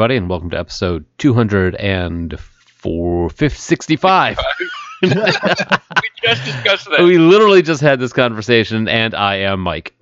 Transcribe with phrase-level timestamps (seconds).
[0.00, 4.38] everybody, and welcome to episode 204, 65.
[5.02, 7.02] We just discussed that.
[7.02, 9.94] we literally just had this conversation, and I am Mike.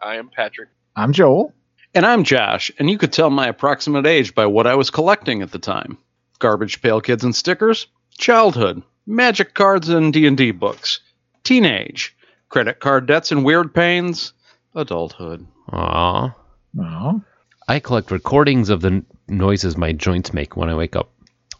[0.00, 0.70] I am Patrick.
[0.96, 1.52] I'm Joel.
[1.92, 5.42] And I'm Josh, and you could tell my approximate age by what I was collecting
[5.42, 5.98] at the time.
[6.38, 11.00] Garbage Pail Kids and stickers, childhood, magic cards and D&D books,
[11.42, 12.16] teenage,
[12.48, 14.32] credit card debts and weird pains,
[14.74, 15.46] adulthood.
[15.70, 16.34] Aww.
[16.80, 17.22] Oh,
[17.68, 21.10] I collect recordings of the n- noises my joints make when I wake up.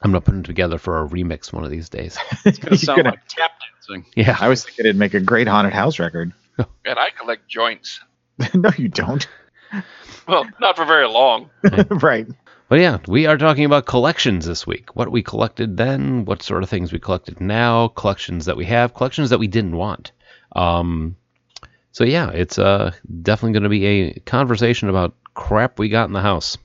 [0.02, 2.18] I'm going to put them together for a remix one of these days.
[2.44, 4.04] It's gonna sound gonna- like tap dancing.
[4.16, 4.36] Yeah.
[4.38, 6.32] I was thinking it'd make a great haunted house record.
[6.84, 7.98] And I collect joints.
[8.54, 9.26] no, you don't.
[10.28, 11.50] Well, not for very long.
[11.90, 12.28] right.
[12.68, 14.94] But yeah, we are talking about collections this week.
[14.94, 18.94] What we collected then, what sort of things we collected now, collections that we have,
[18.94, 20.12] collections that we didn't want.
[20.54, 21.16] Um,
[21.92, 26.12] so yeah, it's uh, definitely going to be a conversation about crap we got in
[26.12, 26.56] the house.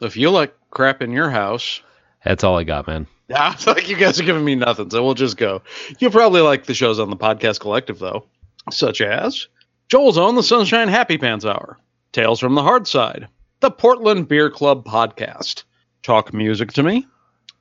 [0.00, 1.80] If you like crap in your house,
[2.24, 3.06] That's all I got, man.
[3.28, 5.62] yeah, it's like you guys are giving me nothing, so we'll just go.
[5.98, 8.26] You'll probably like the shows on the Podcast Collective, though,
[8.70, 9.48] such as
[9.88, 11.78] Joel's Own The Sunshine Happy Pants Hour,
[12.12, 13.28] Tales from the Hard Side,
[13.60, 15.64] the Portland Beer Club Podcast,
[16.02, 17.06] Talk Music to Me,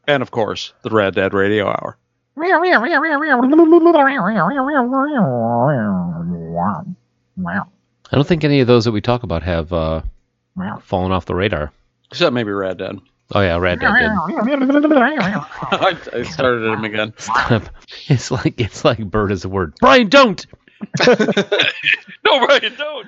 [0.08, 1.98] and of course, the Red Dad Radio Hour.
[7.38, 7.68] Wow.
[8.12, 10.15] I don't think any of those that we talk about have uh, Wow.
[10.84, 11.72] Fallen off the radar.
[12.12, 13.00] Except maybe Red Dead.
[13.34, 14.10] Oh yeah, Red Dead did.
[15.72, 17.14] I, I started him again.
[17.18, 17.64] Stop.
[18.08, 19.74] It's like it's like bird is a word.
[19.80, 20.46] Brian, don't.
[22.26, 23.08] No, Ryan, don't.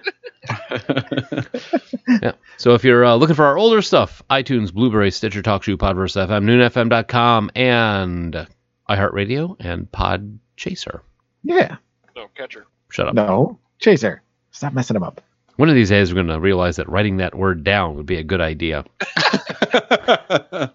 [2.22, 2.34] Yeah.
[2.58, 6.44] So if you're uh, looking for our older stuff, iTunes, Blubrry, Stitcher, TalkShoe, Podverse FM,
[6.44, 8.48] NoonFM.com, and
[8.90, 11.02] iHeartRadio and Podchaser.
[11.44, 11.78] Yeah.
[12.16, 12.68] No, catcher.
[12.92, 13.16] Shut up.
[13.16, 13.60] No.
[13.80, 14.22] Chaser.
[14.52, 15.22] Stop messing him up.
[15.58, 18.18] One of these days, we're going to realize that writing that word down would be
[18.18, 18.86] a good idea.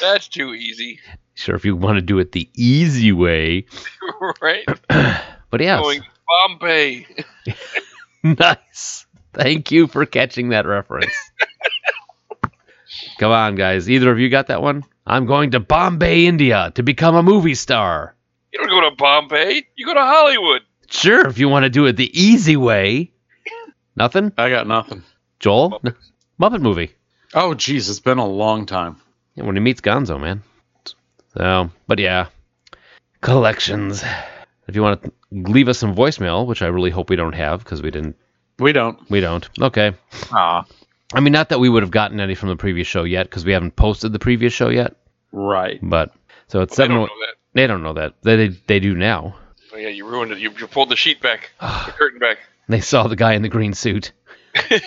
[0.00, 1.00] That's too easy.
[1.34, 3.66] Sure, if you want to do it the easy way.
[4.42, 4.66] right?
[5.48, 6.08] But yes, Going to
[6.48, 7.06] Bombay.
[8.24, 9.06] nice.
[9.32, 11.14] Thank you for catching that reference.
[13.18, 13.88] Come on, guys.
[13.88, 14.84] Either of you got that one?
[15.06, 18.16] I'm going to Bombay, India to become a movie star.
[18.52, 19.68] You don't go to Bombay.
[19.76, 20.62] You go to Hollywood.
[20.88, 23.12] Sure, if you want to do it the easy way.
[23.96, 24.32] Nothing?
[24.36, 25.02] I got nothing.
[25.40, 25.80] Joel?
[26.40, 26.92] Muppet movie.
[27.34, 29.00] Oh, jeez, it's been a long time.
[29.34, 30.42] Yeah, when he meets Gonzo, man.
[31.36, 32.26] So, but yeah.
[33.20, 34.04] Collections.
[34.68, 37.60] If you want to leave us some voicemail, which I really hope we don't have
[37.64, 38.16] because we didn't.
[38.58, 38.98] We don't.
[39.10, 39.48] We don't.
[39.60, 39.92] Okay.
[40.32, 40.64] Aw.
[41.14, 43.44] I mean, not that we would have gotten any from the previous show yet because
[43.44, 44.96] we haven't posted the previous show yet.
[45.32, 45.78] Right.
[45.82, 46.12] But
[46.48, 46.96] so it's They seven.
[46.96, 47.32] don't oh-.
[47.54, 48.14] They don't know that.
[48.22, 49.36] They they, they do now.
[49.72, 50.38] Oh, yeah, you ruined it.
[50.38, 52.38] You, you pulled the sheet back, the curtain back.
[52.68, 54.12] They saw the guy in the green suit.
[54.54, 54.80] Pay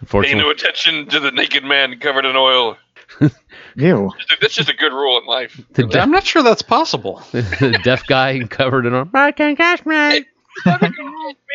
[0.00, 2.76] Unfortunately, no attention to the naked man covered in oil.
[3.76, 4.10] Ew.
[4.40, 5.60] That's just a good rule in life.
[5.72, 7.22] the, I'm not sure that's possible.
[7.32, 9.08] the deaf guy covered in a.
[9.14, 10.24] I can't catch me.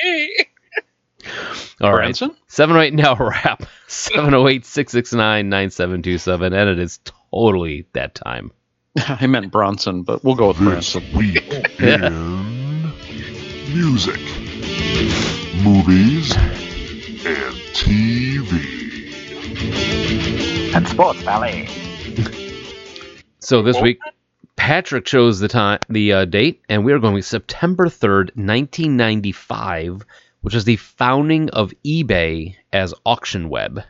[0.03, 0.35] Me.
[1.81, 2.03] All right.
[2.03, 2.35] Branson?
[2.47, 3.63] 708 now wrap.
[3.87, 6.53] 708 669 9727.
[6.53, 6.99] And it is
[7.31, 8.51] totally that time.
[8.97, 11.17] I meant Bronson, but we'll go with This Branson.
[11.17, 11.43] week
[11.79, 12.91] in
[13.73, 14.19] music,
[15.63, 18.73] movies, and TV.
[20.75, 21.67] And sports ballet.
[23.39, 23.99] So this week,
[24.55, 30.05] Patrick chose the time, the uh, date, and we are going with September 3rd, 1995,
[30.41, 33.81] which is the founding of eBay as auction web.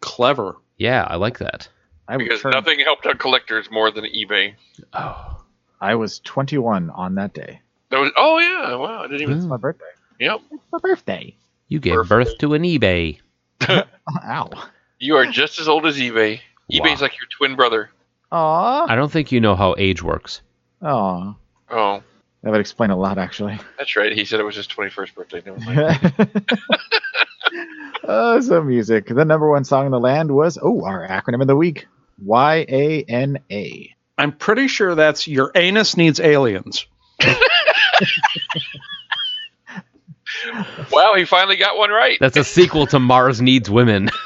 [0.00, 0.56] Clever.
[0.76, 1.68] Yeah, I like that.
[2.06, 4.54] I Because turned- nothing helped out collectors more than eBay.
[4.92, 5.42] Oh.
[5.80, 7.60] I was 21 on that day.
[7.90, 8.10] That was.
[8.16, 8.74] Oh yeah.
[8.74, 9.00] Wow.
[9.04, 9.36] I didn't even.
[9.38, 9.84] It's my birthday.
[10.18, 10.40] Yep.
[10.50, 11.34] It's my birthday.
[11.68, 12.08] You gave Perfect.
[12.10, 13.18] birth to an eBay.
[13.68, 14.50] Ow.
[14.98, 16.40] You are just as old as eBay.
[16.70, 16.78] Wow.
[16.80, 17.90] eBay's like your twin brother.
[18.32, 18.86] Aw.
[18.88, 20.42] I don't think you know how age works.
[20.82, 21.34] Aw.
[21.70, 22.02] Oh,
[22.42, 23.58] That would explain a lot, actually.
[23.78, 24.12] that's right.
[24.12, 25.42] He said it was his 21st birthday.
[25.44, 26.14] Never mind.
[28.04, 29.06] uh, so music.
[29.06, 31.86] The number one song in the land was oh our acronym of the week
[32.24, 33.94] Y A N A.
[34.16, 36.86] I'm pretty sure that's your anus needs aliens.
[40.92, 42.18] wow, he finally got one right.
[42.20, 44.10] That's a sequel to Mars Needs Women.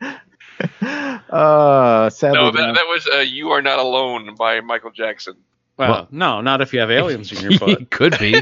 [1.30, 5.34] Uh, sadly, No, that, that was uh, "You Are Not Alone" by Michael Jackson.
[5.76, 7.90] Well, Well- no, not if you have aliens in your butt.
[7.90, 8.40] Could be.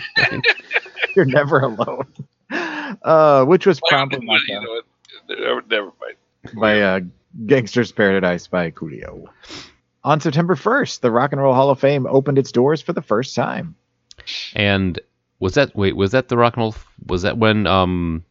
[1.17, 2.07] you're never alone.
[2.51, 4.83] Uh, which was Well, promptly you know,
[5.37, 6.61] never, never mind.
[6.61, 7.01] by uh,
[7.47, 9.25] Gangsta's Paradise by Coolio.
[10.05, 13.01] On September 1st, the Rock and Roll Hall of Fame opened its doors for the
[13.03, 13.75] first time.
[14.55, 15.01] And
[15.43, 15.97] was that wait?
[15.97, 16.75] Was that the rock and roll?
[17.07, 18.25] Was that when um,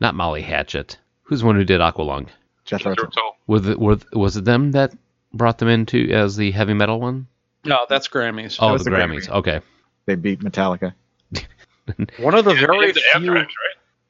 [0.00, 0.98] not Molly Hatchet?
[1.22, 2.28] Who's the one who did Aqualung?
[2.64, 3.10] Jethro Jethro Tull.
[3.10, 3.36] Tull.
[3.46, 4.92] Was it was, was it them that
[5.32, 7.28] brought them into as the heavy metal one?
[7.64, 8.56] No, that's Grammys.
[8.60, 9.28] Oh, was the the Grammys.
[9.28, 9.34] Grammy.
[9.36, 9.60] Okay.
[10.06, 10.94] They beat Metallica.
[12.18, 13.10] One of the Yeah, very the few.
[13.14, 13.54] Anthrax,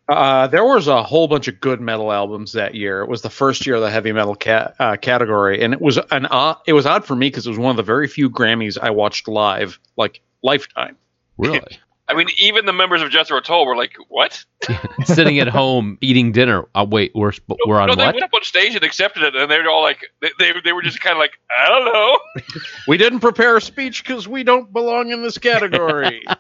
[0.09, 0.17] right?
[0.17, 3.03] Uh, there was a whole bunch of good metal albums that year.
[3.03, 5.99] It was the first year of the heavy metal ca- uh, category, and it was
[6.11, 8.31] an odd, it was odd for me because it was one of the very few
[8.31, 10.97] Grammys I watched live, like lifetime.
[11.39, 11.61] Really?
[12.09, 14.45] I mean, even the members of Jethro Tull were like, "What?"
[15.05, 16.69] Sitting at home eating dinner.
[16.75, 18.15] Uh, wait, we're sp- we're on no, they what?
[18.15, 20.73] went up on stage and accepted it, and they were all like, they, they, they
[20.73, 22.19] were just kind of like, "I don't know."
[22.89, 26.25] We didn't prepare a speech because we don't belong in this category.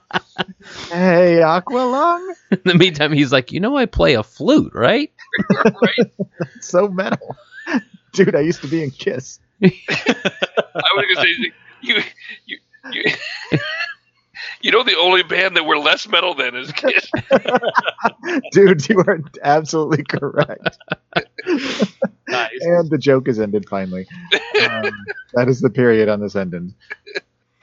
[0.88, 2.34] Hey, Aqualung!
[2.50, 5.10] In the meantime, he's like, you know, I play a flute, right?
[5.50, 6.12] right?
[6.60, 7.36] so metal.
[8.12, 9.40] Dude, I used to be in Kiss.
[9.62, 9.70] I
[10.94, 11.34] was gonna say,
[11.82, 12.02] you,
[12.46, 12.58] you,
[12.92, 13.04] you,
[14.60, 17.10] you know, the only band that were less metal than is Kiss.
[18.52, 20.78] Dude, you are absolutely correct.
[22.28, 22.50] nice.
[22.60, 24.06] And the joke is ended finally.
[24.34, 24.90] Um,
[25.34, 26.74] that is the period on this ending.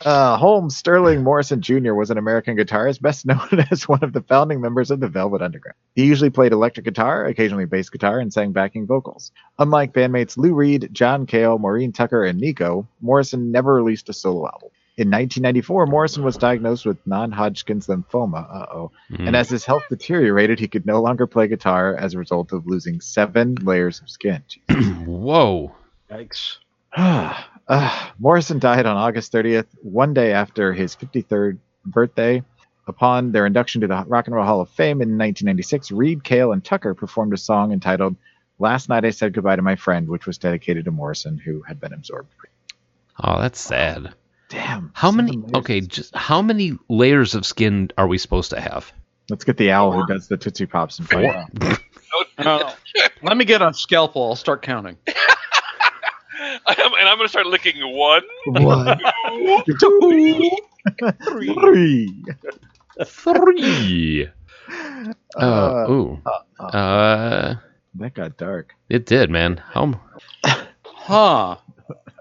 [0.05, 1.93] Uh, Holmes Sterling Morrison Jr.
[1.93, 5.41] was an American guitarist, best known as one of the founding members of the Velvet
[5.41, 5.75] Underground.
[5.95, 9.31] He usually played electric guitar, occasionally bass guitar, and sang backing vocals.
[9.59, 14.45] Unlike bandmates Lou Reed, John Cale, Maureen Tucker, and Nico, Morrison never released a solo
[14.45, 14.69] album.
[14.95, 18.45] In 1994, Morrison was diagnosed with non-Hodgkin's lymphoma.
[18.47, 18.91] Uh-oh.
[19.09, 19.27] Mm.
[19.27, 22.67] And as his health deteriorated, he could no longer play guitar as a result of
[22.67, 24.43] losing seven layers of skin.
[25.05, 25.73] Whoa.
[26.09, 26.57] Yikes.
[27.65, 32.43] Uh, Morrison died on August 30th, one day after his 53rd birthday.
[32.87, 36.51] Upon their induction to the Rock and Roll Hall of Fame in 1996, Reed, Cale,
[36.51, 38.17] and Tucker performed a song entitled
[38.59, 41.79] Last Night I Said Goodbye to My Friend, which was dedicated to Morrison, who had
[41.79, 42.33] been absorbed.
[43.17, 44.13] Oh, that's sad.
[44.53, 44.91] Damn.
[44.93, 45.31] How many?
[45.37, 45.51] layers.
[45.55, 48.93] Okay, just how many layers of skin are we supposed to have?
[49.29, 51.79] Let's get the owl who does the Tootsie Pops and find out.
[52.37, 52.71] Uh,
[53.23, 54.23] let me get a scalpel.
[54.29, 54.95] I'll start counting.
[56.67, 58.21] I'm- and I'm gonna start licking one.
[58.45, 58.99] One,
[59.79, 59.99] two,
[61.23, 62.23] three.
[63.05, 64.27] Three.
[64.69, 66.21] Uh, Uh, ooh.
[66.59, 67.55] uh, Uh,
[67.95, 68.75] that got dark.
[68.89, 69.57] it did, man.
[69.57, 69.99] How?
[70.85, 71.57] Huh.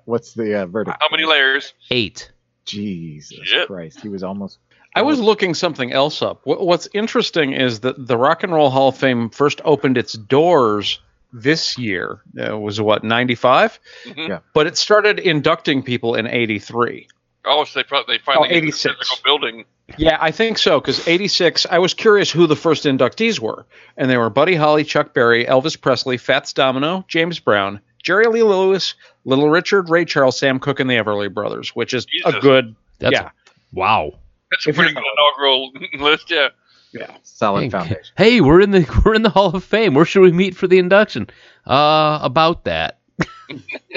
[0.04, 0.96] What's the uh, verdict?
[1.00, 1.74] How many layers?
[1.90, 2.30] Eight.
[2.64, 3.66] Jesus Shit.
[3.66, 4.00] Christ.
[4.00, 4.58] He was almost.
[4.94, 6.42] I was looking something else up.
[6.44, 11.00] What's interesting is that the Rock and Roll Hall of Fame first opened its doors
[11.32, 12.20] this year.
[12.38, 14.28] Uh, It was what 95, Mhm.
[14.28, 14.38] Yeah.
[14.52, 17.08] but it started inducting people in 83.
[17.46, 19.20] Oh, so they probably they finally Oh, get the 86.
[19.24, 19.64] building.
[19.96, 20.78] Yeah, I think so.
[20.78, 23.66] Because 86, I was curious who the first inductees were.
[23.96, 28.42] And they were Buddy Holly, Chuck Berry, Elvis Presley, Fats Domino, James Brown, Jerry Lee
[28.42, 28.94] Lewis,
[29.24, 32.74] Little Richard, Ray Charles, Sam Cooke, and the Everly Brothers, which is a good.
[32.98, 33.30] That's Yeah.
[33.72, 34.12] wow.
[34.50, 36.30] That's a If pretty good inaugural list.
[36.30, 36.48] Yeah.
[36.92, 37.16] Yeah.
[37.22, 38.02] solid Hey, foundation.
[38.18, 39.94] hey, we're in the we're in the Hall of Fame.
[39.94, 41.28] Where should we meet for the induction?
[41.66, 42.98] Uh, about that.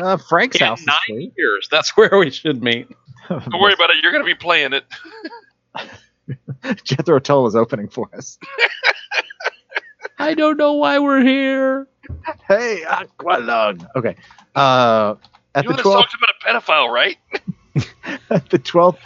[0.02, 1.32] Uh, Frank's In house is nine free.
[1.38, 1.70] years.
[1.72, 2.90] That's where we should meet.
[3.30, 3.96] Don't worry about it.
[4.04, 4.84] You're gonna be playing it.
[6.84, 8.38] Jethro Tull is opening for us.
[10.18, 11.88] I don't know why we're here.
[12.48, 13.86] Hey, Aqualung.
[13.96, 14.16] Okay.
[14.56, 15.16] Uh,
[15.54, 17.18] at You know the the 12th, song's about a pedophile, right?
[18.30, 18.98] at the 12th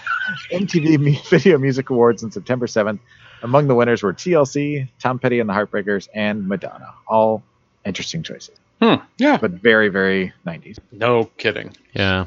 [0.51, 2.99] MTV Video Music Awards on September 7th,
[3.41, 6.93] among the winners were TLC, Tom Petty and the Heartbreakers, and Madonna.
[7.07, 7.41] All
[7.85, 8.95] interesting choices, Hmm.
[9.17, 9.37] Yeah.
[9.37, 10.77] but very, very 90s.
[10.91, 11.75] No kidding.
[11.93, 12.25] Yeah.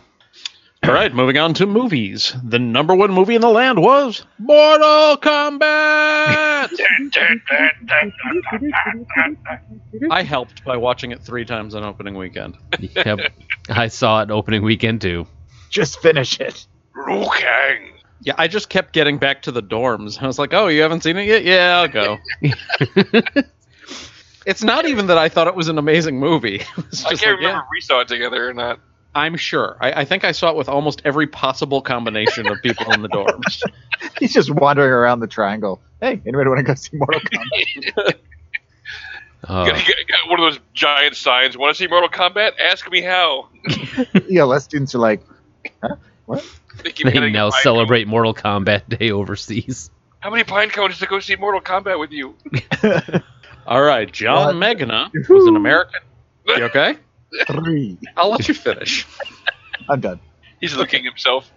[0.85, 2.35] All right, moving on to movies.
[2.43, 5.61] The number one movie in the land was Mortal Kombat.
[10.11, 12.59] I helped by watching it three times on opening weekend.
[12.81, 13.21] Yep.
[13.69, 15.29] I saw it opening weekend too.
[15.71, 16.67] Just finish it.
[16.97, 17.93] Liu Kang.
[18.23, 20.21] Yeah, I just kept getting back to the dorms.
[20.21, 21.45] I was like, "Oh, you haven't seen it yet?
[21.45, 22.19] Yeah, I'll go."
[24.47, 26.61] it's not even that I thought it was an amazing movie.
[26.61, 28.81] I can't like, yeah, remember if we saw it together or not.
[29.15, 29.77] I'm sure.
[29.81, 33.09] I, I think I saw it with almost every possible combination of people in the
[33.09, 33.61] dorms.
[34.19, 35.81] He's just wandering around the triangle.
[36.01, 38.15] Hey, anybody want to go see Mortal Kombat?
[39.45, 41.59] Uh, Got- got- got one of those giant signs.
[41.59, 42.53] Want to see Mortal Kombat?
[42.61, 43.49] Ask me how.
[44.33, 45.21] ELS students are like,
[46.85, 49.91] They keep they getting now pine celebrate Mortal Kombat Day overseas.
[50.21, 52.37] How many pine cones to go see Mortal Kombat with you?
[53.67, 54.79] All right, John What?
[54.79, 56.01] Megna was an American.
[56.47, 56.97] You okay?
[57.47, 57.99] Three.
[58.17, 59.07] I'll let you finish.
[59.89, 60.21] I'm done.
[60.61, 61.51] He's looking himself.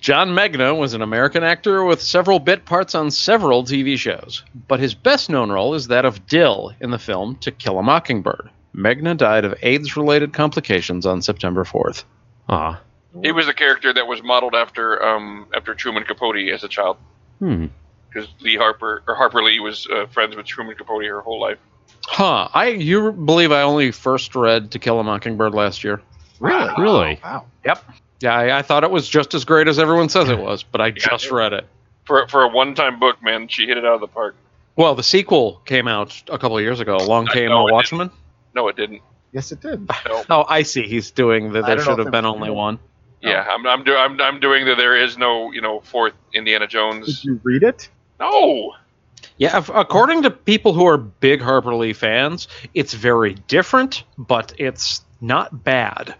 [0.00, 4.80] John Megna was an American actor with several bit parts on several TV shows, but
[4.80, 8.50] his best known role is that of Dill in the film To Kill a Mockingbird.
[8.74, 12.02] Megna died of AIDS related complications on September 4th.
[12.48, 12.80] Ah.
[13.22, 16.96] He was the character that was modeled after um, after Truman Capote as a child,
[17.38, 17.66] Hmm.
[18.08, 21.58] because Lee Harper or Harper Lee was uh, friends with Truman Capote her whole life.
[22.06, 22.48] Huh.
[22.54, 26.00] I you believe I only first read To Kill a Mockingbird last year?
[26.40, 26.72] Really?
[26.78, 27.20] Really?
[27.22, 27.46] Wow.
[27.64, 27.84] Yep.
[28.20, 30.80] Yeah, I, I thought it was just as great as everyone says it was, but
[30.80, 31.66] I just read it.
[32.04, 34.36] For for a one time book, man, she hit it out of the park.
[34.76, 36.96] Well, the sequel came out a couple of years ago.
[36.96, 38.10] Along I Came know a it Watchman.
[38.54, 39.02] No, it didn't.
[39.32, 39.88] Yes, it did.
[40.08, 40.24] No.
[40.30, 40.86] Oh, I see.
[40.86, 41.66] He's doing that.
[41.66, 42.56] There should have been only real.
[42.56, 42.78] one.
[43.20, 43.52] Yeah, oh.
[43.52, 44.76] I'm I'm, do, I'm I'm doing that.
[44.76, 47.06] There is no you know fourth Indiana Jones.
[47.06, 47.24] Did Jones.
[47.24, 47.88] you read it?
[48.20, 48.74] No.
[49.38, 55.02] Yeah, according to people who are big Harper Lee fans, it's very different, but it's
[55.20, 56.14] not bad.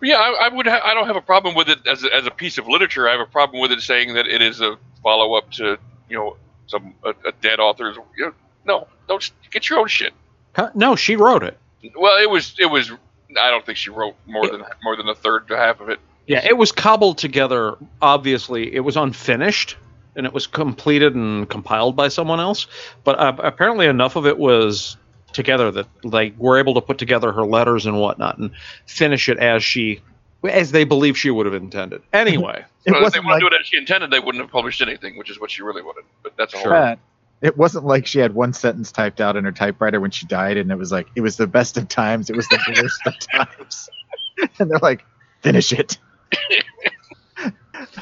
[0.00, 0.66] Yeah, I, I would.
[0.66, 3.08] Ha- I don't have a problem with it as a, as a piece of literature.
[3.08, 5.76] I have a problem with it saying that it is a follow up to
[6.08, 7.96] you know some a, a dead author's.
[8.16, 8.34] You know,
[8.64, 10.12] no, don't get your own shit.
[10.54, 10.70] Huh?
[10.74, 11.58] No, she wrote it.
[11.96, 12.92] Well, it was it was.
[13.40, 15.98] I don't think she wrote more than more than a third to half of it.
[16.28, 17.76] Yeah, it was cobbled together.
[18.00, 19.76] Obviously, it was unfinished,
[20.18, 22.66] and it was completed and compiled by someone else.
[23.04, 24.98] But uh, apparently, enough of it was
[25.32, 28.50] together that they were able to put together her letters and whatnot and
[28.86, 30.00] finish it as she,
[30.42, 32.02] as they believe she would have intended.
[32.12, 34.42] Anyway, It Well, if they wasn't like to do it as she intended, they wouldn't
[34.42, 36.04] have published anything, which is what she really wanted.
[36.22, 36.64] But that's a whole.
[36.64, 36.72] Sure.
[36.72, 36.98] that.
[37.40, 40.56] It wasn't like she had one sentence typed out in her typewriter when she died,
[40.56, 42.28] and it was like it was the best of times.
[42.28, 43.88] It was the worst of times,
[44.58, 45.04] and they're like,
[45.40, 45.98] finish it.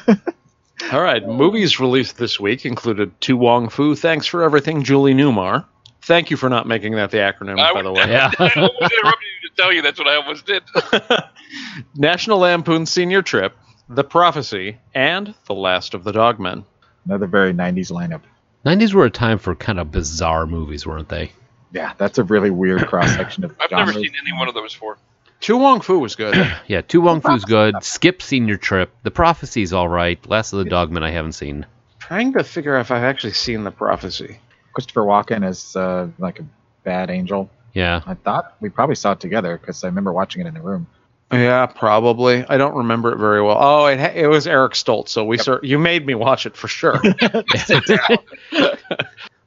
[0.91, 1.25] all right.
[1.25, 3.95] Movies released this week included To Wong Foo.
[3.95, 5.65] Thanks for everything, Julie Newmar.
[6.01, 8.09] Thank you for not making that the acronym, I by the would- way.
[8.11, 8.31] Yeah.
[8.39, 10.63] I almost interrupted you to tell you that's what I almost did.
[11.95, 13.55] National Lampoon Senior Trip,
[13.89, 16.63] The Prophecy, and The Last of the Dogmen.
[17.05, 18.21] Another very '90s lineup.
[18.65, 21.31] 90s were a time for kind of bizarre movies, weren't they?
[21.73, 24.73] Yeah, that's a really weird cross section of I've never seen any one of those
[24.73, 24.97] four.
[25.41, 26.35] To Wong Foo was good.
[26.67, 27.75] Yeah, To Wong Foo's good.
[27.83, 28.91] Skip Senior Trip.
[29.03, 30.23] The Prophecy's all right.
[30.27, 31.65] Last of the Dogmen I haven't seen.
[31.99, 34.39] Trying to figure out if I've actually seen The Prophecy.
[34.73, 36.45] Christopher Walken is uh, like a
[36.83, 37.49] bad angel.
[37.73, 38.01] Yeah.
[38.05, 40.87] I thought we probably saw it together because I remember watching it in the room.
[41.31, 42.45] Yeah, probably.
[42.47, 43.57] I don't remember it very well.
[43.59, 46.69] Oh, it, it was Eric Stoltz, so we cer- you made me watch it for
[46.69, 47.01] sure.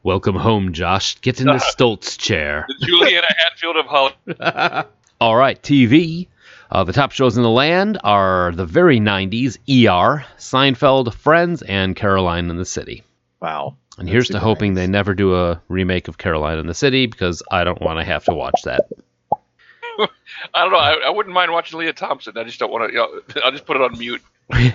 [0.02, 1.18] Welcome home, Josh.
[1.20, 2.66] Get in the Stoltz chair.
[2.80, 4.86] The Juliana Hatfield of Hollywood.
[5.20, 6.28] All right, TV.
[6.70, 11.96] Uh, the top shows in the land are the very 90s ER, Seinfeld, Friends, and
[11.96, 13.02] Caroline in the City.
[13.40, 13.76] Wow.
[13.98, 14.76] And That's here's to hoping 90s.
[14.76, 18.04] they never do a remake of Caroline in the City because I don't want to
[18.04, 18.88] have to watch that.
[20.54, 20.78] I don't know.
[20.78, 22.38] I, I wouldn't mind watching Lea Thompson.
[22.38, 22.92] I just don't want to.
[22.94, 22.98] You
[23.34, 24.22] know, I'll just put it on mute.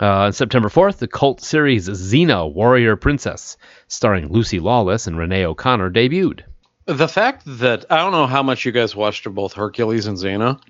[0.00, 3.56] Uh, on September 4th, the cult series Xena Warrior Princess,
[3.86, 6.40] starring Lucy Lawless and Renee O'Connor, debuted.
[6.86, 10.16] The fact that I don't know how much you guys watched of both Hercules and
[10.18, 10.60] Xena,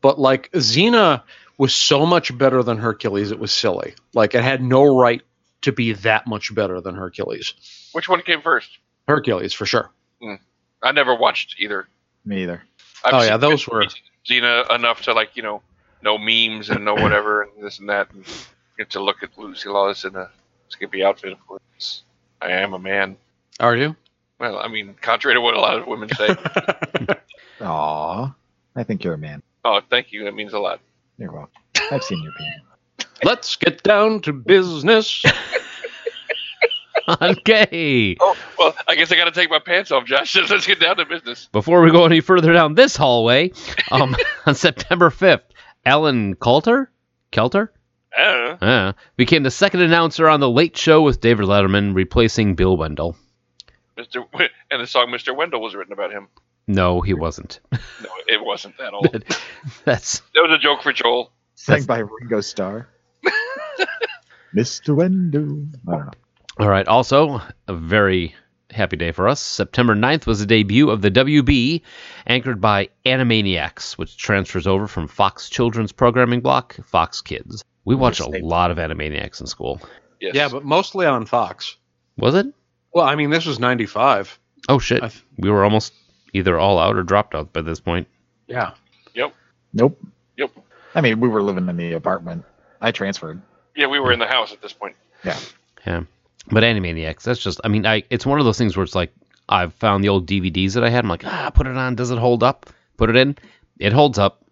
[0.00, 1.22] but like Xena
[1.56, 3.94] was so much better than Hercules, it was silly.
[4.14, 5.22] Like it had no right
[5.62, 7.54] to be that much better than Hercules.
[7.92, 8.70] Which one came first?
[9.08, 9.90] Hercules for sure.
[10.22, 10.34] Hmm.
[10.82, 11.88] I never watched either.
[12.24, 12.62] Me either.
[13.04, 13.86] I've Oh, yeah, those were-
[14.28, 15.62] Xena enough to like you know
[16.02, 18.24] know memes and know whatever and this and that and
[18.76, 20.30] get to look at Lucy Lawless in a
[20.68, 21.32] skimpy outfit.
[21.32, 22.02] Of course,
[22.40, 23.16] I am a man.
[23.58, 23.96] Are you?
[24.38, 26.28] Well, I mean, contrary to what a lot of women say.
[27.60, 28.34] Aw.
[28.76, 29.42] I think you're a man.
[29.64, 30.24] oh, thank you.
[30.24, 30.80] That means a lot.
[31.18, 31.50] You're welcome.
[31.90, 32.60] I've seen your penis.
[33.24, 35.24] Let's get down to business.
[37.22, 38.16] Okay.
[38.20, 40.36] Oh, well, I guess I got to take my pants off, Josh.
[40.50, 41.48] Let's get down to business.
[41.52, 43.50] Before we go any further down this hallway,
[43.90, 44.14] um,
[44.46, 45.40] on September 5th,
[45.86, 46.90] Alan Coulter,
[47.32, 47.68] Kelter,
[48.16, 52.56] I don't uh, became the second announcer on the Late Show with David Letterman, replacing
[52.56, 53.16] Bill Wendell.
[53.98, 54.30] Mr.
[54.32, 55.34] W- And the song Mr.
[55.36, 56.28] Wendell was written about him.
[56.66, 57.60] No, he wasn't.
[57.72, 59.10] No, it wasn't that old.
[59.12, 59.40] that
[59.84, 61.32] That's was a joke for Joel.
[61.56, 62.88] Sang by Ringo Starr.
[64.54, 64.94] Mr.
[64.96, 65.66] Wendell.
[65.88, 66.10] I don't know.
[66.58, 66.86] all right.
[66.88, 68.34] Also, a very
[68.70, 69.40] happy day for us.
[69.40, 71.82] September 9th was the debut of the WB,
[72.26, 77.64] anchored by Animaniacs, which transfers over from Fox Children's programming block, Fox Kids.
[77.84, 79.80] We watched a lot of Animaniacs in school.
[80.20, 80.34] Yes.
[80.34, 81.76] yeah, but mostly on Fox.
[82.16, 82.46] Was it?
[82.98, 84.40] Well, I mean, this was 95.
[84.68, 85.00] Oh shit.
[85.00, 85.92] Th- we were almost
[86.32, 88.08] either all out or dropped out by this point.
[88.48, 88.72] Yeah.
[89.14, 89.34] Yep.
[89.72, 90.02] Nope.
[90.36, 90.50] Yep.
[90.96, 92.44] I mean, we were living in the apartment.
[92.80, 93.40] I transferred.
[93.76, 94.96] Yeah, we were in the house at this point.
[95.24, 95.38] Yeah.
[95.86, 96.02] Yeah.
[96.50, 99.14] But Animaniacs, that's just I mean, I it's one of those things where it's like
[99.48, 101.04] I've found the old DVDs that I had.
[101.04, 101.94] I'm like, ah, put it on.
[101.94, 102.68] Does it hold up?
[102.96, 103.36] Put it in.
[103.78, 104.44] It holds up.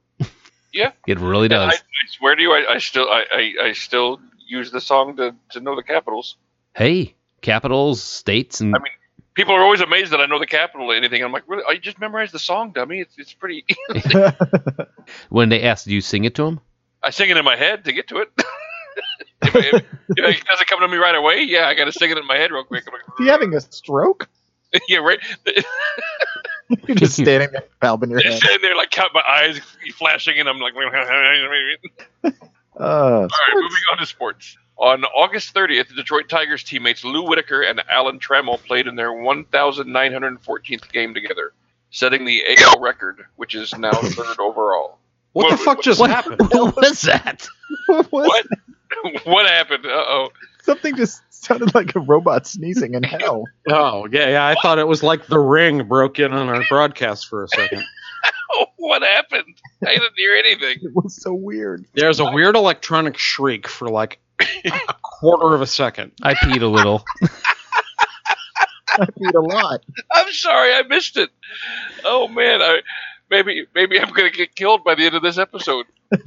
[0.73, 0.93] Yeah.
[1.09, 1.81] It really And I, does.
[1.81, 5.35] I swear to you, I, I still, I, I, I still use the song to,
[5.51, 6.37] to know the capitals.
[6.77, 8.93] hey, capitals, states, and I mean,
[9.35, 11.23] people are always amazed that I know the capital of anything.
[11.23, 11.63] I'm like, really?
[11.69, 13.01] I just memorized the song, dummy.
[13.01, 13.65] It's it's pretty.
[15.29, 16.61] When they asked, do you sing it to them?
[17.03, 18.29] I sing it in my head to get to it.
[19.43, 22.11] if, if, if it doesn't come to me right away, yeah, I got to sing
[22.11, 22.85] it in my head real quick.
[22.89, 24.29] I'm like, you having a stroke?
[24.89, 25.21] yeah, right.
[26.89, 28.41] You're just standing there, valve in your head.
[28.41, 29.61] Sitting there, like, count my eyes
[29.97, 30.83] flashing, and I'm like, all
[32.79, 34.59] Uh, right, moving on to sports.
[34.79, 39.11] On August 30th, the Detroit Tigers teammates Lou Whitaker and Alan Trammell played in their
[39.13, 41.53] 1,914th game together,
[41.91, 44.99] setting the AL record, which is now third overall.
[45.33, 46.41] What the What- fuck just What, happened?
[46.53, 47.47] what was that?
[47.87, 48.27] what was
[49.03, 49.27] What?
[49.27, 49.87] what happened?
[49.87, 50.29] Uh oh.
[50.63, 53.45] Something just sounded like a robot sneezing in hell.
[53.71, 54.47] Oh, yeah, yeah.
[54.47, 57.85] I thought it was like the ring broke in on our broadcast for a second.
[58.77, 59.55] What happened?
[59.87, 60.79] I didn't hear anything.
[60.83, 61.85] It was so weird.
[61.95, 66.13] There's a weird electronic shriek for like a quarter of a second.
[66.23, 67.05] I peed a little.
[68.89, 69.83] I peed a lot.
[70.13, 71.31] I'm sorry, I missed it.
[72.05, 72.81] Oh man, I
[73.31, 75.87] maybe maybe I'm gonna get killed by the end of this episode.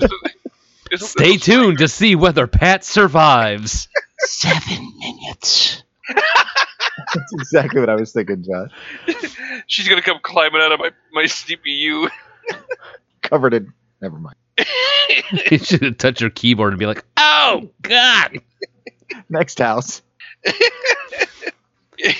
[0.92, 3.88] This is- Stay this- tuned to see whether Pat survives.
[4.22, 5.84] Seven minutes.
[6.10, 8.72] That's exactly what I was thinking, Josh.
[9.68, 12.10] She's gonna come climbing out of my my CPU.
[13.22, 13.72] Covered in.
[14.02, 14.36] Never mind.
[15.52, 18.42] you should have touched your keyboard and be like, "Oh God!"
[19.30, 20.02] Next house.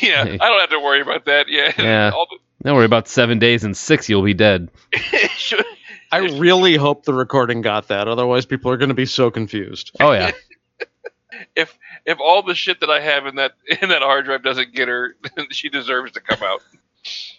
[0.02, 1.48] yeah, I don't have to worry about that.
[1.48, 1.74] Yeah.
[1.78, 2.12] Yeah.
[2.14, 2.28] All
[2.64, 4.70] Don't worry about seven days and six, you'll be dead.
[6.12, 8.08] I really hope the recording got that.
[8.08, 9.92] Otherwise, people are going to be so confused.
[10.00, 10.32] Oh yeah.
[11.56, 14.74] if if all the shit that I have in that in that hard drive doesn't
[14.74, 15.16] get her,
[15.52, 16.62] she deserves to come out.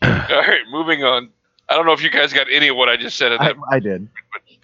[0.02, 1.30] All right, moving on.
[1.68, 3.52] I don't know if you guys got any of what I just said in I,
[3.52, 4.08] that I did.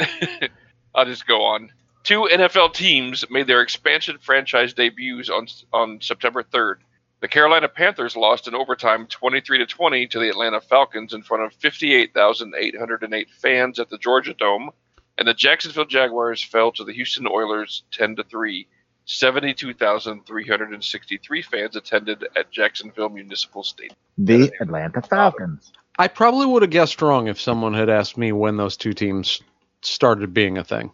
[0.94, 1.70] I'll just go on.
[2.04, 6.76] Two NFL teams made their expansion franchise debuts on on September 3rd.
[7.20, 11.44] The Carolina Panthers lost in overtime 23 to 20 to the Atlanta Falcons in front
[11.44, 14.70] of 58,808 fans at the Georgia Dome,
[15.16, 18.66] and the Jacksonville Jaguars fell to the Houston Oilers 10 to 3.
[19.06, 23.96] 72,363 fans attended at Jacksonville Municipal Stadium.
[24.18, 25.72] The Atlanta Falcons.
[25.98, 29.40] I probably would have guessed wrong if someone had asked me when those two teams
[29.86, 30.92] started being a thing.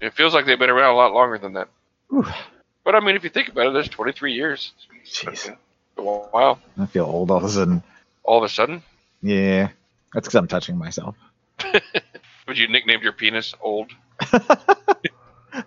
[0.00, 1.68] It feels like they've been around a lot longer than that.
[2.08, 2.26] Whew.
[2.84, 4.72] But I mean, if you think about it, there's 23 years.
[5.06, 5.56] Jeez.
[5.96, 6.58] Wow.
[6.78, 7.82] I feel old all of a sudden.
[8.24, 8.82] All of a sudden,
[9.22, 9.68] Yeah.
[10.14, 11.16] That's because I'm touching myself.
[12.44, 13.92] But you nicknamed your penis old.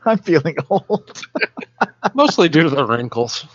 [0.05, 1.21] I'm feeling old.
[2.13, 3.45] Mostly due to the wrinkles.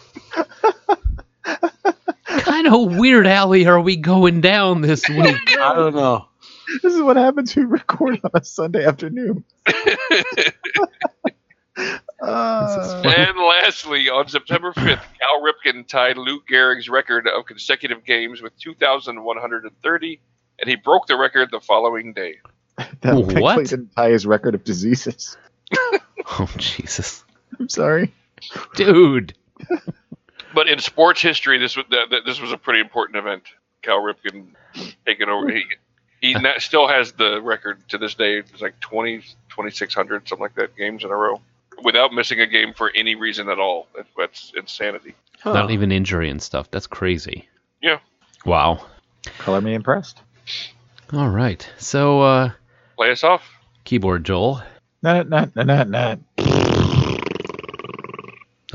[2.27, 5.37] kind of weird alley are we going down this week?
[5.59, 6.29] I don't know.
[6.83, 9.45] this is what happens when we record on a Sunday afternoon.
[12.23, 18.43] Uh, and lastly, on September 5th, Cal Ripken tied Lou Gehrig's record of consecutive games
[18.43, 20.21] with 2,130,
[20.59, 22.37] and he broke the record the following day.
[22.77, 23.29] that What?
[23.33, 25.39] thankfully didn't tie his record of diseases.
[26.39, 27.25] Oh Jesus,
[27.59, 28.13] I'm sorry.
[28.75, 29.33] dude!
[30.55, 33.45] But in sports history, this was th- th- this was a pretty important event.
[33.83, 34.49] Cal Ripken
[35.07, 35.51] taking over.
[35.51, 35.65] He,
[36.21, 38.39] he na- still has the record to this day.
[38.39, 41.41] It's like 20, 2,600, something like that, games in a row
[41.83, 43.87] without missing a game for any reason at all.
[43.97, 45.15] That, that's insanity.
[45.45, 46.71] Not even injury and stuff.
[46.71, 47.49] That's crazy.
[47.83, 47.99] Yeah.
[48.45, 48.85] Wow.
[49.39, 50.21] Color me impressed.
[51.13, 51.67] All right.
[51.79, 52.51] So, uh,
[52.97, 53.43] Play us off.
[53.85, 54.63] keyboard Joel.
[55.03, 56.19] Not, not, not, not, not.
[56.37, 57.21] That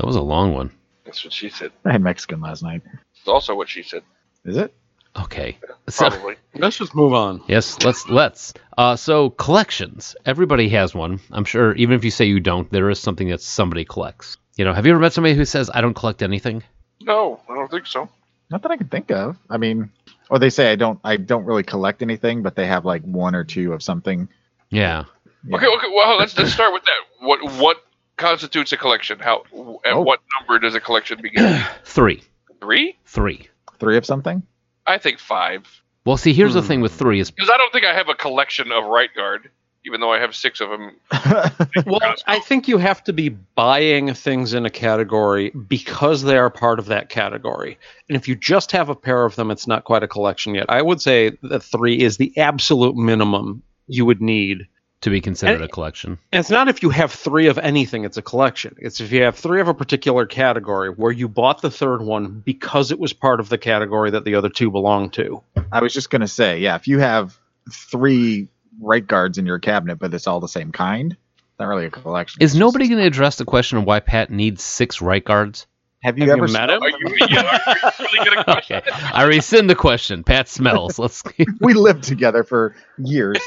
[0.04, 0.70] was a long one.
[1.04, 1.72] That's what she said.
[1.84, 2.82] I had Mexican last night.
[3.16, 4.02] It's also what she said.
[4.44, 4.74] Is it?
[5.20, 5.58] Okay.
[5.88, 6.36] So, Probably.
[6.54, 7.42] Let's just move on.
[7.48, 8.52] yes, let's let's.
[8.76, 10.16] Uh, so collections.
[10.26, 11.20] Everybody has one.
[11.30, 11.74] I'm sure.
[11.74, 14.36] Even if you say you don't, there is something that somebody collects.
[14.56, 16.62] You know, have you ever met somebody who says, "I don't collect anything"?
[17.00, 18.08] no, I don't think so.
[18.50, 19.36] Not that I can think of.
[19.50, 19.90] I mean,
[20.30, 20.98] or they say I don't.
[21.04, 24.28] I don't really collect anything, but they have like one or two of something.
[24.70, 25.04] Yeah.
[25.46, 25.56] Yeah.
[25.56, 25.86] Okay, okay.
[25.94, 27.26] Well, let's let's start with that.
[27.26, 27.76] What what
[28.16, 29.18] constitutes a collection?
[29.18, 29.42] How
[29.84, 30.00] at Oh.
[30.02, 31.62] what number does a collection begin?
[31.84, 32.22] Three.
[32.60, 32.96] Three?
[33.04, 33.48] Three.
[33.78, 34.42] Three of something.
[34.86, 35.66] I think five.
[36.04, 36.66] Well, see, here's the Hmm.
[36.68, 39.50] thing with three is Because I don't think I have a collection of right guard,
[39.84, 40.96] even though I have six of them.
[41.86, 46.48] Well, I think you have to be buying things in a category because they are
[46.50, 47.78] part of that category.
[48.08, 50.66] And if you just have a pair of them, it's not quite a collection yet.
[50.68, 54.66] I would say that three is the absolute minimum you would need.
[55.06, 56.18] To be considered And- a collection.
[56.32, 58.74] And it's not if you have three of anything, it's a collection.
[58.78, 62.42] It's if you have three of a particular category where you bought the third one
[62.44, 65.42] because it was part of the category that the other two belong to.
[65.70, 67.38] I was just gonna say, yeah, if you have
[67.72, 68.48] three
[68.80, 71.16] right guards in your cabinet, but it's all the same kind,
[71.60, 72.42] not really a collection.
[72.42, 75.66] Is It's nobody going to address the question of why Pat needs six right guards?
[76.02, 76.82] Have you Have you ever met him?
[76.82, 80.24] Are you, yeah, are really gonna Okay, I rescind the question.
[80.24, 80.98] Pat smells.
[80.98, 81.22] Let's.
[81.60, 83.38] we lived together for years.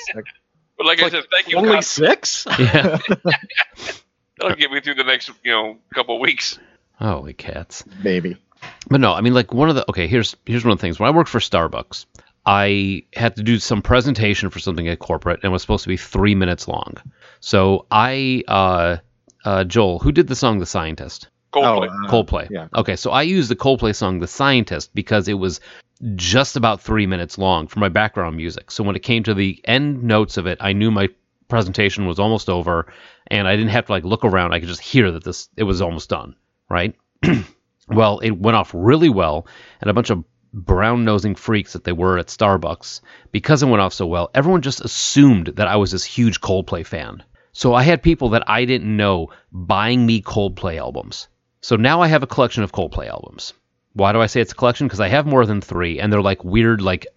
[0.80, 1.58] Like, But like, I Like, said, thank you.
[1.58, 1.84] Only God.
[1.84, 2.46] six?
[2.60, 2.98] Yeah.
[4.40, 6.58] That'll get me through the next, you know, couple of weeks.
[6.98, 7.82] Holy cats.
[7.82, 8.38] baby.
[8.90, 11.00] But no, I mean like one of the okay, here's here's one of the things.
[11.00, 12.06] When I worked for Starbucks,
[12.46, 15.90] I had to do some presentation for something at corporate and it was supposed to
[15.90, 16.96] be three minutes long.
[17.42, 18.98] So I uh
[19.46, 21.28] uh Joel, who did the song The Scientist?
[21.52, 21.90] Coldplay.
[21.90, 22.48] Oh, uh, Coldplay.
[22.50, 22.68] yeah.
[22.76, 25.60] Okay, so I used the Coldplay song The Scientist because it was
[26.16, 28.72] just about three minutes long for my background music.
[28.72, 31.10] So when it came to the end notes of it, I knew my
[31.48, 32.92] presentation was almost over
[33.28, 34.54] and I didn't have to like look around.
[34.54, 36.36] I could just hear that this it was almost done,
[36.70, 36.96] right?
[37.88, 39.48] well, it went off really well
[39.82, 43.82] and a bunch of brown nosing freaks that they were at Starbucks, because it went
[43.82, 47.24] off so well, everyone just assumed that I was this huge Coldplay fan.
[47.52, 51.28] So I had people that I didn't know buying me Coldplay albums.
[51.62, 53.54] So now I have a collection of Coldplay albums.
[53.94, 54.88] Why do I say it's a collection?
[54.88, 57.08] Because I have more than three, and they're like weird, like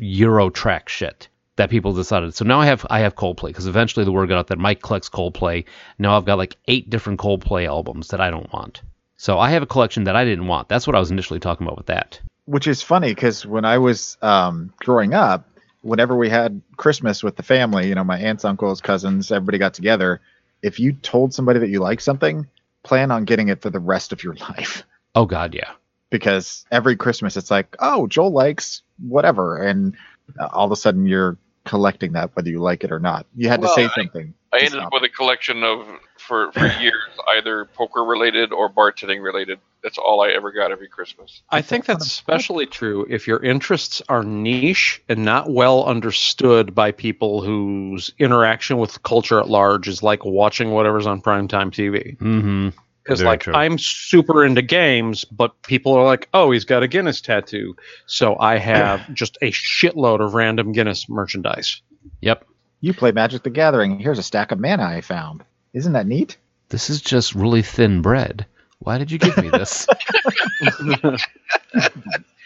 [0.00, 2.34] Euro track shit that people decided.
[2.34, 4.80] So now I have I have Coldplay because eventually the word got out that Mike
[4.80, 5.66] collects Coldplay.
[5.98, 8.80] Now I've got like eight different Coldplay albums that I don't want.
[9.18, 10.68] So I have a collection that I didn't want.
[10.70, 12.18] That's what I was initially talking about with that.
[12.46, 15.46] Which is funny because when I was um, growing up,
[15.82, 19.74] whenever we had Christmas with the family, you know, my aunts, uncles, cousins, everybody got
[19.74, 20.22] together.
[20.62, 22.46] If you told somebody that you like something,
[22.82, 24.84] plan on getting it for the rest of your life.
[25.14, 25.70] Oh God, yeah.
[26.10, 29.96] Because every Christmas it's like, oh, Joel likes whatever, and
[30.38, 31.38] uh, all of a sudden you're
[31.70, 33.24] collecting that whether you like it or not.
[33.36, 34.34] You had Well, to say I- something.
[34.52, 35.86] I to ended up with a collection of
[36.18, 39.60] for for years, either poker related or bartending related.
[39.84, 41.42] That's all I ever got every Christmas.
[41.50, 46.90] I think that's especially true if your interests are niche and not well understood by
[46.90, 52.16] people whose interaction with culture at large is like watching whatever's on primetime TV.
[52.18, 52.68] Mm-hmm.
[53.10, 53.54] Because, Very like, true.
[53.54, 57.74] I'm super into games, but people are like, oh, he's got a Guinness tattoo.
[58.06, 61.82] So I have just a shitload of random Guinness merchandise.
[62.20, 62.46] Yep.
[62.82, 63.98] You play Magic the Gathering.
[63.98, 65.42] Here's a stack of mana I found.
[65.72, 66.36] Isn't that neat?
[66.68, 68.46] This is just really thin bread.
[68.78, 69.88] Why did you give me this?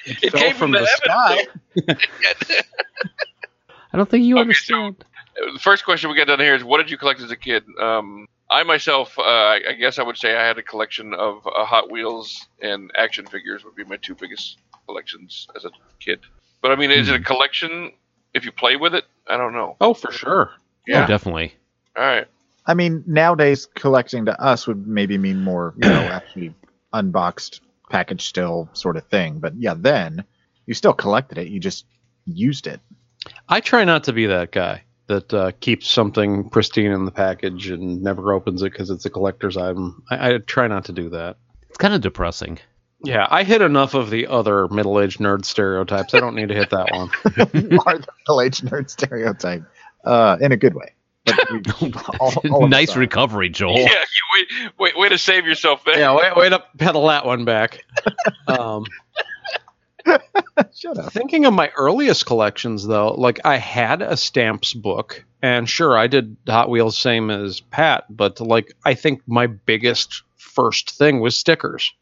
[0.07, 1.47] It fell came from the sky.
[3.93, 5.03] I don't think you Okay, understand.
[5.55, 7.65] The first question we got down here is, what did you collect as a kid?
[7.81, 11.47] Um, I myself, uh, I I guess I would say I had a collection of
[11.47, 16.21] uh, Hot Wheels and action figures would be my two biggest collections as a kid.
[16.63, 17.93] But I mean, is it a collection
[18.33, 19.05] if you play with it?
[19.27, 19.77] I don't know.
[19.81, 20.51] Oh, for sure.
[20.55, 21.07] Oh, Yeah.
[21.07, 21.55] definitely.
[21.97, 22.27] All right.
[22.67, 26.55] I mean, nowadays collecting to us would maybe mean more, you know, actually
[26.93, 29.41] unboxed, packaged still sort of thing.
[29.41, 30.25] But yeah, then
[30.67, 31.49] you still collected it.
[31.49, 31.87] You just
[32.25, 32.81] used it.
[33.49, 37.69] I try not to be that guy that uh, keeps something pristine in the package
[37.71, 40.03] and never opens it because it's a collector's item.
[40.11, 41.37] I, I try not to do that.
[41.69, 42.59] It's kind of depressing.
[43.03, 46.15] Yeah, I hit enough of the other middle-aged nerd stereotypes.
[46.15, 47.11] I don't need to hit that one.
[47.71, 49.63] you are the middle-aged nerd stereotype,
[50.05, 50.95] uh, in a good way.
[52.21, 53.79] All- all nice recovery, Joel.
[53.79, 55.99] Yeah, you wait, wait, way to save yourself there.
[55.99, 57.85] yeah, wait, wait up, pedal that one back.
[58.47, 58.85] Um,
[60.75, 61.13] Shut up.
[61.13, 66.07] thinking of my earliest collections, though, like I had a stamps book, and sure, I
[66.07, 71.37] did Hot Wheels same as Pat, but like I think my biggest first thing was
[71.37, 71.93] stickers.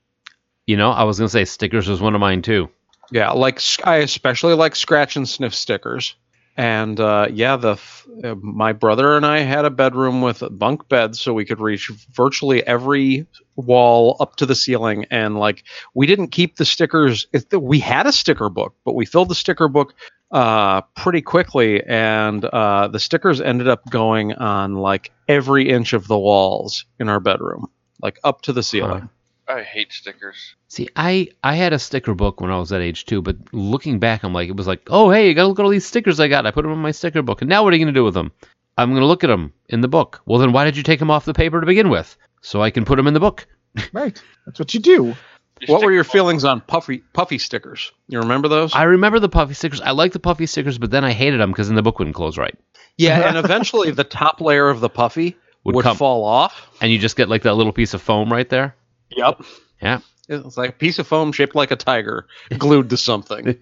[0.66, 2.68] You know, I was gonna say stickers was one of mine too.
[3.10, 6.14] Yeah, like I especially like scratch and sniff stickers.
[6.56, 7.78] And uh, yeah, the
[8.22, 11.90] uh, my brother and I had a bedroom with bunk beds, so we could reach
[12.12, 15.06] virtually every wall up to the ceiling.
[15.10, 17.26] And like, we didn't keep the stickers.
[17.32, 19.94] It, we had a sticker book, but we filled the sticker book
[20.30, 26.06] uh, pretty quickly, and uh, the stickers ended up going on like every inch of
[26.06, 27.66] the walls in our bedroom,
[28.02, 29.08] like up to the ceiling.
[29.52, 30.54] I hate stickers.
[30.68, 33.98] See, I I had a sticker book when I was that age too, but looking
[33.98, 36.18] back, I'm like, it was like, oh hey, you gotta look at all these stickers
[36.20, 36.46] I got.
[36.46, 38.14] I put them in my sticker book, and now what are you gonna do with
[38.14, 38.32] them?
[38.78, 40.22] I'm gonna look at them in the book.
[40.26, 42.16] Well, then why did you take them off the paper to begin with?
[42.40, 43.46] So I can put them in the book.
[43.92, 44.20] Right.
[44.44, 45.14] That's what you do.
[45.60, 47.92] You What were your them feelings on puffy puffy stickers?
[48.08, 48.74] You remember those?
[48.74, 49.80] I remember the puffy stickers.
[49.80, 52.16] I like the puffy stickers, but then I hated them because then the book wouldn't
[52.16, 52.54] close right,
[52.98, 56.68] Yeah, and eventually the top layer of the puffy Would would, come- fall off.
[56.80, 58.74] and you just get like that little piece of foam right there.
[59.16, 59.42] Yep.
[59.82, 60.00] Yeah.
[60.28, 62.26] It's like a piece of foam shaped like a tiger
[62.58, 63.46] glued to something.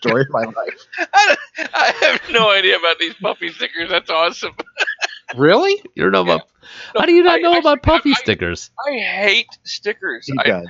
[0.00, 0.86] Story of my life.
[1.74, 3.90] I have no idea about these puffy stickers.
[3.90, 4.52] That's awesome.
[5.36, 5.82] really?
[5.94, 6.42] You don't know about?
[6.96, 8.70] How do you not I- know I- about puffy I- stickers?
[8.86, 10.26] I hate stickers.
[10.26, 10.62] He I.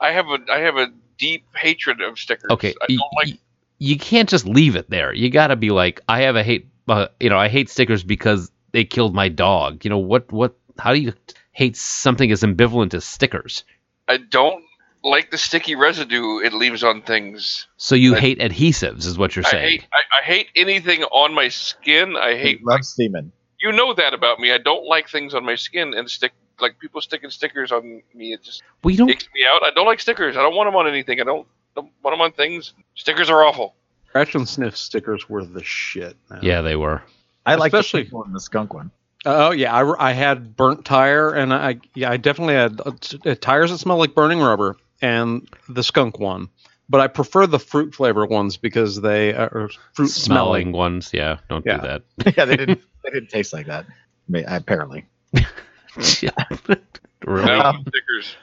[0.00, 0.88] I have a I have a
[1.18, 2.50] deep hatred of stickers.
[2.52, 3.38] Okay, I y- don't like.
[3.78, 5.12] you can't just leave it there.
[5.12, 8.04] You got to be like, I have a hate, uh, you know, I hate stickers
[8.04, 9.84] because they killed my dog.
[9.84, 10.30] You know what?
[10.32, 10.54] What?
[10.78, 11.12] How do you?
[11.52, 13.64] Hate something as ambivalent as stickers.
[14.08, 14.64] I don't
[15.04, 17.66] like the sticky residue it leaves on things.
[17.76, 19.68] So you I- hate adhesives, is what you're I saying.
[19.70, 22.16] hate I, I hate anything on my skin.
[22.16, 23.32] I hate loves semen.
[23.60, 24.52] you know that about me.
[24.52, 28.32] I don't like things on my skin and stick like people sticking stickers on me.
[28.32, 29.08] It just we don't.
[29.10, 29.62] icks me out.
[29.62, 30.36] I don't like stickers.
[30.36, 31.20] I don't want them on anything.
[31.20, 32.72] I don't, don't want them on things.
[32.96, 33.74] Stickers are awful.
[34.08, 36.16] Scratch and sniff stickers were the shit.
[36.30, 36.40] man.
[36.42, 37.02] Yeah, they were.
[37.46, 38.90] I like Especially- pink one, the skunk one.
[39.26, 43.18] Oh yeah, I, I had burnt tire, and I yeah I definitely had uh, t-
[43.26, 46.48] uh, tires that smell like burning rubber, and the skunk one.
[46.88, 50.72] But I prefer the fruit flavor ones because they are fruit Smelling smelling.
[50.72, 51.10] ones.
[51.12, 51.76] Yeah, don't Yeah.
[51.76, 52.02] do that.
[52.36, 52.80] yeah, they didn't.
[53.04, 53.86] They didn't taste like that.
[53.88, 53.92] I
[54.28, 55.06] mean, apparently.
[57.26, 57.50] really?
[57.50, 58.36] I Um, stickers.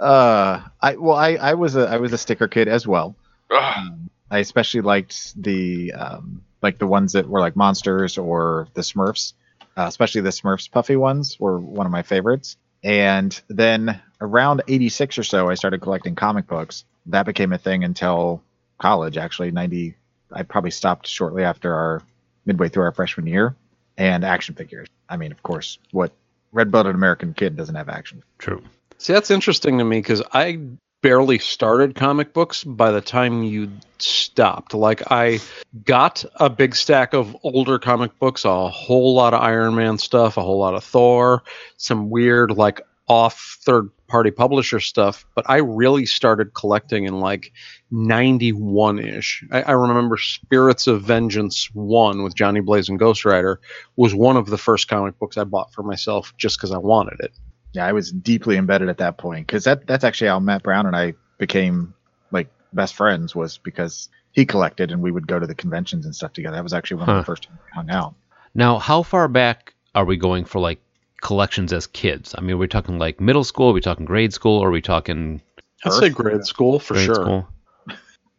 [0.00, 3.14] Uh, I well, I I was a I was a sticker kid as well.
[3.50, 8.80] Um, I especially liked the um, like the ones that were like monsters or the
[8.80, 9.34] Smurfs.
[9.76, 12.56] Uh, especially the Smurfs puffy ones were one of my favorites.
[12.84, 16.84] And then around '86 or so, I started collecting comic books.
[17.06, 18.42] That became a thing until
[18.78, 19.16] college.
[19.16, 19.94] Actually, '90.
[20.32, 22.02] I probably stopped shortly after our
[22.46, 23.54] midway through our freshman year.
[23.98, 24.88] And action figures.
[25.08, 26.12] I mean, of course, what
[26.52, 28.22] red-blooded American kid doesn't have action?
[28.38, 28.62] True.
[28.96, 30.60] See, that's interesting to me because I
[31.02, 34.72] barely started comic books by the time you stopped.
[34.72, 35.40] Like, I
[35.84, 40.36] got a big stack of older comic books, a whole lot of Iron Man stuff,
[40.36, 41.42] a whole lot of Thor,
[41.76, 45.26] some weird, like, off third party publisher stuff.
[45.34, 47.52] But I really started collecting in like
[47.90, 49.44] 91 ish.
[49.50, 53.60] I, I remember Spirits of Vengeance 1 with Johnny Blaze and Ghost Rider
[53.96, 57.20] was one of the first comic books I bought for myself just because I wanted
[57.20, 57.32] it.
[57.72, 60.86] Yeah, I was deeply embedded at that point because that that's actually how Matt Brown
[60.86, 61.94] and I became
[62.30, 66.14] like best friends was because he collected and we would go to the conventions and
[66.14, 66.56] stuff together.
[66.56, 67.20] That was actually one of Huh.
[67.20, 68.14] the first times we hung out.
[68.54, 70.80] Now, how far back are we going for like
[71.22, 72.34] collections as kids?
[72.36, 73.70] I mean, are we talking like middle school?
[73.70, 74.58] Are we talking grade school?
[74.58, 75.40] Or are we talking
[75.84, 77.14] I'd say grade school for grade sure.
[77.14, 77.48] school?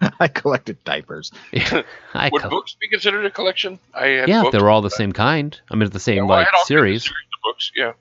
[0.19, 1.31] I collected diapers.
[2.13, 3.79] I Would co- books be considered a collection?
[3.93, 4.51] I had yeah, if books.
[4.57, 5.59] they were all the same kind.
[5.71, 7.03] I mean, the same Yeah, well, I like had all series.
[7.03, 7.71] kinds of books.
[7.75, 7.93] Yeah,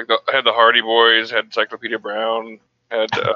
[0.00, 2.58] like the, had the Hardy Boys, had Encyclopedia Brown,
[2.90, 3.32] had uh,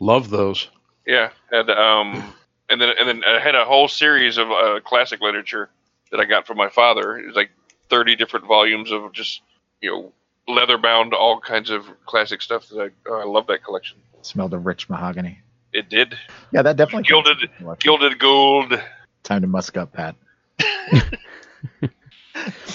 [0.00, 0.68] Love those.
[1.06, 2.32] yeah, had um,
[2.68, 5.70] and then and then I had a whole series of uh, classic literature
[6.10, 7.18] that I got from my father.
[7.18, 7.50] It was like
[7.88, 9.42] thirty different volumes of just
[9.80, 10.12] you know
[10.52, 12.68] leather bound all kinds of classic stuff.
[12.68, 13.98] That I oh, I love that collection.
[14.18, 15.38] It Smelled of rich mahogany.
[15.72, 16.18] It did
[16.50, 17.86] Yeah, that definitely Gilded- as a collection.
[17.88, 18.80] gilded gold.
[19.22, 20.16] Time to musk up, Pat.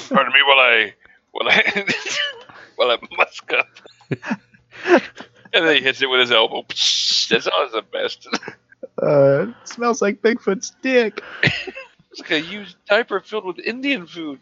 [0.10, 0.94] Pardon me while I
[1.32, 1.62] while I
[2.78, 3.68] while I musk up.
[5.54, 6.66] and then he hits it with his elbow.
[6.68, 8.28] That's always the best.
[9.02, 11.22] Uh, it smells like Bigfoot's dick.
[12.18, 14.40] It's like a used diaper filled with Indian food.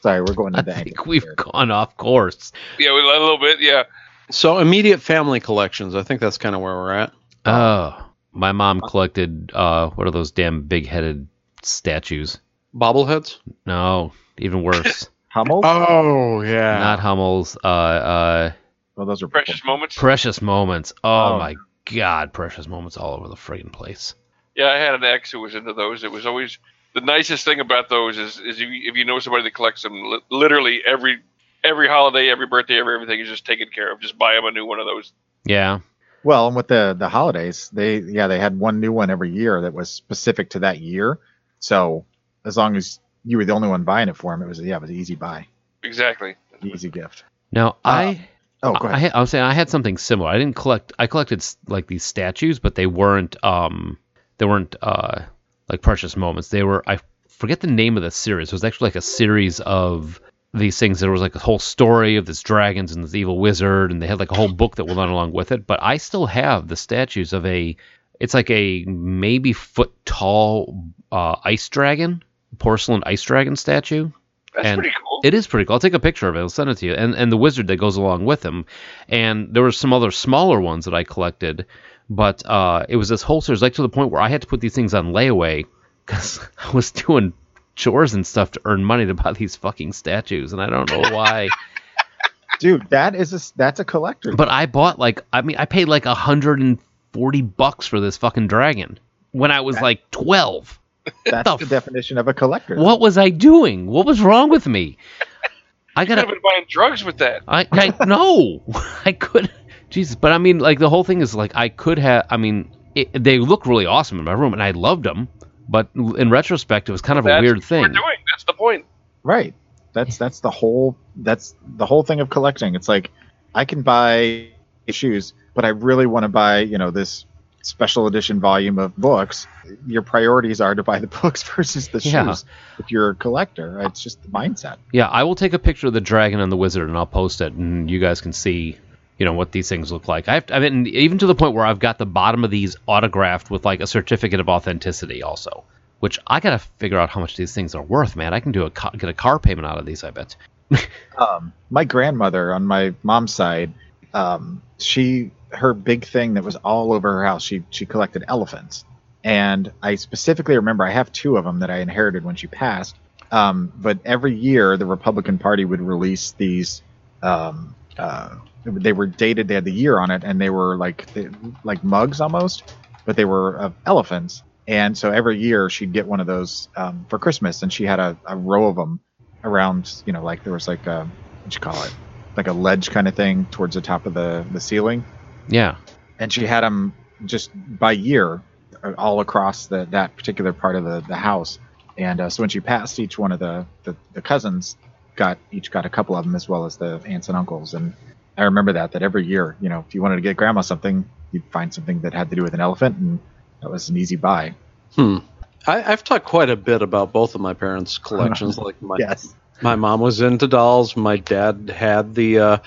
[0.00, 1.34] Sorry, we're going I into think we've here.
[1.34, 2.52] gone off course.
[2.78, 3.60] Yeah, we- a little bit.
[3.60, 3.82] Yeah,
[4.30, 5.96] So immediate family collections.
[5.96, 7.12] I think that's kind of where we're at.
[7.46, 11.26] Oh, my mom collected uh, what are those damn big-headed
[11.64, 12.38] statues?
[12.72, 13.38] Bobbleheads.
[13.66, 15.08] No, even worse.
[15.32, 15.60] Hummel.
[15.64, 16.78] Oh yeah.
[16.78, 17.56] Not Hummels.
[17.62, 18.52] Uh, uh,
[18.96, 19.96] well, those are precious moments.
[19.96, 20.92] Precious Moments.
[21.02, 21.38] Oh, Oh.
[21.38, 24.14] my God, Precious Moments all over the friggin' place.
[24.54, 26.04] Yeah, I had an ex who was into those.
[26.04, 26.58] It was always
[26.94, 29.82] the nicest thing about those is is if you, if you know somebody that collects
[29.82, 31.20] them, li- literally every
[31.64, 34.00] every holiday, every birthday, every everything is just taken care of.
[34.00, 35.12] Just buy them a new one of those.
[35.46, 35.80] Yeah,
[36.22, 39.62] Well, and with the the holidays, they yeah they had one new one every year
[39.62, 41.18] that was specific to that year.
[41.60, 42.04] So
[42.44, 44.76] as long as you were the only one buying it for him, it was yeah
[44.76, 45.46] it was an easy buy,
[45.82, 46.34] Exactly.
[46.62, 47.24] easy gift.
[47.50, 48.28] Now I.
[48.64, 49.00] Oh, go I, ahead.
[49.00, 50.28] had- I was saying I had something similar.
[50.30, 50.92] I didn't collect.
[50.98, 53.36] I collected like these statues, but they weren't.
[53.44, 53.98] Um,
[54.38, 55.22] they weren't uh
[55.68, 56.48] like precious moments.
[56.48, 56.82] They were.
[56.88, 58.48] I forget the name of the series.
[58.48, 60.20] It was actually like a series of
[60.54, 61.00] these things.
[61.00, 64.06] There was like a whole story of this dragons and this evil wizard, and they
[64.06, 65.66] had like a whole book that went along with it.
[65.66, 67.76] But I still have the statues of a.
[68.20, 72.22] It's like a maybe foot tall uh, ice dragon,
[72.58, 74.10] porcelain ice dragon statue.
[74.54, 75.20] That's And pretty cool.
[75.24, 75.74] It is pretty cool.
[75.74, 76.40] I'll take a picture of it.
[76.40, 76.92] I'll send it to you.
[76.94, 78.66] And and the wizard that goes along with him.
[79.08, 81.66] And there were some other smaller ones that I collected,
[82.10, 84.46] but uh, it was this whole series, like to the point where I had to
[84.46, 85.64] put these things on layaway
[86.04, 87.32] because I was doing
[87.76, 91.16] chores and stuff to earn money to buy these fucking statues, and I don't know
[91.16, 91.48] why.
[92.58, 94.36] Dude, that is a that's a collector.
[94.36, 96.78] but I bought like I mean I paid like a hundred and
[97.12, 98.98] forty bucks for this fucking dragon
[99.30, 100.78] when I was like twelve.
[101.24, 102.76] that's the the f- definition of a collector.
[102.76, 103.86] What was I doing?
[103.86, 104.98] What was wrong with me?
[105.96, 107.42] I gotta have been buying drugs with that.
[107.46, 108.62] I, I no,
[109.04, 109.50] I could.
[109.90, 112.26] Jesus, but I mean, like the whole thing is like I could have.
[112.30, 115.28] I mean, it, they look really awesome in my room, and I loved them.
[115.68, 117.92] But in retrospect, it was kind of a weird what We're thing.
[117.92, 118.16] doing.
[118.32, 118.84] That's the point.
[119.22, 119.54] Right.
[119.92, 122.74] That's that's the whole that's the whole thing of collecting.
[122.74, 123.10] It's like
[123.54, 124.48] I can buy
[124.88, 127.26] shoes, but I really want to buy, you know, this
[127.62, 129.46] special edition volume of books.
[129.86, 132.12] Your priorities are to buy the books versus the shoes.
[132.12, 132.34] Yeah.
[132.78, 134.76] If you're a collector, it's just the mindset.
[134.92, 137.40] Yeah, I will take a picture of the dragon and the wizard and I'll post
[137.40, 138.76] it, and you guys can see,
[139.18, 140.28] you know, what these things look like.
[140.28, 143.50] I've, I mean, even to the point where I've got the bottom of these autographed
[143.50, 145.64] with like a certificate of authenticity, also.
[146.00, 148.34] Which I gotta figure out how much these things are worth, man.
[148.34, 150.34] I can do a get a car payment out of these, I bet.
[151.16, 153.72] um, my grandmother on my mom's side,
[154.12, 157.42] um, she her big thing that was all over her house.
[157.42, 158.84] She she collected elephants,
[159.24, 162.96] and I specifically remember I have two of them that I inherited when she passed.
[163.30, 166.82] Um, but every year the Republican Party would release these.
[167.22, 169.48] Um, uh, they were dated.
[169.48, 171.28] They had the year on it, and they were like they,
[171.64, 172.74] like mugs almost,
[173.06, 174.42] but they were of elephants.
[174.66, 177.98] And so every year she'd get one of those um, for Christmas, and she had
[177.98, 179.00] a, a row of them
[179.42, 179.92] around.
[180.04, 181.10] You know, like there was like a
[181.42, 181.94] what you call it,
[182.36, 185.04] like a ledge kind of thing towards the top of the the ceiling,
[185.48, 185.76] Yeah.
[186.18, 186.92] and she had them
[187.24, 188.40] just by year
[188.82, 191.58] uh, all across the that particular part of the the house.
[191.98, 194.76] And uh, so when she passed, each one of the, the the cousins
[195.16, 197.74] got each got a couple of them as well as the aunts and uncles.
[197.74, 197.94] And
[198.36, 201.04] I remember that that every year, you know, if you wanted to get grandma something,
[201.32, 203.18] you'd find something that had to do with an elephant, and
[203.60, 204.54] that was an easy buy.
[204.96, 205.18] Hmm.
[205.66, 208.58] I, I've talked quite a bit about both of my parents' collections.
[208.58, 209.34] like my Yes.
[209.60, 210.96] my mom was into dolls.
[210.96, 212.58] My dad had the uh,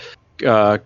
[0.46, 0.78] uh,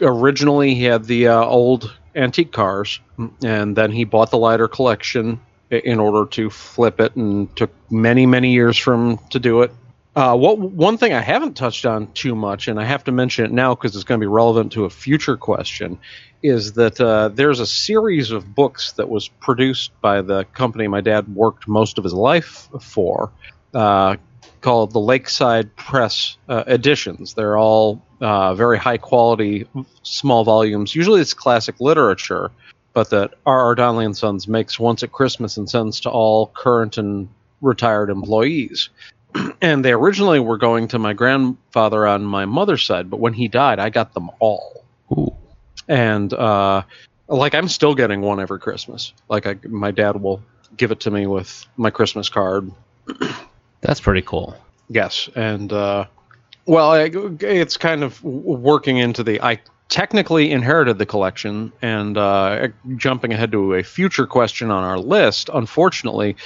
[0.00, 3.00] originally he had the uh, old antique cars,
[3.44, 8.26] and then he bought the lighter collection in order to flip it, and took many
[8.26, 9.72] many years for him to do it.
[10.16, 13.46] Uh, what one thing I haven't touched on too much, and I have to mention
[13.46, 15.98] it now because it's going to be relevant to a future question,
[16.40, 21.00] is that uh, there's a series of books that was produced by the company my
[21.00, 23.32] dad worked most of his life for,
[23.74, 24.16] uh,
[24.60, 27.34] called the Lakeside Press uh, editions.
[27.34, 29.66] They're all uh, very high quality,
[30.02, 30.94] small volumes.
[30.94, 32.50] Usually it's classic literature,
[32.94, 33.74] but that R.R.
[33.74, 37.28] Donnelley and Sons makes once at Christmas and sends to all current and
[37.60, 38.88] retired employees.
[39.60, 43.46] and they originally were going to my grandfather on my mother's side, but when he
[43.46, 45.34] died, I got them all Ooh.
[45.86, 46.82] and uh,
[47.28, 49.12] like I'm still getting one every Christmas.
[49.28, 50.42] Like I, my dad will
[50.78, 52.72] give it to me with my Christmas card.
[53.82, 54.56] That's pretty cool.
[54.88, 56.06] Yes, and uh,
[56.66, 59.40] well, it's kind of working into the.
[59.42, 64.98] I technically inherited the collection, and uh, jumping ahead to a future question on our
[64.98, 65.50] list.
[65.52, 66.36] Unfortunately,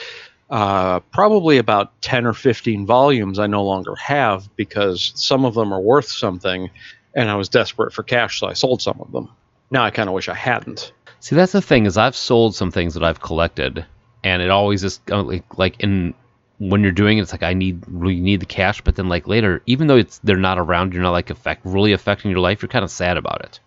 [0.51, 5.73] uh, probably about ten or fifteen volumes I no longer have because some of them
[5.73, 6.71] are worth something,
[7.15, 9.29] and I was desperate for cash, so I sold some of them.
[9.71, 10.93] Now I kind of wish I hadn't.
[11.21, 13.85] See, that's the thing is I've sold some things that I've collected,
[14.25, 16.15] and it always is uh, like in
[16.59, 19.27] when you're doing it, it's like I need really need the cash, but then like
[19.27, 22.63] later, even though it's they're not around, you're not like affect really affecting your life.
[22.63, 23.61] You're kind of sad about it.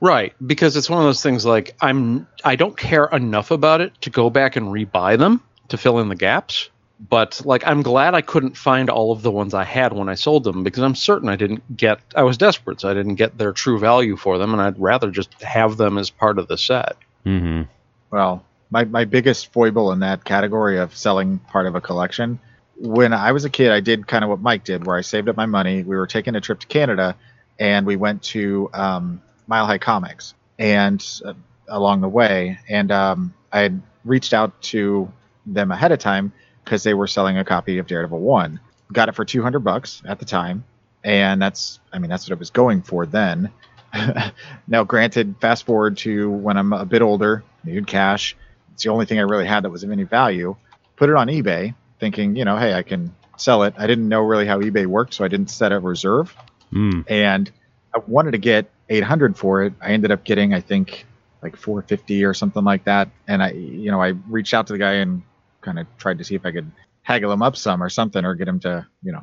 [0.00, 3.98] Right, because it's one of those things like I'm I don't care enough about it
[4.02, 6.70] to go back and rebuy them to fill in the gaps.
[7.08, 10.14] But like I'm glad I couldn't find all of the ones I had when I
[10.14, 13.38] sold them because I'm certain I didn't get I was desperate, so I didn't get
[13.38, 16.58] their true value for them and I'd rather just have them as part of the
[16.58, 16.96] set.
[17.24, 17.62] Mm-hmm.
[18.10, 22.38] Well, my, my biggest foible in that category of selling part of a collection,
[22.76, 25.28] when I was a kid, I did kind of what Mike did, where I saved
[25.28, 25.82] up my money.
[25.82, 27.16] We were taking a trip to Canada,
[27.58, 31.34] and we went to um, Mile High Comics, and uh,
[31.68, 35.10] along the way, and um, I had reached out to
[35.46, 36.32] them ahead of time
[36.64, 38.60] because they were selling a copy of Daredevil One.
[38.92, 40.64] Got it for two hundred bucks at the time,
[41.02, 43.50] and that's I mean that's what it was going for then.
[44.68, 48.36] now, granted, fast forward to when I'm a bit older, needed cash.
[48.74, 50.56] It's the only thing I really had that was of any value.
[50.96, 53.74] Put it on eBay, thinking, you know, hey, I can sell it.
[53.78, 56.34] I didn't know really how eBay worked, so I didn't set a reserve.
[56.72, 57.04] Mm.
[57.08, 57.50] And
[57.94, 59.74] I wanted to get 800 for it.
[59.80, 61.06] I ended up getting, I think,
[61.42, 63.10] like 450 or something like that.
[63.28, 65.22] And I, you know, I reached out to the guy and
[65.60, 66.70] kind of tried to see if I could
[67.02, 69.22] haggle him up some or something, or get him to, you know,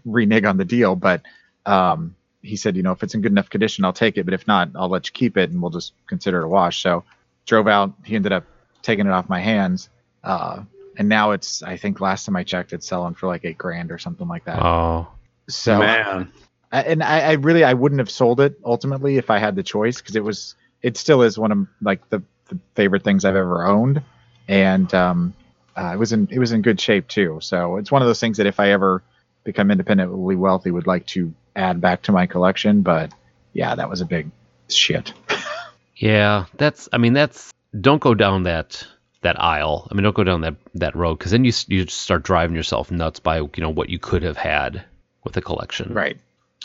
[0.04, 0.94] renege on the deal.
[0.94, 1.22] But
[1.66, 4.24] um, he said, you know, if it's in good enough condition, I'll take it.
[4.24, 6.82] But if not, I'll let you keep it, and we'll just consider it a wash.
[6.82, 7.04] So
[7.46, 7.92] drove out.
[8.04, 8.44] He ended up
[8.84, 9.88] taking it off my hands.
[10.22, 10.62] Uh,
[10.96, 13.90] and now it's, I think last time I checked, it's selling for like eight grand
[13.90, 14.62] or something like that.
[14.62, 15.08] Oh,
[15.48, 16.32] so, Man,
[16.70, 19.62] I- and I, I really, I wouldn't have sold it ultimately if I had the
[19.64, 23.36] choice because it was, it still is one of like the, the favorite things I've
[23.36, 24.02] ever owned,
[24.48, 25.34] and um,
[25.76, 27.38] uh, it was in, it was in good shape too.
[27.40, 29.02] So it's one of those things that if I ever
[29.44, 32.82] become independently wealthy, would like to add back to my collection.
[32.82, 33.12] But
[33.54, 34.30] yeah, that was a big
[34.68, 35.14] shit.
[35.96, 36.44] yeah.
[36.58, 36.88] That's.
[36.92, 37.50] I mean, that's.
[37.80, 38.86] Don't go down that
[39.22, 39.88] that aisle.
[39.90, 42.90] I mean, don't go down that that road because then you you start driving yourself
[42.90, 44.84] nuts by you know what you could have had
[45.24, 45.92] with a collection.
[45.92, 46.18] Right.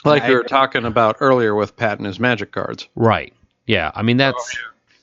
[0.05, 2.87] Like I- we were talking about earlier with Pat and his magic cards.
[2.95, 3.33] Right.
[3.65, 3.91] Yeah.
[3.95, 4.57] I mean, that's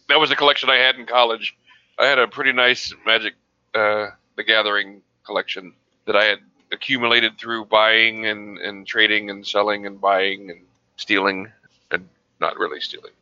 [0.09, 1.57] that was a collection I had in college.
[1.99, 3.35] I had a pretty nice Magic
[3.75, 5.73] uh, the Gathering collection
[6.07, 6.39] that I had
[6.73, 10.61] accumulated through buying and, and trading and selling and buying and
[10.97, 11.51] stealing
[11.91, 12.09] and
[12.41, 13.13] not really stealing.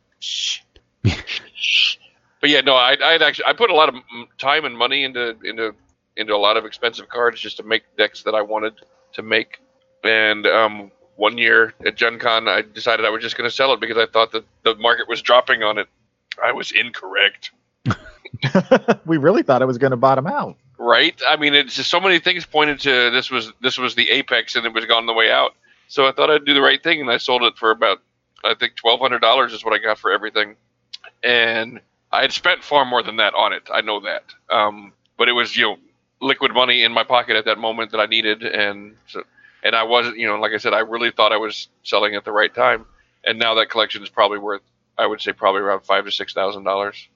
[2.41, 3.95] but yeah, no, I I actually I put a lot of
[4.37, 5.73] time and money into into
[6.17, 8.73] into a lot of expensive cards just to make decks that I wanted
[9.13, 9.59] to make.
[10.03, 13.73] And um, one year at Gen Con, I decided I was just going to sell
[13.73, 15.87] it because I thought that the market was dropping on it.
[16.43, 17.51] I was incorrect.
[19.05, 20.57] we really thought it was going to bottom out.
[20.77, 21.19] right?
[21.27, 24.55] I mean, it's just so many things pointed to this was this was the apex
[24.55, 25.55] and it was on the way out.
[25.87, 28.01] So I thought I'd do the right thing, and I sold it for about
[28.43, 30.55] I think twelve hundred dollars is what I got for everything,
[31.23, 31.79] and
[32.11, 33.69] I had spent far more than that on it.
[33.73, 35.77] I know that, um, but it was you know
[36.21, 39.23] liquid money in my pocket at that moment that I needed, and so
[39.63, 42.25] and I wasn't you know like I said I really thought I was selling at
[42.25, 42.85] the right time,
[43.23, 44.61] and now that collection is probably worth
[44.97, 47.07] I would say probably around five to six thousand dollars,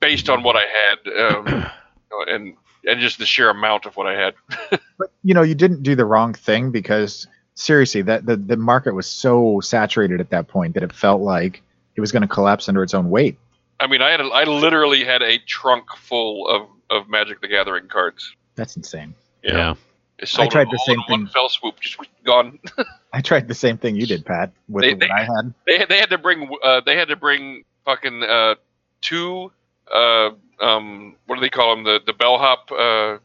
[0.00, 1.36] based on what I had.
[1.36, 1.66] Um,
[2.28, 4.34] and and just the sheer amount of what I had.
[4.98, 8.94] But you know, you didn't do the wrong thing because seriously, that the, the market
[8.94, 11.62] was so saturated at that point that it felt like
[11.96, 13.38] it was going to collapse under its own weight.
[13.80, 17.48] I mean, I had a, I literally had a trunk full of, of Magic the
[17.48, 18.34] Gathering cards.
[18.54, 19.14] That's insane.
[19.42, 19.74] yeah.
[20.18, 21.32] It sold tried them the all same in one thing.
[21.34, 22.58] fell swoop, just gone.
[23.12, 25.52] I tried the same thing you did, Pat, with They- what they- I had.
[25.66, 28.54] they had, they had to bring uh, they had to bring fucking uh,
[29.02, 29.52] two
[29.94, 30.30] uh,
[30.60, 33.18] um what do they call them the the bellhop uh,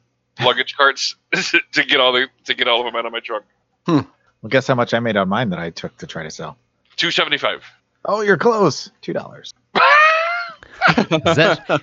[0.44, 1.16] luggage carts
[1.72, 3.46] to get all the to get all of them out of my trunk.
[3.88, 4.06] Well,
[4.50, 6.58] guess how much I made on mine that I took to try to sell.
[6.98, 7.64] Two seventy five.
[8.06, 8.92] Oh, you're close.
[9.02, 9.54] Two dollars.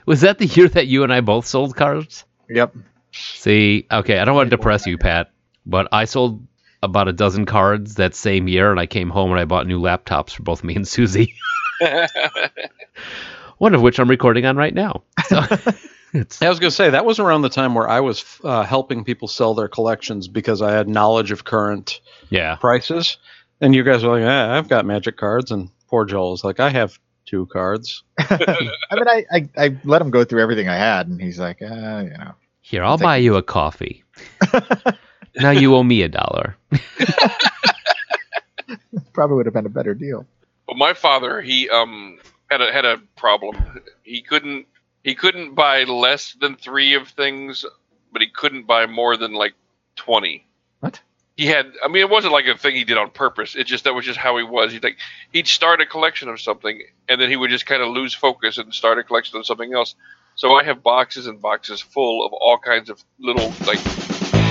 [0.07, 2.25] Was that the year that you and I both sold cards?
[2.49, 2.75] Yep.
[3.13, 5.31] See, okay, I don't want to depress you, Pat,
[5.65, 6.47] but I sold
[6.83, 9.81] about a dozen cards that same year, and I came home and I bought new
[9.81, 11.35] laptops for both me and Susie.
[13.59, 15.03] One of which I'm recording on right now.
[15.27, 15.41] So
[16.13, 18.63] it's I was going to say that was around the time where I was uh,
[18.63, 22.01] helping people sell their collections because I had knowledge of current
[22.31, 23.17] yeah, prices,
[23.61, 26.71] and you guys were like, ah, "I've got magic cards," and poor Joel's like, "I
[26.71, 31.09] have two cards." I mean, I, I, I let him go through everything I had,
[31.09, 32.35] and he's like, uh, you know.
[32.61, 34.05] here I'll Thank buy you a coffee.
[35.37, 36.57] now you owe me a dollar.
[39.13, 40.27] Probably would have been a better deal.
[40.67, 42.19] Well, my father, he um
[42.51, 43.83] had a had a problem.
[44.03, 44.67] He couldn't
[45.05, 47.65] he couldn't buy less than three of things,
[48.13, 49.55] but he couldn't buy more than like
[49.97, 50.47] twenty.
[51.39, 51.73] He had.
[51.85, 53.55] I mean, it wasn't like a thing he did on purpose.
[53.55, 54.73] It just that was just how he was.
[54.73, 54.99] He'd like
[55.33, 58.59] he'd start a collection of something, and then he would just kind of lose focus
[58.59, 59.95] and start a collection of something else.
[60.35, 63.79] So I have boxes and boxes full of all kinds of little like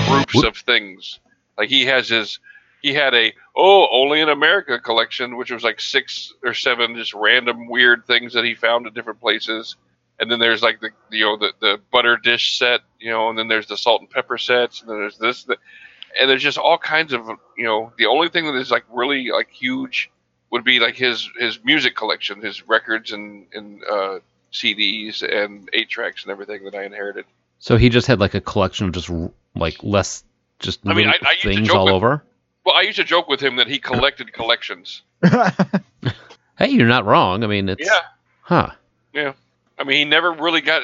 [0.08, 0.46] groups Whoop.
[0.46, 1.20] of things.
[1.58, 2.38] Like he has his
[2.80, 7.12] he had a oh only in America collection, which was like six or seven just
[7.12, 9.76] random weird things that he found in different places.
[10.18, 13.38] And then there's like the you know the the butter dish set, you know, and
[13.38, 15.58] then there's the salt and pepper sets, and then there's this, the,
[16.20, 17.92] and there's just all kinds of you know.
[17.98, 20.10] The only thing that is like really like huge
[20.50, 24.18] would be like his his music collection, his records and and uh,
[24.52, 27.24] CDs and eight tracks and everything that I inherited.
[27.58, 29.10] So he just had like a collection of just
[29.54, 30.24] like less,
[30.60, 32.24] just I mean, I- I used to things joke all with- over.
[32.64, 35.02] Well, I used to joke with him that he collected collections.
[36.58, 37.44] Hey, you're not wrong.
[37.44, 38.00] I mean, it's Yeah.
[38.42, 38.70] huh.
[39.12, 39.32] Yeah
[39.78, 40.82] i mean, he never really got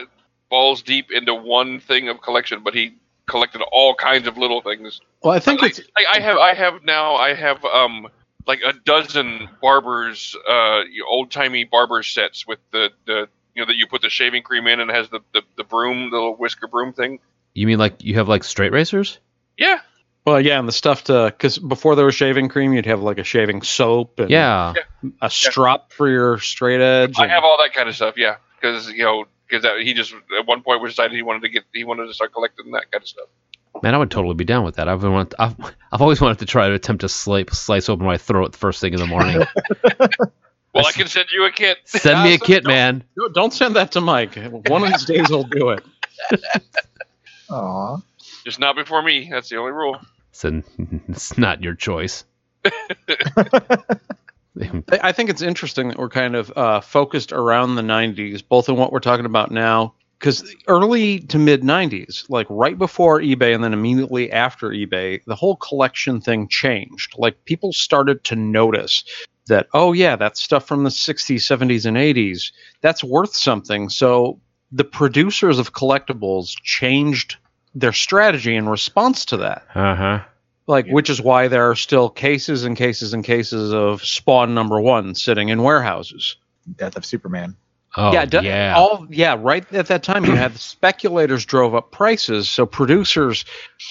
[0.51, 2.95] balls deep into one thing of collection, but he
[3.27, 5.01] collected all kinds of little things.
[5.23, 8.09] Well, I think like, it's like I have, I have now, I have um
[8.47, 13.77] like a dozen barbers, uh, old timey barber sets with the the you know that
[13.77, 16.37] you put the shaving cream in and it has the the, the broom, the little
[16.37, 17.21] whisker broom thing.
[17.55, 19.19] You mean like you have like straight racers?
[19.57, 19.79] Yeah,
[20.27, 23.19] well, yeah, and the stuff to because before there was shaving cream, you'd have like
[23.19, 24.73] a shaving soap and Yeah.
[25.21, 27.19] a strop for your straight edge.
[27.19, 28.15] I and- have all that kind of stuff.
[28.17, 29.27] Yeah, because you know
[29.57, 32.33] because he just at one point decided he wanted to get he wanted to start
[32.33, 33.29] collecting that kind of stuff.
[33.83, 34.89] Man, I would totally be down with that.
[34.89, 35.57] I've been want, I've,
[35.91, 38.81] I've always wanted to try to attempt to slice slice open my throat the first
[38.81, 39.43] thing in the morning.
[40.75, 41.79] Well, I I can send you a kit.
[41.85, 43.05] Send me a kit, don't- man.
[43.33, 44.35] Don't send that to Mike.
[44.67, 45.85] One of these days he'll do it.
[47.49, 47.99] Aw.
[48.45, 49.29] Just not before me.
[49.31, 50.01] That's the only rule.
[50.33, 50.63] So
[51.09, 52.25] it's not your choice.
[55.03, 58.77] I think it's interesting that we're kind of uh, focused around the 90s, both in
[58.77, 63.65] what we're talking about now, because early to mid 90s, like right before eBay and
[63.65, 67.15] then immediately after eBay, the whole collection thing changed.
[67.19, 69.05] Like people started to notice
[69.47, 73.89] that, oh, yeah, that stuff from the 60s, 70s, and 80s, that's worth something.
[73.89, 74.41] So
[74.73, 77.37] the producers of collectibles changed
[77.75, 79.67] their strategy in response to that.
[79.75, 80.21] Uh huh.
[80.67, 80.93] Like, Yeah.
[80.95, 85.15] which is why there are still cases and cases and cases of Spawn number one
[85.15, 86.37] sitting in warehouses.
[86.77, 87.57] Death of Superman.
[87.97, 88.75] Oh, yeah, d- yeah.
[88.77, 89.37] all yeah.
[89.39, 93.45] Right at that time, you had speculators drove up prices, so producers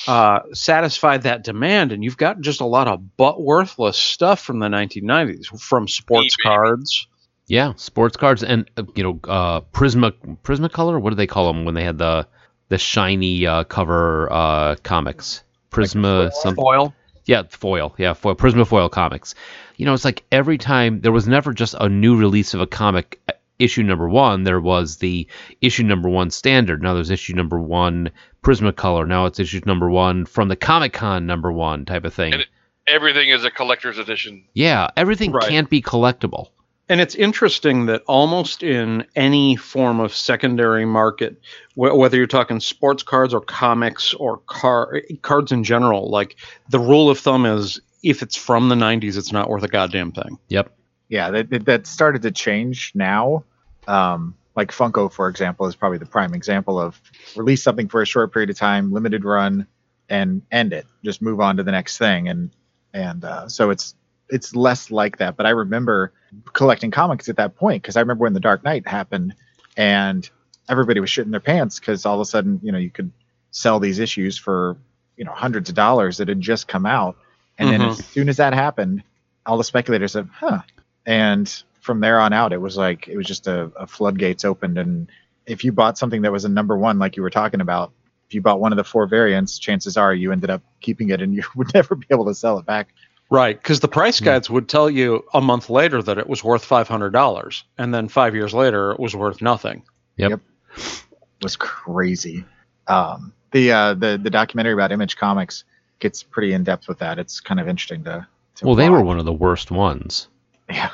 [0.10, 4.60] uh, satisfied that demand, and you've got just a lot of butt worthless stuff from
[4.60, 6.44] the 1990s, from sports eBay.
[6.44, 7.08] cards.
[7.48, 10.12] Yeah, sports cards and uh, you know, uh, Prisma
[10.44, 11.00] Prismacolor.
[11.00, 12.28] What do they call them when they had the
[12.68, 15.44] the shiny uh, cover uh, comics?
[15.74, 16.62] Prisma something.
[16.64, 16.94] Foil.
[17.26, 17.94] Yeah, foil.
[17.98, 18.36] Yeah, foil.
[18.36, 19.34] Prisma foil comics.
[19.78, 22.68] You know, it's like every time there was never just a new release of a
[22.68, 24.44] comic uh, issue number one.
[24.44, 25.28] There was the
[25.62, 26.82] issue number one standard.
[26.84, 28.12] Now there's issue number one
[28.44, 29.08] Prismacolor.
[29.08, 32.34] Now it's issue number one from the Comic Con number one type of thing.
[32.34, 32.46] And
[32.86, 34.44] Everything is a collector's edition.
[34.54, 35.48] yeah, everything Right.
[35.48, 36.50] can't be collectible.
[36.90, 41.40] And it's interesting that almost in any form of secondary market,
[41.76, 46.36] wh- whether you're talking sports cards or comics or car cards in general, like
[46.70, 50.12] the rule of thumb is if it's from the 90s, it's not worth a goddamn
[50.12, 50.38] thing.
[50.50, 50.76] Yep.
[51.08, 53.46] Yeah, that, that- that started to change now.
[53.88, 57.02] Um, like Funko, for example, is probably the prime example of
[57.36, 59.66] release something for a short period of time, limited run,
[60.10, 60.86] and end it.
[61.04, 62.52] Just move on to the next thing, and
[62.94, 63.96] and uh, so it's
[64.34, 65.38] it's less like that.
[65.38, 66.12] But I remember
[66.54, 69.36] collecting comics at that point because I remember when the Dark Knight happened,
[69.78, 70.30] and
[70.70, 73.12] everybody was shitting their pants because all of a sudden, you know, you could
[73.52, 74.78] sell these issues for
[75.18, 77.18] you know hundreds of dollars that had just come out,
[77.60, 77.88] and then Mhm.
[77.88, 79.04] as soon as that happened,
[79.46, 80.62] all the speculators said, "Huh."
[81.06, 81.48] And
[81.82, 84.78] from there on out, it was like it was just a, a floodgates opened.
[84.78, 85.12] And
[85.46, 87.92] if you bought something that was a number one, like you were talking about,
[88.28, 91.22] if you bought one of the four variants, chances are you ended up keeping it,
[91.22, 92.90] and you would never be able to sell it back.
[93.34, 96.70] Right, because the price guides would tell you a month later that it was worth
[96.70, 99.82] $500, and then five years later it was worth nothing.
[100.18, 100.30] Yep.
[100.30, 100.42] Yep.
[100.78, 102.46] It was crazy.
[102.86, 105.64] Um, the uh, the the documentary about Image Comics
[105.98, 107.18] gets pretty in depth with that.
[107.18, 108.28] It's kind of interesting to.
[108.58, 110.28] to Well, they were one of the worst ones.
[110.70, 110.92] Yeah,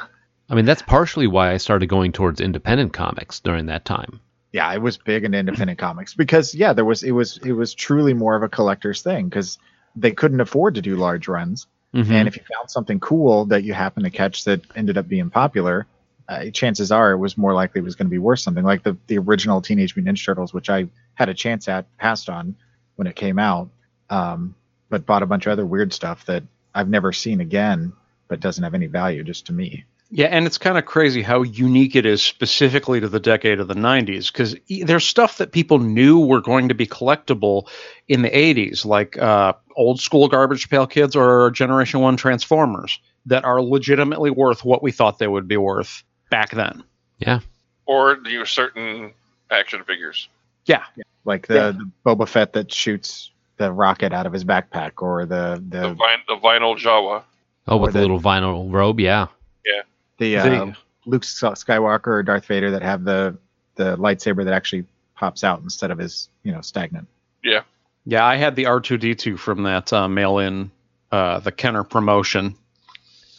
[0.50, 4.22] I mean, that's partially why I started going towards independent comics during that time.
[4.54, 7.74] yeah, it was big in independent comics because yeah, there was it was it was
[7.74, 9.58] truly more of a collector's thing because
[9.98, 11.68] they couldn't afford to do large runs.
[11.96, 12.12] Mhm.
[12.12, 15.30] And if you found something cool that you happened to catch that ended up being
[15.30, 15.88] popular,
[16.28, 18.64] uh, chances are it was more likely it was going to be worth something.
[18.64, 22.30] Like the the original Teenage Mutant Ninja Turtles, which I had a chance at, passed
[22.30, 22.56] on
[22.96, 23.70] when it came out,
[24.10, 24.54] um,
[24.90, 26.44] but bought a bunch of other weird stuff that
[26.76, 27.94] I've never seen again,
[28.28, 29.86] but doesn't have any value just to me.
[30.12, 33.68] Yeah, and it's kind of crazy how unique it is specifically to the decade of
[33.68, 37.68] the 90s because there's stuff that people knew were going to be collectible
[38.08, 43.46] in the 80s, like uh, old school Garbage Pail Kids or Generation 1 Transformers, that
[43.46, 46.84] are legitimately worth what we thought they would be worth back then.
[47.20, 47.42] Yeah.
[47.86, 49.14] Or you know, certain
[49.52, 50.28] action figures.
[50.66, 50.86] Yeah.
[51.24, 51.72] Like the, Yeah.
[51.72, 55.88] the Boba Fett that shoots the rocket out of his backpack, or the The, the
[55.90, 57.22] vin- the vinyl Jawa.
[57.68, 59.28] oh, with the the- little vinyl robe, yeah.
[59.66, 59.82] yeah.
[60.20, 63.36] The, uh, The- Luke Skywalker or Darth Vader that have the
[63.76, 67.08] the lightsaber that actually pops out instead of his you know stagnant.
[67.44, 67.62] Yeah,
[68.06, 70.70] Yeah, I had the R2D2 from that uh, mail in,
[71.12, 72.56] uh, the Kenner promotion.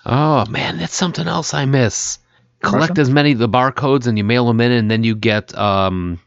[0.07, 2.19] Oh man, that's something else I miss.
[2.63, 3.01] Collect Promotion?
[3.01, 6.19] as many of the barcodes and you mail them in, and then you get um,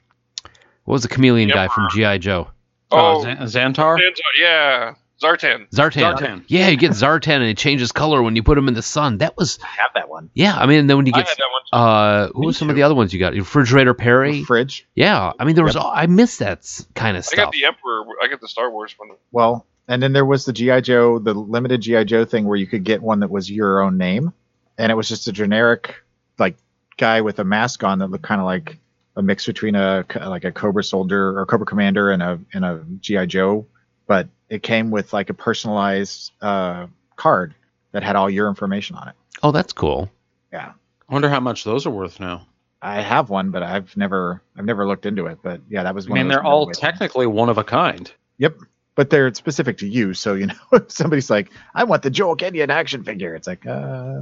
[0.85, 1.55] what was the chameleon Yep.
[1.55, 2.47] guy from GI Joe?
[2.91, 3.37] Oh, Zan-
[3.73, 3.97] Xantar?
[3.97, 4.93] Zantar- yeah,
[5.23, 5.69] Zartan.
[5.69, 6.17] Zartan.
[6.17, 6.43] Zartan.
[6.47, 9.19] Yeah, you get Zartan, and it changes color when you put him in the sun.
[9.19, 10.29] That was I have that one.
[10.33, 10.55] yeah.
[10.57, 11.61] I mean, and then when you I get had that one.
[11.61, 11.77] Too.
[11.77, 13.33] uh, who Me was some of the other ones you got?
[13.33, 14.43] Refrigerator Perry.
[14.43, 14.85] Fridge.
[14.95, 15.83] Yeah, I mean there was Yep.
[15.83, 17.39] all, I miss that kind of stuff.
[17.39, 18.03] I got the Emperor.
[18.21, 19.09] I got the Star Wars one.
[19.31, 22.67] Well, and then there was the GI Joe, the limited GI Joe thing where you
[22.67, 24.33] could get one that was your own name,
[24.77, 25.95] and it was just a generic
[26.39, 26.57] like
[26.97, 28.77] guy with a mask on that looked kind of like
[29.15, 32.83] a mix between a like a Cobra soldier or Cobra commander and a and a
[32.99, 33.65] GI Joe,
[34.07, 36.85] but it came with like a personalized uh,
[37.15, 37.55] card
[37.91, 39.15] that had all your information on it.
[39.41, 40.09] Oh, that's cool.
[40.51, 40.73] Yeah.
[41.09, 42.45] I wonder how much those are worth now.
[42.81, 45.39] I have one, but I've never I've never looked into it.
[45.41, 46.77] But yeah, that was One I mean, of those they're all memories.
[46.77, 48.11] technically one of a kind.
[48.37, 48.57] Yep.
[48.95, 52.35] But they're specific to you, so you know if somebody's like, "I want the Joel
[52.35, 54.21] Kenyon action figure," it's like, uh,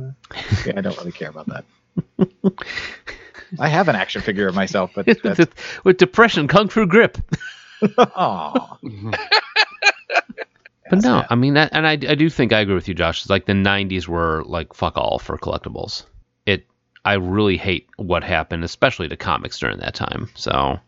[0.66, 1.66] yeah, I don't really care about that.
[3.60, 5.54] I have an action figure of myself, but that's, with,
[5.84, 7.18] with depression, kung fu grip.
[7.98, 8.78] aw.
[10.92, 11.28] But no, sad.
[11.30, 13.22] I mean, that, and I, I do think I agree with you, Josh.
[13.22, 16.04] It's like the '90s were like fuck all for collectibles.
[16.46, 16.68] It,
[17.06, 20.30] I really hate what happened, especially to comics during that time.
[20.36, 20.80] So,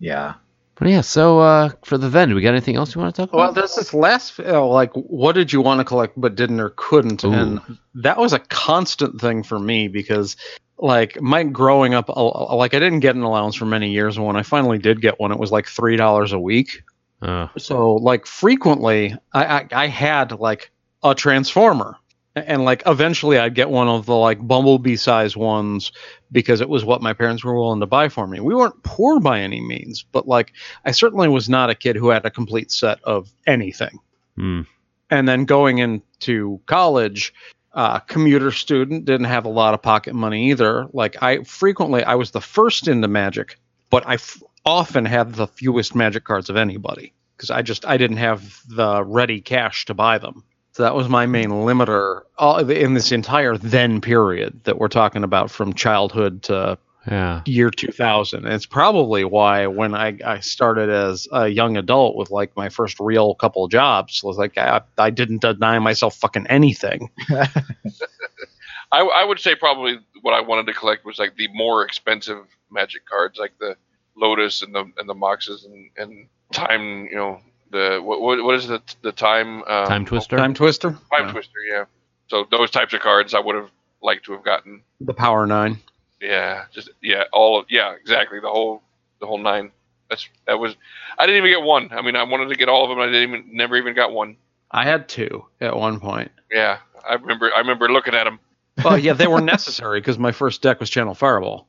[0.00, 0.34] yeah,
[0.76, 1.02] but yeah.
[1.02, 3.50] So uh, for the then, do we got anything else you want to talk Well,
[3.50, 3.54] about?
[3.54, 6.70] there's this is last, uh, like, what did you want to collect but didn't or
[6.76, 7.24] couldn't?
[7.24, 7.32] Ooh.
[7.32, 7.60] And
[7.96, 10.36] that was a constant thing for me because,
[10.78, 14.16] like, my growing up, like, I didn't get an allowance for many years.
[14.16, 16.82] And when I finally did get one, it was like $3 a week.
[17.20, 20.70] Uh, So like frequently, I, I I had like
[21.02, 21.96] a transformer,
[22.36, 25.92] and like eventually I'd get one of the like bumblebee size ones
[26.30, 28.40] because it was what my parents were willing to buy for me.
[28.40, 30.52] We weren't poor by any means, but like
[30.84, 33.98] I certainly was not a kid who had a complete set of anything.
[34.36, 34.62] hmm.
[35.10, 37.32] And then going into college,
[37.72, 40.86] uh, commuter student didn't have a lot of pocket money either.
[40.92, 43.58] Like I frequently I was the first into Magic,
[43.88, 47.96] but I f- often had the fewest Magic cards of anybody because I just I
[47.96, 50.44] didn't have the ready cash to buy them.
[50.72, 55.24] So that was my main limiter all, in this entire then period that we're talking
[55.24, 56.78] about from childhood to
[57.10, 57.40] Yeah.
[57.46, 58.44] year 2000.
[58.44, 62.68] And it's probably why when I, I started as a young adult with like my
[62.68, 67.10] first real couple of jobs, was like I, I didn't deny myself fucking anything.
[67.30, 72.46] I, I would say probably what I wanted to collect was like the more expensive
[72.70, 73.76] magic cards, like the
[74.18, 77.06] Lotus and the and the Moxes and, and time.
[77.06, 77.40] You know
[77.70, 80.36] the what what, what is the the time um, Time Twister.
[80.36, 81.32] Time Twister, Time Yeah.
[81.32, 81.84] Twister, yeah.
[82.28, 83.70] So those types of cards I would have
[84.02, 84.82] liked to have gotten.
[85.00, 85.78] the Power Nine.
[86.20, 88.82] Yeah, just yeah, all of yeah, exactly the whole
[89.20, 89.70] the whole nine.
[90.10, 90.74] That's that was.
[91.18, 91.90] I didn't even get one.
[91.92, 92.98] I mean, I wanted to get all of them.
[92.98, 94.36] I didn't even never even got one.
[94.70, 96.30] I had two at one point.
[96.50, 97.50] Yeah, I remember.
[97.54, 98.40] I remember looking at them.
[98.82, 101.68] Well, yeah, they were necessary because my first deck was Channel Fireball.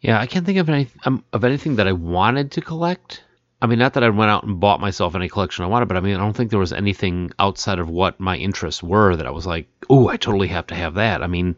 [0.00, 3.22] Yeah, I can't think of any um, of anything that I wanted to collect.
[3.60, 5.96] I mean, not that I went out and bought myself any collection I wanted, but
[5.96, 9.26] I mean, I don't think there was anything outside of what my interests were that
[9.26, 11.56] I was like, "Oh, I totally have to have that." I mean,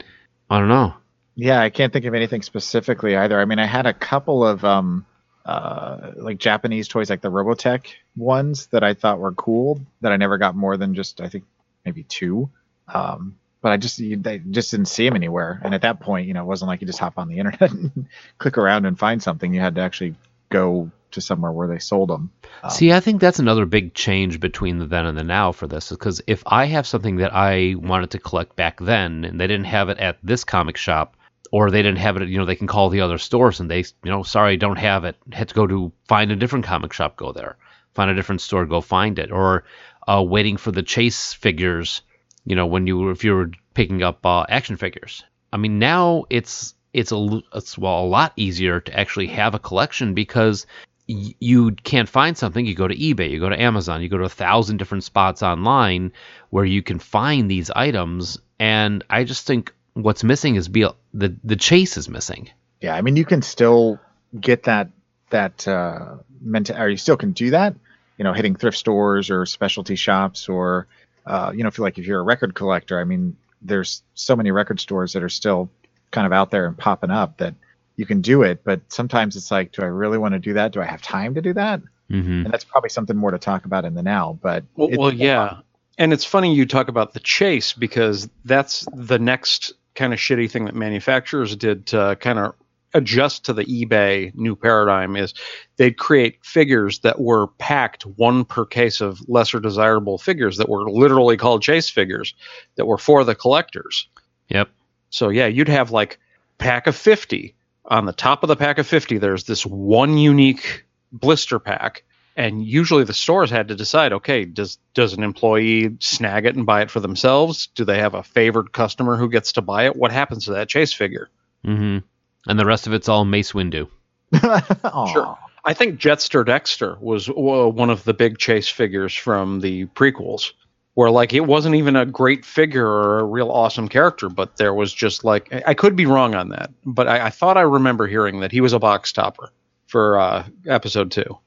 [0.48, 0.94] I don't know.
[1.34, 3.40] Yeah, I can't think of anything specifically either.
[3.40, 5.04] I mean, I had a couple of um,
[5.44, 7.86] uh, like Japanese toys, like the Robotech
[8.16, 9.80] ones that I thought were cool.
[10.00, 11.44] That I never got more than just I think
[11.84, 12.50] maybe two.
[12.92, 15.60] Um, but I just you, just didn't see them anywhere.
[15.64, 17.70] And at that point, you know, it wasn't like you just hop on the internet
[17.72, 18.06] and
[18.38, 19.52] click around and find something.
[19.52, 20.14] You had to actually
[20.50, 22.30] go to somewhere where they sold them.
[22.62, 25.66] Um, See, I think that's another big change between the then and the now for
[25.66, 29.46] this, because if I have something that I wanted to collect back then, and they
[29.46, 31.16] didn't have it at this comic shop,
[31.50, 33.78] or they didn't have it, you know, they can call the other stores and they,
[33.78, 35.16] you know, sorry, don't have it.
[35.32, 37.56] Had to go to find a different comic shop, go there,
[37.94, 39.64] find a different store, go find it, or
[40.06, 42.02] uh, waiting for the chase figures,
[42.44, 45.24] you know, when you if you were picking up uh, action figures.
[45.52, 49.58] I mean, now it's it's a it's well a lot easier to actually have a
[49.58, 50.66] collection because
[51.08, 54.24] you can't find something, you go to eBay, you go to Amazon, you go to
[54.24, 56.12] a thousand different spots online
[56.50, 58.38] where you can find these items.
[58.58, 62.50] And I just think what's missing is be the the chase is missing.
[62.80, 63.98] Yeah, I mean, you can still
[64.38, 64.90] get that
[65.30, 67.74] that uh, meant, or you still can do that.
[68.18, 70.88] You know, hitting thrift stores or specialty shops, or
[71.28, 74.50] uh, you know, feel like if you're a record collector, I mean, there's so many
[74.50, 75.70] record stores that are still
[76.10, 77.54] kind of out there and popping up that
[77.96, 78.64] you can do it.
[78.64, 80.72] But sometimes it's like, do I really want to do that?
[80.72, 81.80] Do I have time to do that?
[82.08, 84.38] hmm And that's probably something more to talk about in the now.
[84.40, 85.58] But Well, it- well, yeah.
[85.98, 90.48] And it's funny you talk about the chase because that's the next kind of shitty
[90.50, 92.54] thing that manufacturers did to kind of
[92.94, 95.34] adjust to the eBay new paradigm is
[95.76, 100.90] they'd create figures that were packed one per case of lesser desirable figures that were
[100.90, 102.34] literally called chase figures
[102.76, 104.08] that were for the collectors.
[104.48, 104.68] Yep.
[105.10, 106.18] So yeah, you'd have like
[106.58, 107.54] pack of 50.
[107.86, 112.04] On the top of the pack of 50 there's this one unique blister pack
[112.38, 116.64] and usually the stores had to decide okay does does an employee snag it and
[116.64, 119.96] buy it for themselves do they have a favored customer who gets to buy it
[119.96, 121.28] what happens to that chase figure
[121.64, 121.98] hmm
[122.46, 123.88] And the rest of it's all Mace Windu.
[125.12, 125.38] Sure.
[125.64, 130.52] i think jetster dexter was uh, one of the big chase figures from the prequels
[130.94, 134.74] where like it wasn't even a great figure or a real awesome character but there
[134.74, 137.62] was just like i I could be wrong on that but i, I thought i
[137.62, 139.50] remember hearing that he was a box topper
[139.86, 141.38] for uh, episode two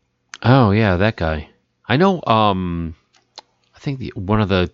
[0.43, 1.49] Oh yeah, that guy.
[1.85, 2.21] I know.
[2.25, 2.95] Um,
[3.75, 4.71] I think the one of the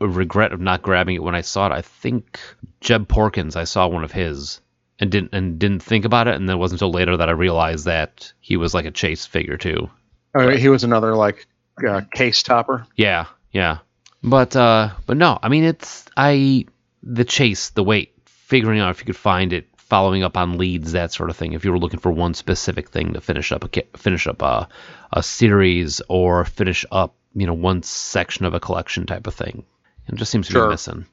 [0.00, 1.72] regret of not grabbing it when I saw it.
[1.72, 2.38] I think
[2.80, 3.56] Jek Porkins.
[3.56, 4.60] I saw one of his
[5.00, 7.32] and didn't and didn't think about it, and then it wasn't until later that I
[7.32, 9.90] realized that he was like a chase figure too.
[10.34, 11.46] Uh, he was another like
[11.86, 13.78] uh, case topper Yeah, yeah.
[14.22, 16.66] But uh, but no, I mean it's I
[17.02, 20.92] the chase, the wait, figuring out if you could find it, following up on leads,
[20.92, 21.54] that sort of thing.
[21.54, 24.68] If you were looking for one specific thing to finish up a finish up a
[25.12, 29.64] a series or finish up, you know, one section of a collection type of thing,
[30.06, 30.66] it just seems to Sure.
[30.66, 31.06] be missing.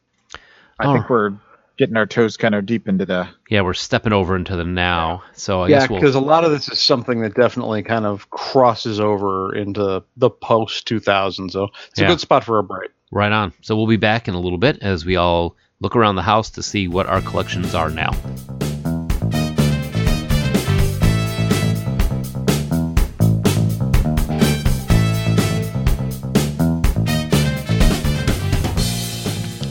[0.80, 1.32] I think we're
[1.78, 5.24] getting our toes kind of deep into the yeah we're stepping over into the now.
[5.34, 6.24] So I yeah because we'll...
[6.24, 10.88] a lot of this is something that definitely kind of crosses over into the post
[10.88, 12.06] 2000 so it's yeah.
[12.06, 12.92] a good spot for a break.
[13.12, 13.54] Right on.
[13.62, 16.50] So we'll be back in a little bit as we all look around the house
[16.52, 18.12] to see what our collections are now.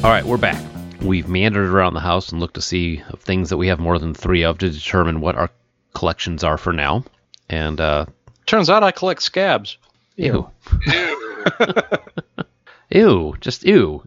[0.05, 0.63] All right we're back.
[1.07, 3.99] We've meandered around the house and looked to see of things that we have more
[3.99, 5.51] than three of to determine what our
[5.95, 7.05] collections are for now.
[7.49, 8.07] And uh,
[8.47, 9.79] Turns out I collect scabs.
[10.17, 10.51] ew,
[10.87, 11.21] Ew.
[12.91, 14.07] ew, just ew.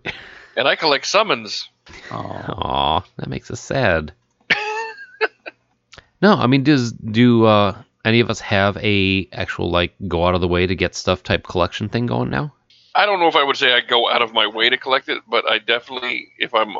[0.58, 1.70] and I collect summons.
[2.12, 2.18] Oh.
[2.18, 4.12] Aw, that makes us sad.
[6.22, 10.36] no, I mean, does do uh, any of us have a actual like go out
[10.36, 12.54] of the way to get stuff type collection thing going now?
[12.96, 15.10] I don't know if I would say I go out of my way to collect
[15.10, 16.76] it, but I definitely, if I'm,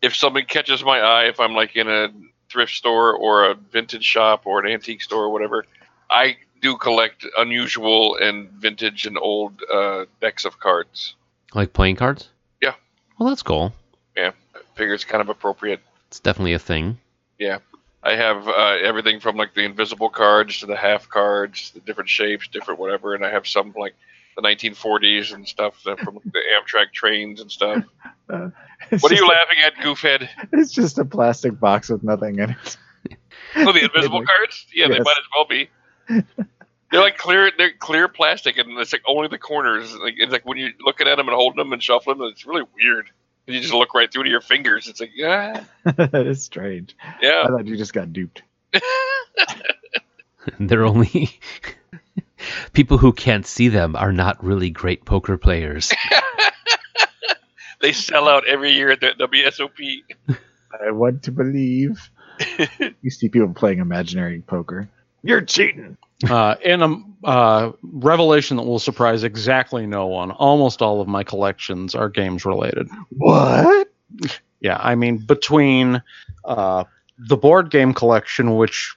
[0.00, 2.12] if something catches my eye, if I'm like in a
[2.50, 5.64] thrift store or a vintage shop or an antique store or whatever,
[6.10, 11.14] I do collect unusual and vintage and old uh, decks of cards.
[11.54, 12.28] Like playing cards?
[12.60, 12.74] Yeah.
[13.18, 13.72] Well, that's cool.
[14.16, 15.80] Yeah, I figure it's kind of appropriate.
[16.08, 16.98] It's definitely a thing.
[17.38, 17.58] Yeah.
[18.04, 22.10] I have uh, everything from like the invisible cards to the half cards, the different
[22.10, 23.94] shapes, different whatever, and I have some like
[24.36, 27.84] the 1940s and stuff that from the Amtrak trains and stuff.
[28.30, 28.48] Uh,
[29.00, 30.26] What are you a- laughing at, Goofhead?
[30.52, 32.76] It's just a plastic box with nothing in it.
[33.56, 34.64] Oh, the invisible cards?
[34.72, 35.68] Yeah, they might as well be.
[36.90, 37.50] They're like clear.
[37.58, 39.94] They're clear plastic, and it's like only the corners.
[39.96, 42.46] Like it's like when you're looking at them and holding them and shuffling them, it's
[42.46, 43.10] really weird.
[43.46, 44.88] And you just look right through to your fingers.
[44.88, 46.96] It's like, yeah, that is strange.
[47.20, 48.42] Yeah, I thought you just got duped.
[50.58, 51.38] They're only
[52.72, 55.92] people who can't see them are not really great poker players.
[57.80, 60.04] they sell out every year at the WSOP.
[60.84, 62.10] I want to believe.
[63.02, 64.88] you see people playing imaginary poker.
[65.22, 65.96] You're cheating.
[66.28, 70.30] Uh, and a uh, revelation that will surprise exactly no one.
[70.30, 72.88] Almost all of my collections are games related.
[73.10, 73.88] What?
[74.60, 76.02] Yeah, I mean between
[76.44, 76.84] uh,
[77.18, 78.94] the board game collection, which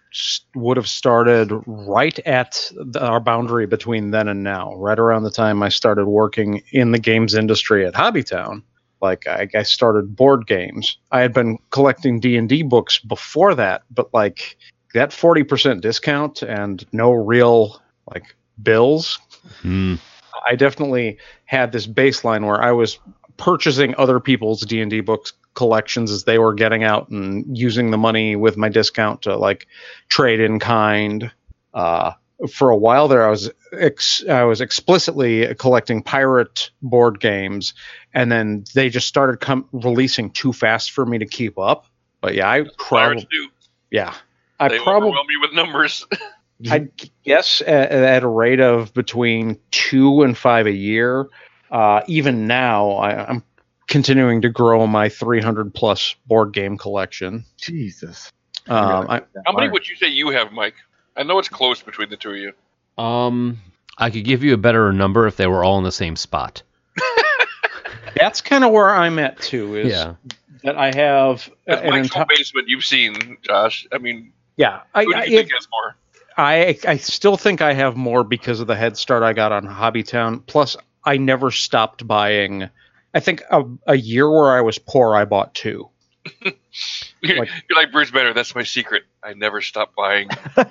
[0.56, 5.32] would have started right at the, our boundary between then and now, right around the
[5.32, 8.64] time I started working in the games industry at Hobbytown.
[9.02, 10.98] Like I, I started board games.
[11.12, 14.58] I had been collecting D and D books before that, but like
[14.94, 19.20] that forty percent discount and no real like bills
[19.62, 19.96] Hmm.
[20.48, 23.00] I definitely had this baseline where I was
[23.38, 27.92] purchasing other people's D and D books collections as they were getting out and using
[27.92, 29.68] the money with my discount to like
[30.10, 31.32] trade in kind.
[31.74, 32.12] Uh,
[32.52, 37.74] for a while there, I was ex- I was explicitly collecting pirate board games,
[38.14, 41.86] and then they just started com- releasing too fast for me to keep up.
[42.22, 43.48] But yeah, I probably do.
[43.90, 44.14] yeah,
[44.60, 46.06] I They probably overwhelm you with numbers.
[46.70, 46.88] I
[47.24, 51.28] guess at, at a rate of between two and five a year.
[51.70, 53.44] Uh, even now, I, I'm
[53.88, 57.46] continuing to grow my 300 plus board game collection.
[57.58, 58.32] Jesus.
[58.68, 60.76] Um, I, How many would you say you have, Mike?
[61.16, 62.54] I know it's close between the two of you.
[63.04, 63.60] Um,
[63.98, 66.64] I could give you a better number if they were all in the same spot.
[68.16, 69.76] that's kind of where I'm at too.
[69.76, 70.16] Is Yeah.
[70.64, 73.88] that I have That's an Mike's enti- basement you've seen, Josh.
[73.92, 74.82] I mean, yeah.
[74.94, 75.96] I, who do I, you think it- has more?
[76.38, 79.66] I I still think I have more because of the head start I got on
[79.66, 80.46] Hobbytown.
[80.46, 82.70] Plus, I never stopped buying.
[83.16, 85.90] I think a, a year where I was poor, I bought two.
[87.22, 88.34] You're Like- you're like Bruce Banner.
[88.34, 89.04] That's my secret.
[89.24, 90.30] I never stop buying.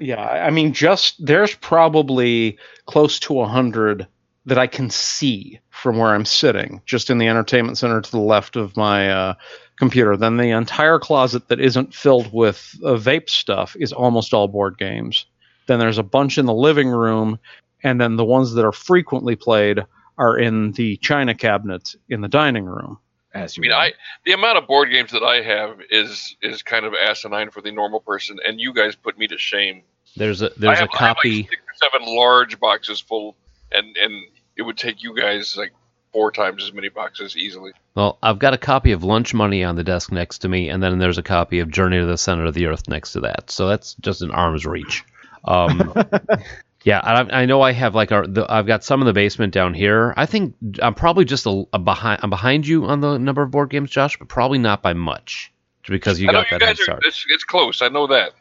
[0.00, 4.08] Yeah, I I mean, just there's probably close to a hundred
[4.44, 8.18] that I can see from where I'm sitting, just in the entertainment center to the
[8.18, 9.34] left of my uh,
[9.78, 10.16] computer.
[10.16, 14.78] Then the entire closet that isn't filled with uh, vape stuff is almost all board
[14.78, 15.26] games.
[15.68, 17.38] Then there's a bunch in the living room,
[17.84, 19.78] and then the ones that are frequently played
[20.18, 22.98] are in the china cabinet in the dining room.
[23.32, 23.78] As I you mean, will.
[23.78, 23.92] I
[24.24, 27.72] the amount of board games that I have is is kind of asinine for the
[27.72, 29.82] normal person, and you guys put me to shame.
[30.16, 31.36] There's a there's have, a I have copy.
[31.42, 33.36] like six or seven large boxes full,
[33.72, 34.12] and and
[34.56, 35.72] it would take you guys like
[36.12, 37.72] four times as many boxes easily.
[37.96, 40.80] Well, I've got a copy of Lunch Money on the desk next to me, and
[40.80, 43.50] then there's a copy of Journey to the Center of the Earth next to that.
[43.50, 45.04] So that's just an arm's reach.
[45.44, 45.92] Um,
[46.84, 48.26] yeah, I, I know I have like our.
[48.26, 50.14] The, I've got some in the basement down here.
[50.16, 52.20] I think I'm probably just a, a behind.
[52.22, 55.50] I'm behind you on the number of board games, Josh, but probably not by much,
[55.88, 56.84] because you I know got you that head guys are.
[56.84, 57.02] start.
[57.06, 57.80] It's, it's close.
[57.82, 58.32] I know that.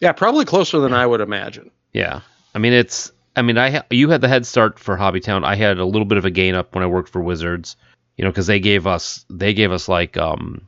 [0.00, 1.70] Yeah, probably closer than I would imagine.
[1.92, 2.20] Yeah,
[2.54, 3.12] I mean it's.
[3.36, 5.44] I mean, I ha- you had the head start for Hobbytown.
[5.44, 7.76] I had a little bit of a gain up when I worked for Wizards,
[8.16, 10.66] you know, because they gave us they gave us like um,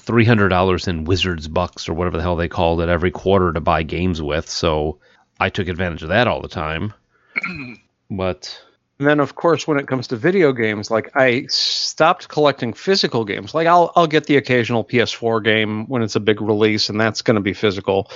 [0.00, 3.52] three hundred dollars in Wizards bucks or whatever the hell they called it every quarter
[3.52, 4.48] to buy games with.
[4.48, 4.98] So
[5.42, 6.94] I took advantage of that all the time.
[8.10, 8.62] but
[9.00, 13.24] And then, of course, when it comes to video games, like I stopped collecting physical
[13.24, 13.52] games.
[13.52, 17.22] Like I'll I'll get the occasional PS4 game when it's a big release, and that's
[17.22, 18.08] going to be physical.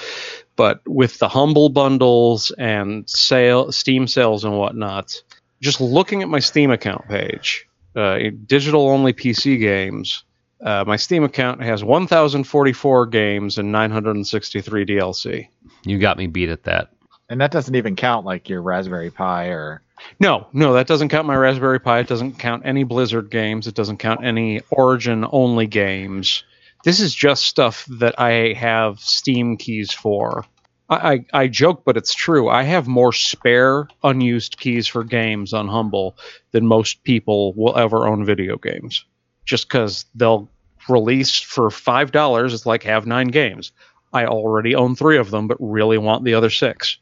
[0.55, 5.13] But with the humble bundles and sale, Steam sales and whatnot,
[5.61, 7.67] just looking at my Steam account page,
[7.97, 10.23] uh, digital only PC games,
[10.61, 15.49] uh, my Steam account has 1,044 games and 963 DLC.
[15.85, 16.93] You got me beat at that.
[17.29, 19.83] And that doesn't even count like your Raspberry Pi or
[20.21, 22.01] No, no, that doesn't count my Raspberry Pi.
[22.01, 23.67] It doesn't count any Blizzard games.
[23.67, 26.45] It doesn't count any Origin only games.
[26.85, 30.45] This is just stuff that I have Steam keys for.
[30.89, 32.49] I, I, joke, but it's true.
[32.49, 36.17] I have more spare unused keys for games on Humble
[36.53, 39.05] than most people will ever own video games.
[39.45, 40.49] Just because they'll
[40.89, 43.73] release for five dollars, it's like have nine games.
[44.13, 46.99] I already own three of them, but really want the other six.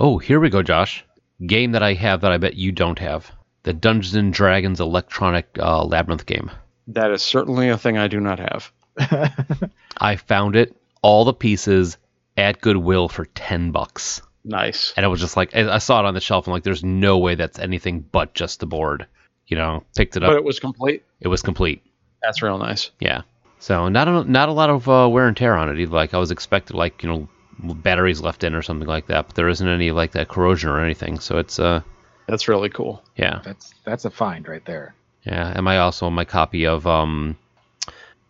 [0.00, 1.04] Oh, here we go, Josh.
[1.46, 3.30] Game that I have that I bet you don't have.
[3.64, 6.50] The Dungeons and Dragons electronic uh, labyrinth game.
[6.86, 8.72] That is certainly a thing I do not have.
[9.98, 11.98] I found it, all the pieces
[12.36, 14.94] at Goodwill for ten bucks, Nice.
[14.96, 16.46] and I was just like I I saw it on the shelf.
[16.46, 19.06] and like, there's no way that's anything but just the board.
[19.48, 20.30] You know, picked it up.
[20.30, 21.02] But it was complete.
[21.20, 21.82] it was complete.
[22.22, 22.90] That's real nice.
[23.00, 23.22] Yeah.
[23.60, 25.94] So not a, not a lot of uh, wear and tear on it either.
[25.94, 27.28] Like I was expecting, like you know,
[27.58, 30.80] batteries left in or something like that, but there isn't any like that corrosion or
[30.80, 31.18] anything.
[31.20, 31.80] So it's uh,
[32.26, 33.02] That's really cool.
[33.16, 34.94] yeah, that's that's a find right there.
[35.24, 35.52] yeah.
[35.54, 37.36] And I also my copy of um,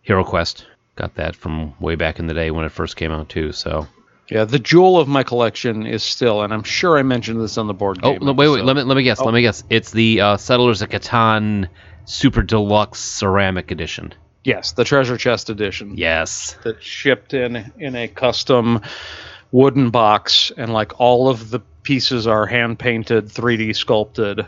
[0.01, 0.65] Hero Quest
[0.95, 3.51] got that from way back in the day when it first came out too.
[3.51, 3.87] So
[4.29, 7.67] Yeah, the jewel of my collection is still, and I'm sure I mentioned this on
[7.67, 8.65] the board oh no, wait wait episode.
[8.65, 9.25] let me let me guess Oh.
[9.25, 11.67] let me guess it's the uh, Settlers of Catan
[12.05, 14.13] Super Deluxe Ceramic Edition.
[14.43, 15.97] Yes, the treasure chest edition.
[15.97, 16.55] Yes.
[16.63, 18.81] that shipped in in a custom
[19.51, 24.45] wooden box, and like all of the pieces are hand painted, 3D sculpted.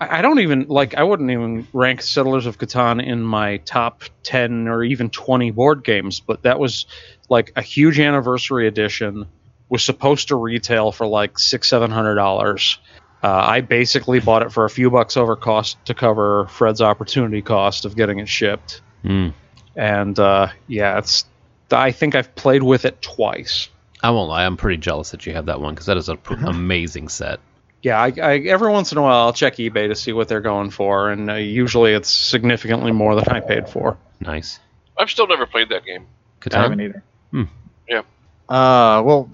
[0.00, 0.94] I, I don't even like.
[0.94, 5.82] I wouldn't even rank Settlers of Catan in my top 10 or even 20 board
[5.84, 6.86] games, but that was
[7.28, 9.26] like a huge anniversary edition.
[9.68, 12.78] Was supposed to retail for like six, seven hundred dollars.
[13.22, 17.40] Uh, I basically bought it for a few bucks over cost to cover Fred's opportunity
[17.40, 19.28] cost of getting it shipped Hmm.
[19.76, 21.24] and uh, yeah, it's.
[21.70, 23.68] I think I've played with it twice.
[24.02, 24.44] I won't lie.
[24.44, 27.40] I'm pretty jealous that you have that one because that is an amazing set.
[27.82, 30.40] Yeah, I, I every once in a while I'll check eBay to see what they're
[30.40, 33.96] going for, and uh, usually it's significantly more than I paid for.
[34.20, 34.60] Nice.
[34.98, 36.06] I've still never played that game.
[36.52, 37.02] I haven't either.
[37.30, 37.44] Hmm.
[37.88, 38.02] Yeah.
[38.48, 39.30] Uh, well,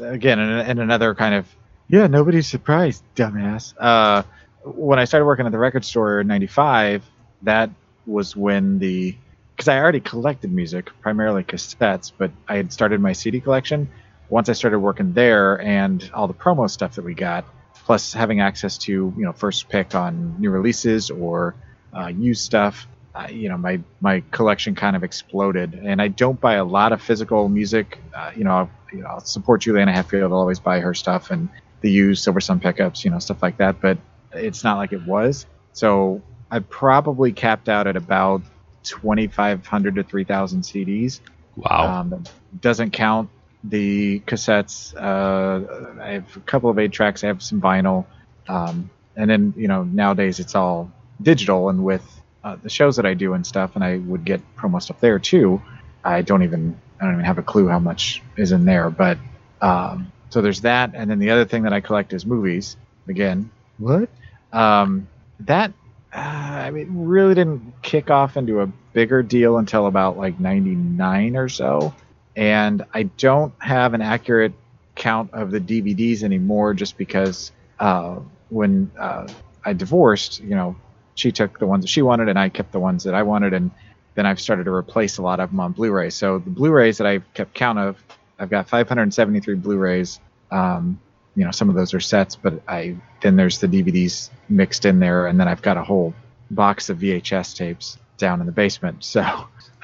[0.00, 1.46] again, in, in another kind of
[1.88, 3.74] yeah, nobody's surprised, dumbass.
[3.78, 4.22] Uh,
[4.64, 7.04] when I started working at the record store in '95,
[7.42, 7.70] that
[8.06, 9.16] was when the
[9.52, 13.90] because I already collected music, primarily cassettes, but I had started my CD collection.
[14.28, 17.44] Once I started working there and all the promo stuff that we got,
[17.84, 21.54] plus having access to you know first pick on new releases or
[21.94, 25.74] uh, used stuff, uh, you know my my collection kind of exploded.
[25.74, 27.98] And I don't buy a lot of physical music.
[28.14, 30.32] Uh, you know, I'll, you know, I'll support Juliana Hatfield.
[30.32, 31.48] I'll always buy her stuff and
[31.82, 33.80] the used Silversun Pickups, you know, stuff like that.
[33.80, 33.98] But
[34.32, 35.46] it's not like it was.
[35.72, 36.22] So
[36.52, 38.42] I probably capped out at about
[38.84, 41.20] 2,500 to 3,000 CDs.
[41.56, 42.00] Wow.
[42.00, 42.24] Um,
[42.60, 43.30] doesn't count
[43.64, 44.94] the cassettes.
[44.94, 47.24] Uh, I have a couple of eight tracks.
[47.24, 48.04] I have some vinyl,
[48.48, 50.90] um, and then you know nowadays it's all
[51.20, 51.68] digital.
[51.68, 52.04] And with
[52.44, 55.18] uh, the shows that I do and stuff, and I would get promo stuff there
[55.18, 55.62] too.
[56.04, 58.90] I don't even I don't even have a clue how much is in there.
[58.90, 59.18] But
[59.60, 62.76] um, so there's that, and then the other thing that I collect is movies.
[63.08, 64.08] Again, what?
[64.52, 65.08] Um,
[65.40, 65.72] that
[66.14, 71.36] uh, I mean, really didn't kick off into a bigger deal until about like 99
[71.36, 71.94] or so.
[72.36, 74.52] And I don't have an accurate
[74.94, 78.16] count of the DVDs anymore just because uh,
[78.50, 79.28] when uh,
[79.64, 80.76] I divorced, you know,
[81.14, 83.54] she took the ones that she wanted and I kept the ones that I wanted.
[83.54, 83.70] And
[84.14, 86.10] then I've started to replace a lot of them on Blu ray.
[86.10, 88.02] So the Blu rays that I've kept count of,
[88.38, 90.20] I've got 573 Blu rays.
[90.50, 91.00] Um,
[91.34, 94.98] you know, some of those are sets, but I then there's the DVDs mixed in
[95.00, 96.14] there, and then I've got a whole
[96.50, 99.04] box of VHS tapes down in the basement.
[99.04, 99.24] So,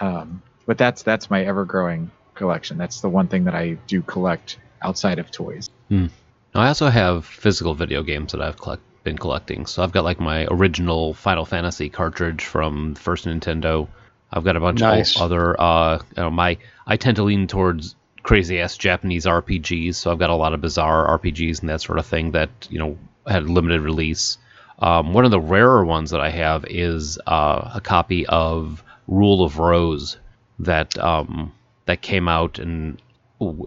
[0.00, 2.76] um, but that's that's my ever growing collection.
[2.78, 5.70] That's the one thing that I do collect outside of toys.
[5.90, 6.08] Now,
[6.54, 9.66] I also have physical video games that I've collect- been collecting.
[9.66, 13.88] So I've got like my original Final Fantasy cartridge from the first Nintendo.
[14.30, 15.16] I've got a bunch Nice.
[15.16, 15.58] of other.
[15.60, 19.94] Uh, you know, my I tend to lean towards crazy ass Japanese RPGs.
[19.94, 22.78] So I've got a lot of bizarre RPGs and that sort of thing that you
[22.78, 24.38] know had limited release.
[24.78, 29.42] Um, one of the rarer ones that I have is uh, a copy of Rule
[29.44, 30.18] of Rose
[30.60, 31.52] that um,
[31.86, 33.00] that came out and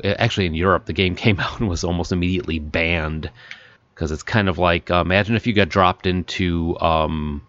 [0.04, 3.30] actually in Europe the game came out and was almost immediately banned
[3.93, 7.41] because it's kind of like uh, imagine if you got dropped into um,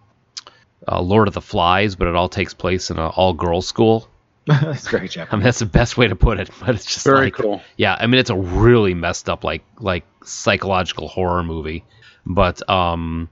[0.87, 4.09] uh, Lord of the Flies, but it all takes place in an all girls school.
[4.47, 7.27] that's very I mean that's the best way to put it, but it's just Very
[7.27, 7.63] like cool.
[7.77, 11.85] yeah, I mean it's a really messed up like like psychological horror movie.
[12.27, 13.29] But um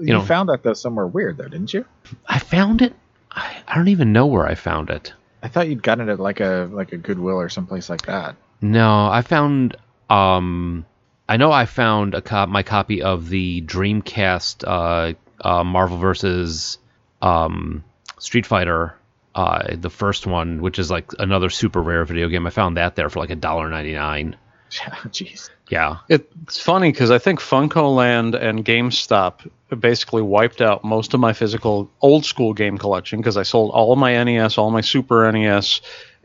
[0.00, 1.84] You, know- found that though somewhere weird though, didn't you?
[2.26, 2.94] I found it.
[3.30, 5.14] I, I don't even know where I found it.
[5.42, 8.36] I thought you'd gotten it at like a like a Goodwill or someplace like that.
[8.60, 9.76] No, I found.
[10.10, 10.84] Um,
[11.28, 16.78] I know I found a cop my copy of the Dreamcast uh, uh, Marvel versus
[17.22, 17.82] um,
[18.18, 18.94] Street Fighter,
[19.34, 22.46] uh, the first one, which is like another super rare video game.
[22.46, 24.36] I found that there for like a dollar ninety nine.
[24.70, 25.50] Jeez.
[25.70, 31.32] Yeah, It's funny because I think FuncoLand and GameStop basically wiped out most of my
[31.32, 35.32] physical old school game collection because I sold all of my NES, all my Super
[35.32, 35.80] NES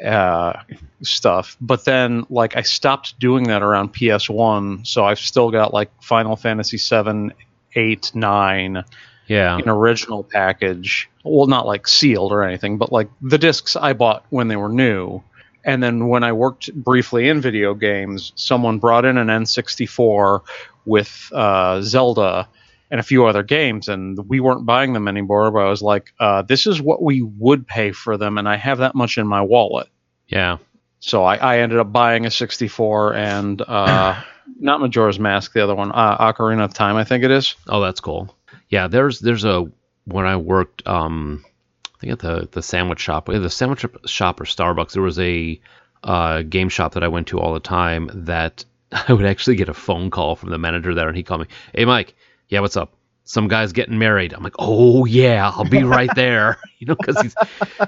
[0.06, 0.62] uh,
[1.02, 1.56] stuff.
[1.62, 6.36] But then, like, I stopped doing that around PS1, so I've still got like Final
[6.36, 7.32] Fantasy 7,
[7.74, 8.84] 8, 9
[9.28, 11.10] yeah, an original package.
[11.24, 14.70] Well, not like sealed or anything, but like the discs I bought when they were
[14.70, 15.24] new.
[15.64, 20.40] And then when I worked briefly in video games, someone brought in an N64
[20.86, 22.48] with uh, Zelda
[22.90, 25.52] and a few other games, and we weren't buying them anymore.
[25.52, 28.56] But I was like, uh, "This is what we would pay for them, and I
[28.56, 29.88] have that much in my wallet."
[30.28, 30.58] yeah.
[31.00, 34.22] So I, I ended up buying a 64 and uh,
[34.60, 37.56] not Majora's Mask, the other one, uh, Ocarina of Time, I think it is.
[37.68, 38.36] Oh, that's cool.
[38.70, 39.70] Yeah, there's there's a
[40.06, 41.44] when I worked um
[41.96, 45.60] I think at the the sandwich shop, the sandwich shop or Starbucks, there was a
[46.04, 48.64] uh, game shop that I went to all the time that
[49.08, 51.48] I would actually get a phone call from the manager there and he called me,
[51.74, 52.16] "Hey Mike,
[52.50, 52.94] yeah, what's up?
[53.24, 57.36] Some guy's getting married." I'm like, "Oh yeah, I'll be right there." you know, he's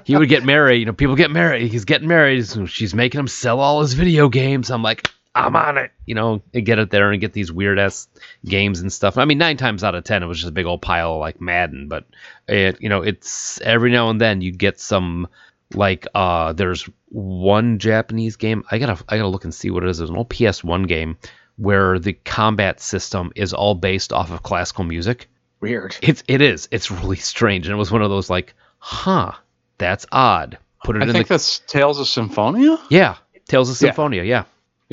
[0.04, 3.20] he would get married, you know, people get married, he's getting married, so she's making
[3.20, 4.70] him sell all his video games.
[4.70, 7.78] I'm like, I'm on it, you know, and get it there and get these weird
[7.78, 8.08] ass
[8.44, 9.16] games and stuff.
[9.16, 11.20] I mean, nine times out of ten, it was just a big old pile of
[11.20, 12.04] like Madden, but
[12.48, 15.28] it, you know, it's every now and then you get some
[15.72, 18.64] like uh there's one Japanese game.
[18.70, 19.98] I gotta I gotta look and see what it is.
[19.98, 21.16] There's an old PS1 game
[21.56, 25.28] where the combat system is all based off of classical music.
[25.60, 25.96] Weird.
[26.02, 26.68] It's it is.
[26.72, 29.32] It's really strange, and it was one of those like, huh,
[29.78, 30.58] that's odd.
[30.82, 32.78] Put it I in think the that's Tales of Symphonia.
[32.88, 33.16] yeah.
[33.46, 34.28] Tales of Symphonia, yeah.
[34.38, 34.44] Yeah,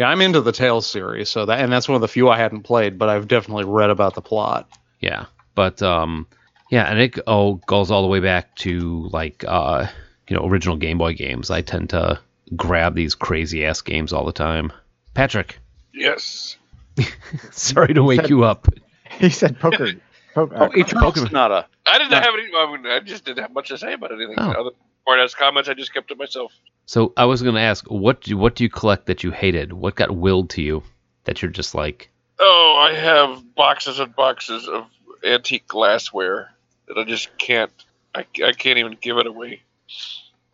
[0.06, 2.62] I'm into the Tales series, so that and that's one of the few I hadn't
[2.64, 4.70] played, but I've definitely read about the plot.
[5.00, 5.26] Yeah,
[5.56, 6.28] but um,
[6.70, 9.88] yeah, and it oh goes all the way back to like uh,
[10.28, 11.50] you know, original Game Boy games.
[11.50, 12.20] I tend to
[12.56, 14.72] grab these crazy ass games all the time.
[15.16, 15.58] Patrick,
[15.94, 16.58] Yes.
[17.52, 18.68] sorry to wake you up.
[19.20, 19.94] He said poker.
[20.36, 21.28] po- uh, Oh, Eternal Pokemon.
[21.30, 21.66] Sonata.
[21.88, 22.18] I didn't No.
[22.18, 22.44] have any.
[22.56, 24.36] I, mean, I just didn't have much to say about anything.
[24.38, 24.52] Oh.
[24.52, 24.70] Other
[25.38, 26.54] comments, I just kept to myself.
[26.86, 29.74] So I was gonna ask, what do what do you collect that you hated?
[29.74, 30.84] What got willed to you
[31.26, 34.86] that you're just like, Oh, I have boxes and boxes of
[35.24, 36.52] antique glassware
[36.88, 37.72] that I just can't.
[38.16, 39.62] I, I can't even give it away.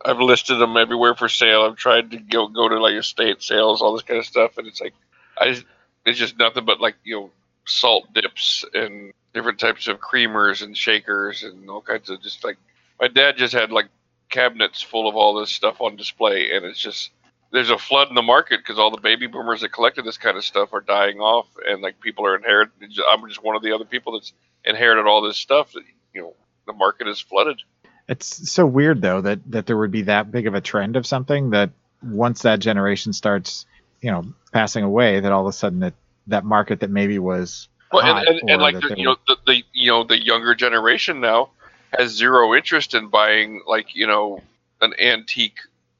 [0.03, 1.63] I've listed them everywhere for sale.
[1.63, 4.67] I've tried to go go to like estate sales, all this kind of stuff, and
[4.67, 4.93] it's like,
[5.37, 5.61] I
[6.05, 7.31] it's just nothing but like you know
[7.65, 12.57] salt dips and different types of creamers and shakers and all kinds of just like.
[12.99, 13.87] My dad just had like
[14.33, 17.11] cabinets full of all this stuff on display, and it's just
[17.51, 20.35] there's a flood in the market because all the baby boomers that collected this kind
[20.35, 22.89] of stuff are dying off, and like people are inheriting.
[23.09, 24.33] I'm just one of the other people that's
[24.65, 25.71] inherited all this stuff.
[25.73, 26.33] That you know,
[26.65, 27.61] the market is flooded.
[28.09, 31.05] It's so weird though that that there would be that big of a trend of
[31.05, 31.69] something that
[32.01, 33.67] once that generation starts,
[34.01, 35.93] you know, passing away, that all of a sudden that
[36.27, 39.63] that market that maybe was Well, and, and, and like the, you know the, the
[39.73, 41.51] you know the younger generation now
[41.97, 44.41] has zero interest in buying like you know
[44.81, 45.57] an antique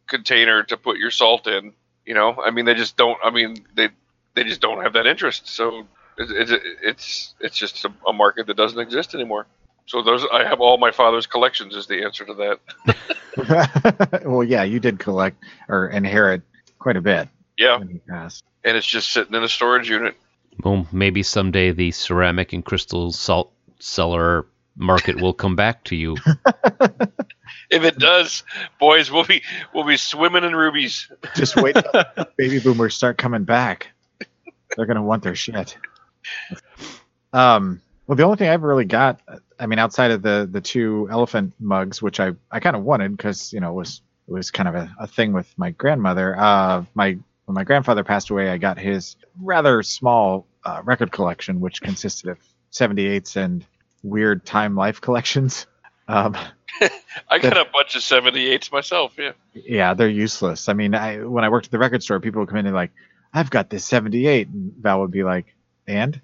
[0.08, 1.74] container to put your salt in.
[2.06, 3.18] You know, I mean they just don't.
[3.24, 3.90] I mean they
[4.36, 5.48] they just don't have that interest.
[5.48, 5.86] So
[6.18, 9.48] it's it's it's, it's just a, a market that doesn't exist anymore.
[9.86, 12.34] So those I have all my father's collections is the answer to
[12.86, 14.22] that.
[14.26, 16.42] well, yeah, you did collect or inherit
[16.80, 17.28] quite a bit
[17.58, 18.44] Yeah, when you passed.
[18.64, 20.16] and it's just sitting in a storage unit.
[20.64, 24.46] well, maybe someday the ceramic and crystal salt cellar
[24.76, 26.18] market will come back to you.
[27.70, 28.44] If it does,
[28.80, 29.42] boys, we'll be
[29.74, 31.12] we'll be swimming in rubies.
[31.36, 33.88] Just wait till baby boomers start coming back.
[34.76, 35.76] They're gonna want their shit.
[37.32, 39.22] Um, well, the only thing I've really got,
[39.60, 43.18] I mean, outside of the the two elephant mugs, which I I kind of wanted
[43.18, 46.38] because you know it was it was kind of a, a thing with my grandmother.
[46.38, 51.60] Uh, my when my grandfather passed away, I got his rather small uh, record collection,
[51.60, 52.38] which consisted of
[52.72, 53.66] 78s and
[54.04, 55.66] weird Time Life collections.
[56.08, 56.36] Um,
[57.30, 59.14] I got a bunch of 78s myself.
[59.18, 59.32] Yeah.
[59.54, 60.70] yeah, they're useless.
[60.70, 62.76] I mean, I when I worked at the record store, people would come in and
[62.76, 62.92] like,
[63.34, 65.56] I've got this 78, and Val would be like,
[65.88, 66.20] and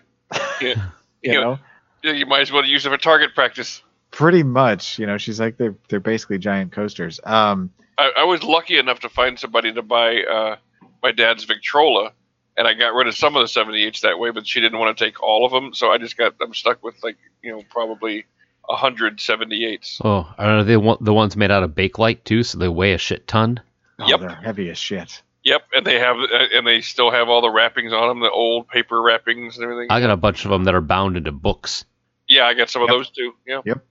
[0.62, 0.76] Yeah.
[1.22, 1.40] you Yeah.
[1.42, 1.60] know,
[2.04, 3.82] Yeah, you might as well use it for target practice.
[4.12, 5.00] pretty much.
[5.00, 7.20] You know, she's like, they're they're basically giant coasters.
[7.24, 10.56] Um, I, I was lucky enough to find somebody to buy uh,
[11.04, 12.12] my dad's Victrola
[12.58, 14.98] and I got rid of some of the 78s that way, but she didn't want
[14.98, 17.64] to take all of them, so I just got I'm stuck with like you know
[17.70, 18.26] probably
[18.70, 20.02] a hundred 78s.
[20.04, 22.44] Oh, are they the ones made out of bakelite too?
[22.44, 23.60] So they weigh a shit ton.
[24.00, 24.20] Oh, Yep.
[24.22, 25.22] they're heavy as shit.
[25.44, 28.30] Yep, and they have uh, and they still have all the wrappings on them, the
[28.30, 29.88] old paper wrappings and everything.
[29.90, 31.86] I got a bunch of them that are bound into books.
[32.28, 33.34] yeah, I got some of those too.
[33.48, 33.62] Yeah.
[33.66, 33.86] Yep.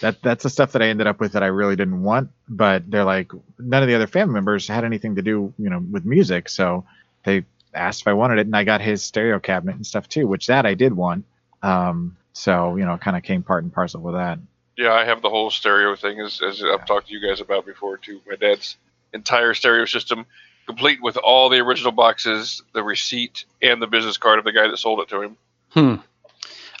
[0.00, 2.30] That that's the stuff that I ended up with that I really didn't want.
[2.48, 5.78] But they're like none of the other family members had anything to do, you know,
[5.90, 6.48] with music.
[6.48, 6.84] So
[7.24, 7.44] they
[7.74, 10.46] asked if I wanted it, and I got his stereo cabinet and stuff too, which
[10.46, 11.24] that I did want.
[11.62, 14.38] Um, so you know, kind of came part and parcel with that.
[14.76, 17.66] Yeah, I have the whole stereo thing, as, as I've talked to you guys about
[17.66, 18.20] before too.
[18.28, 18.76] My dad's
[19.12, 20.24] entire stereo system,
[20.66, 24.68] complete with all the original boxes, the receipt, and the business card of the guy
[24.68, 25.36] that sold it to him.
[25.70, 25.94] Hmm.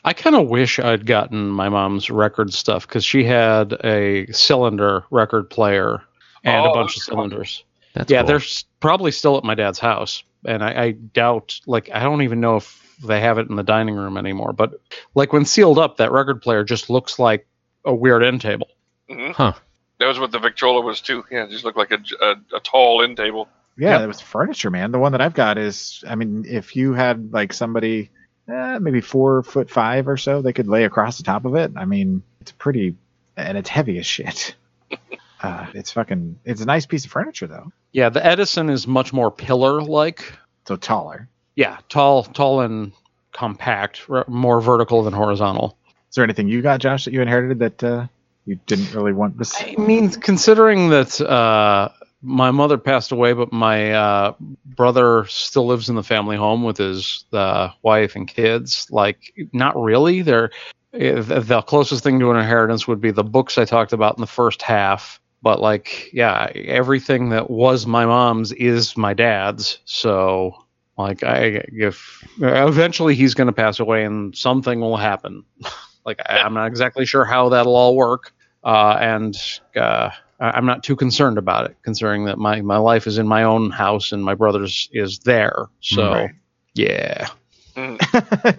[0.04, 5.04] I kind of wish I'd gotten my mom's record stuff because she had a cylinder
[5.10, 6.00] record player
[6.44, 7.16] and Oh, a bunch of that's cool.
[7.16, 7.64] cylinders.
[7.94, 8.28] That's yeah, cool.
[8.28, 8.40] they're
[8.78, 11.60] probably still at my dad's house, and I, I doubt.
[11.66, 14.52] Like, I don't even know if they have it in the dining room anymore.
[14.52, 14.80] But
[15.14, 17.46] like when sealed up, that record player just looks like
[17.84, 18.68] a weird end table.
[19.08, 19.52] hmm Huh.
[20.00, 21.24] That was what the Victrola was too.
[21.30, 23.48] Yeah, it just looked like a, a, a tall end table.
[23.76, 24.00] Yeah, Yep.
[24.02, 24.90] it was furniture, man.
[24.92, 28.10] The one that I've got is, I mean, if you had like somebody,
[28.48, 31.72] eh, maybe four foot five or so, they could lay across the top of it.
[31.76, 32.96] I mean, it's pretty,
[33.36, 34.54] and it's heavy as shit.
[35.42, 37.72] uh, it's fucking, it's a nice piece of furniture though.
[37.92, 40.32] Yeah, the Edison is much more pillar-like.
[40.66, 41.28] So taller.
[41.56, 42.92] Yeah, tall, tall and
[43.32, 45.76] compact, r- more vertical than horizontal.
[46.08, 48.06] Is there anything you got, Josh, that you inherited that uh,
[48.46, 49.54] you didn't really want this?
[49.60, 51.90] I mean, considering that uh,
[52.22, 54.34] my mother passed away, but my uh,
[54.64, 59.80] brother still lives in the family home with his uh, wife and kids, like, not
[59.80, 60.22] really.
[60.22, 60.50] They're
[60.94, 64.16] eh, the the closest thing to an inheritance would be the books I talked about
[64.16, 65.20] in the first half.
[65.42, 69.78] But like, yeah, everything that was my mom's is my dad's.
[69.84, 70.64] So,
[70.96, 75.44] like, I if eventually he's going to pass away and something will happen.
[76.04, 78.32] like, I, I'm not exactly sure how that'll all work
[78.64, 79.36] uh, and
[79.76, 80.10] uh,
[80.40, 83.44] I- I'm not too concerned about it, considering that my, my life is in my
[83.44, 85.66] own house and my brother's is there.
[85.80, 86.30] So, Right.
[86.74, 87.28] yeah.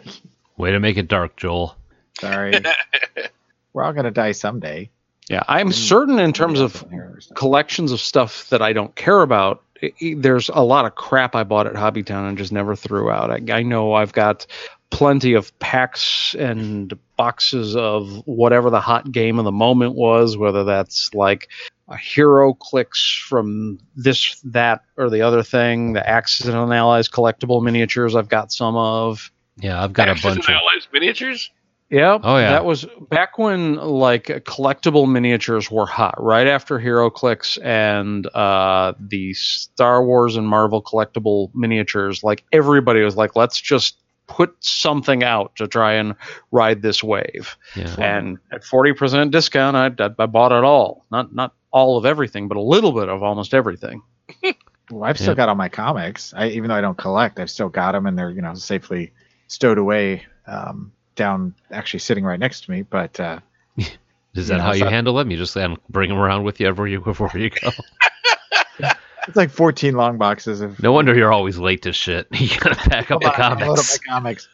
[0.57, 1.75] Way to make it dark, Joel.
[2.19, 2.53] Sorry.
[3.73, 4.89] We're all gonna die someday.
[5.29, 6.83] Yeah, I'm certain in terms of
[7.35, 9.61] collections of stuff that I don't care about.
[9.83, 13.09] i- i- There's a lot of crap I bought at Hobbytown and just never threw
[13.11, 13.29] out.
[13.31, 14.45] I, I know I've got
[14.89, 20.63] plenty of packs and boxes of whatever the hot game of the moment was, whether
[20.65, 21.47] that's like
[21.87, 25.93] a HeroClix from this, that, or the other thing.
[25.93, 29.31] The Axis and Allies collectible miniatures I've got some of.
[29.57, 30.61] Yeah, I've got a Axis bunch and of.
[30.61, 31.51] Allies miniatures.
[31.89, 32.21] Yep.
[32.23, 32.51] Oh, yeah.
[32.51, 39.33] That was back when like collectible miniatures were hot, right after HeroClix and uh, the
[39.33, 42.23] Star Wars and Marvel collectible miniatures.
[42.23, 46.13] Like everybody was like, let's just put something out to try and
[46.51, 47.57] ride this wave.
[47.75, 47.95] Yeah.
[47.97, 51.05] And at forty percent discount, I, I I bought it all.
[51.09, 54.01] Not not all of everything, but a little bit of almost everything.
[54.91, 55.35] Well, I've still Yeah.
[55.35, 56.33] got all my comics.
[56.35, 59.13] I, even though I don't collect, I've still got them, and they're you know safely
[59.47, 62.81] stowed away um, down, actually sitting right next to me.
[62.81, 63.39] But uh,
[63.77, 63.87] Is
[64.33, 65.29] you that know, how you so- handle them?
[65.29, 65.55] You just
[65.89, 67.69] bring them around with you everywhere you, wherever you go.
[69.27, 70.81] it's like 14 long boxes of.
[70.81, 72.27] No wonder you're always late to shit.
[72.33, 73.99] You gotta pack up the Hold on, I'll load up comics.
[74.07, 74.47] my comics.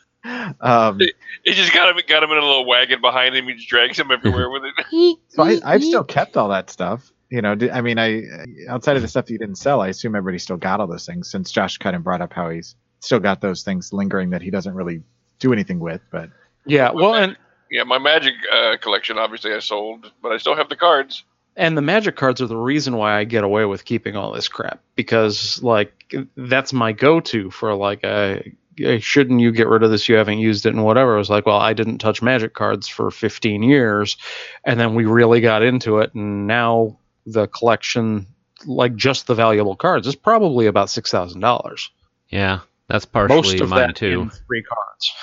[0.59, 0.99] Um,
[1.43, 3.45] He just got him got him in a little wagon behind him.
[3.47, 5.17] He just drags him everywhere with it.
[5.29, 7.11] so I, I've still kept all that stuff.
[7.29, 8.23] You know, I mean, I
[8.69, 11.05] outside of the stuff that you didn't sell, I assume everybody still got all those
[11.05, 11.29] things.
[11.29, 14.49] Since Josh kind of brought up how he's still got those things lingering that he
[14.49, 15.03] doesn't really
[15.39, 16.29] do anything with, but
[16.65, 16.91] Yeah.
[16.91, 17.37] Well, and
[17.71, 21.23] Yeah, my Magic uh, collection obviously I sold, but I still have the cards.
[21.57, 24.47] and the magic cards are the reason why I get away with keeping all this
[24.49, 28.39] crap because like that's my go-to for like uh
[28.85, 31.29] uh, shouldn't you get rid of this you haven't used it and whatever I was
[31.29, 34.17] like well I didn't touch magic cards for 15 years
[34.65, 38.27] and then we really got into it and now the collection
[38.65, 41.89] like just the valuable cards is probably about six thousand dollars
[42.29, 42.59] Yeah,
[42.89, 44.23] that's most partially of mine that too.
[44.23, 45.13] in three cards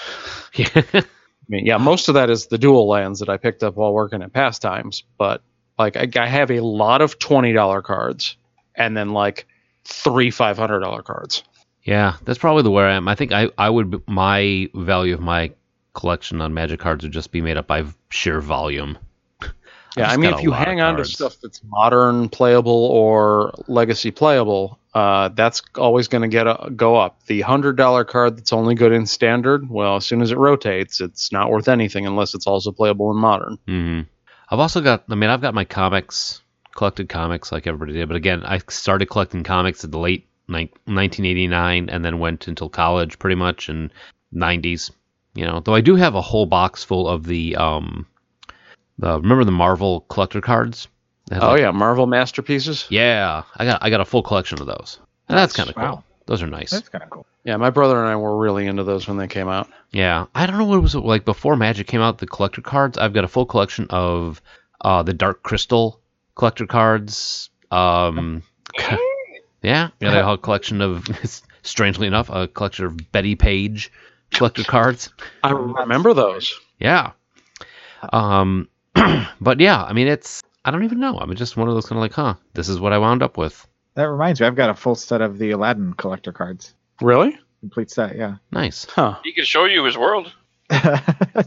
[0.55, 1.01] Yeah.
[1.49, 4.23] Mean, yeah, most of that is the dual lands that I picked up while working
[4.23, 5.43] at Pastimes, but
[5.79, 8.37] like I, I have a lot of twenty dollar cards
[8.75, 9.47] and then like
[9.85, 11.43] three five hundred dollar cards.
[11.83, 13.09] Yeah, that's probably the where I am.
[13.09, 15.53] I think I, I would my value of my
[15.95, 18.99] collection on magic cards would just be made up by sheer volume.
[19.97, 24.79] Yeah, I mean, if you hang on to stuff that's modern playable or legacy playable,
[24.95, 27.25] uh, that's always going to get a, go up.
[27.27, 31.01] The hundred dollar card that's only good in standard, well, as soon as it rotates,
[31.01, 33.59] it's not worth anything unless it's also playable in modern.
[33.67, 34.01] hmm
[34.51, 35.05] I've also got.
[35.09, 36.43] I mean, I've got my comics,
[36.75, 38.07] collected comics like everybody did.
[38.09, 42.69] But again, I started collecting comics at the late ni- 1989 and then went until
[42.69, 43.91] college pretty much in
[44.35, 44.91] 90s.
[45.35, 48.07] You know, though I do have a whole box full of the um,
[49.03, 50.89] the remember the Marvel collector cards.
[51.31, 52.87] Oh like- yeah, Marvel masterpieces.
[52.89, 53.43] yeah.
[53.57, 54.99] I got I got a full collection of those.
[55.29, 55.85] And that's kind of cool.
[55.85, 56.05] Wow.
[56.27, 56.71] Those are nice.
[56.71, 57.27] That's kind of cool.
[57.45, 59.69] Yeah, my brother and I were really into those when they came out.
[59.91, 62.19] Yeah, I don't know what it was like before Magic came out.
[62.19, 62.97] The collector cards.
[62.97, 64.41] I've got a full collection of
[64.81, 66.01] uh, the Dark Crystal
[66.37, 67.51] collector cards.
[67.73, 68.45] Um,
[69.63, 71.07] yeah, got a whole collection of.
[71.65, 73.93] Strangely enough, a collection of Bettie Page
[74.33, 75.11] collector cards.
[75.45, 76.59] I remember those.
[76.81, 77.13] Yeah.
[78.13, 78.69] Um,
[79.41, 80.43] but yeah, I mean, it's.
[80.65, 81.19] I don't even know.
[81.19, 83.37] I'm just one of those kind of like, huh, this is what I wound up
[83.37, 83.67] with.
[83.95, 86.75] That reminds me, I've got a full set of the Aladdin collector cards.
[87.01, 87.37] Really?
[87.61, 88.37] Complete set, yeah.
[88.53, 88.85] Nice.
[88.85, 89.19] Huh.
[89.25, 90.33] He can show you his world.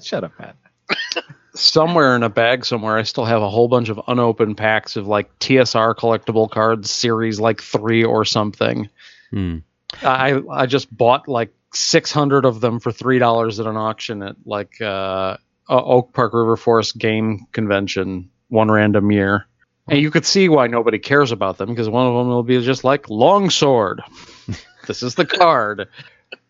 [0.03, 0.55] Shut up, Pat.
[1.55, 5.07] Somewhere in a bag somewhere, I still have a whole bunch of unopened packs of
[5.07, 8.89] like TSR collectible cards, series like three or something.
[9.31, 9.59] Hmm.
[10.01, 14.35] I I just bought like 600 of them for three dollars at an auction at
[14.45, 19.45] like uh, O- Oak Park River Forest Game Convention one random year.
[19.87, 22.59] And you could see why nobody cares about them because one of them will be
[22.63, 24.01] just like longsword.
[24.87, 25.87] this is the card.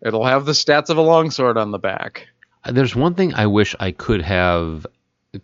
[0.02, 2.28] It'll have the stats of a longsword on the back.
[2.64, 4.88] Uh, there's one thing I wish I could have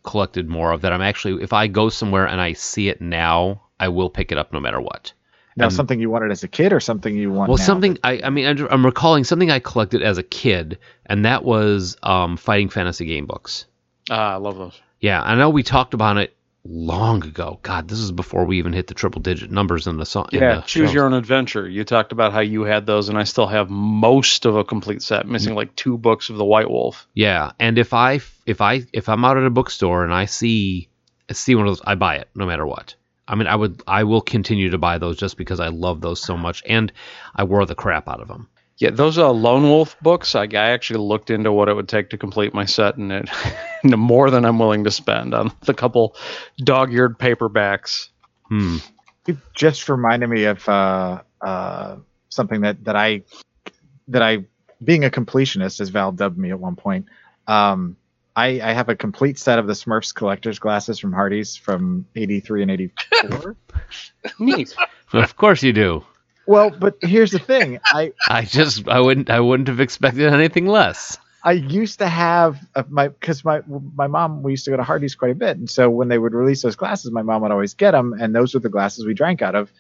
[0.03, 3.61] collected more of that I'm actually if I go somewhere and I see it now,
[3.79, 5.11] I will pick it up no matter what.
[5.57, 7.63] Now, And- something you wanted as a kid or something you want Well, now?
[7.63, 11.43] something I I mean I'm- I'm recalling something I collected as a kid and that
[11.43, 13.65] was um, fighting fantasy game books.
[14.09, 14.79] Ah, I love those.
[14.99, 16.33] Yeah, I know we talked about it
[16.63, 17.59] long ago.
[17.63, 20.29] God, this is before we even hit the triple digit numbers in the song.
[20.31, 20.93] in Yeah, the choose shows.
[20.93, 21.67] your own adventure.
[21.67, 25.01] You talked about how you had those, and I still have most of a complete
[25.01, 27.07] set, missing like two books of the White Wolf.
[27.15, 30.87] Yeah, and if I if I if I'm out at a bookstore and I see
[31.29, 32.93] I see one of those, I buy it no matter what.
[33.27, 36.21] I mean, I would I will continue to buy those just because I love those
[36.21, 36.91] so much, and
[37.35, 38.49] I wore the crap out of them.
[38.77, 40.33] Yeah, those uh, Lone Wolf books.
[40.33, 43.29] I, I actually looked into what it would take to complete my set, and it
[43.83, 46.15] more than I'm willing to spend on the couple
[46.57, 48.09] dog-eared paperbacks.
[48.47, 48.77] Hmm.
[49.27, 51.97] It just reminded me of uh, uh,
[52.29, 53.21] something that, that I
[54.07, 54.45] that I
[54.83, 57.05] being a completionist, as Val dubbed me at one point.
[57.47, 57.97] Um,
[58.35, 62.61] I, I have a complete set of the Smurfs collector's glasses from Hardee's from '83
[62.63, 63.55] and '84.
[64.39, 64.75] Neat.
[65.13, 66.03] Of course you do.
[66.45, 70.65] well, but here's the thing: I I just I wouldn't I wouldn't have expected anything
[70.67, 71.17] less.
[71.43, 72.59] I used to have
[72.89, 75.69] my because my my mom we used to go to Hardee's quite a bit, and
[75.69, 78.53] so when they would release those glasses, my mom would always get them, and those
[78.53, 79.71] were the glasses we drank out of,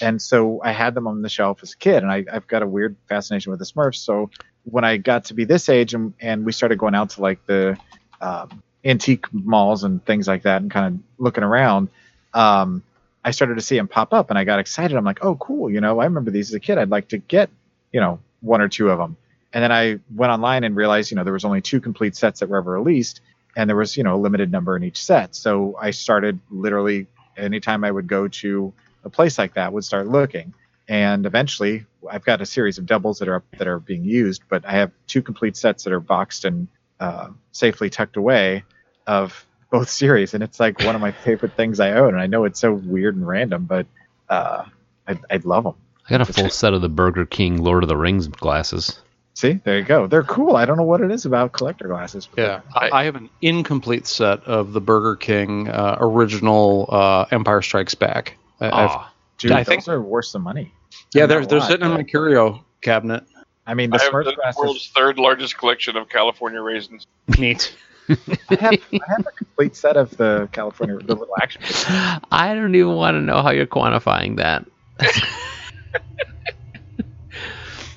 [0.00, 2.62] and so I had them on the shelf as a kid, and I, I've got
[2.62, 3.96] a weird fascination with the Smurfs.
[3.96, 4.30] So
[4.64, 7.44] when I got to be this age, and, and we started going out to like
[7.46, 7.78] the
[8.20, 11.88] um, antique malls and things like that, and kind of looking around,
[12.34, 12.82] um,
[13.24, 14.96] I started to see them pop up, and I got excited.
[14.96, 16.78] I'm like, oh, cool, you know, I remember these as a kid.
[16.78, 17.50] I'd like to get,
[17.92, 19.16] you know, one or two of them
[19.52, 22.40] and then I went online and realized, you know, there was only two complete sets
[22.40, 23.20] that were ever released,
[23.56, 25.34] and there was, you know, a limited number in each set.
[25.34, 28.72] So I started literally anytime I would go to
[29.04, 30.54] a place like that, would start looking,
[30.88, 34.42] and eventually I've got a series of doubles that are up, that are being used,
[34.48, 36.68] but I have two complete sets that are boxed and
[36.98, 38.64] uh, safely tucked away
[39.06, 42.14] of both series, and it's like one of my favorite things I own.
[42.14, 43.86] And I know it's so weird and random, but
[44.28, 44.64] uh,
[45.06, 45.74] I, I love them.
[46.08, 49.00] I got a full set of the Burger King Lord of the Rings glasses.
[49.34, 50.06] See, there you go.
[50.06, 50.56] They're cool.
[50.56, 52.26] I don't know what it is about collector glasses.
[52.26, 57.26] but Yeah, I, I have an incomplete set of the Burger King uh, original uh,
[57.30, 58.36] Empire Strikes Back.
[58.60, 59.12] I, I've, Aw.
[59.38, 60.72] Dude, I those think- are worth some money.
[61.14, 63.24] yeah, they're they're lot, sitting in my curio cabinet.
[63.66, 64.58] I mean, the I have Smurf the glasses.
[64.58, 67.06] world's third largest collection of California raisins.
[67.38, 67.74] Neat.
[68.08, 68.16] I
[68.58, 71.62] have, I have a complete set of the California, the little action.
[71.62, 71.84] figures.
[72.32, 74.66] I don't even want to know how you're quantifying that.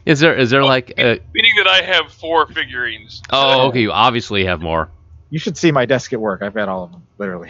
[0.05, 3.21] is there is there like a, Meaning that I have four figurines.
[3.31, 4.89] oh okay you obviously have more
[5.29, 6.41] You should see my desk at work.
[6.41, 7.49] I've got all of them, literally.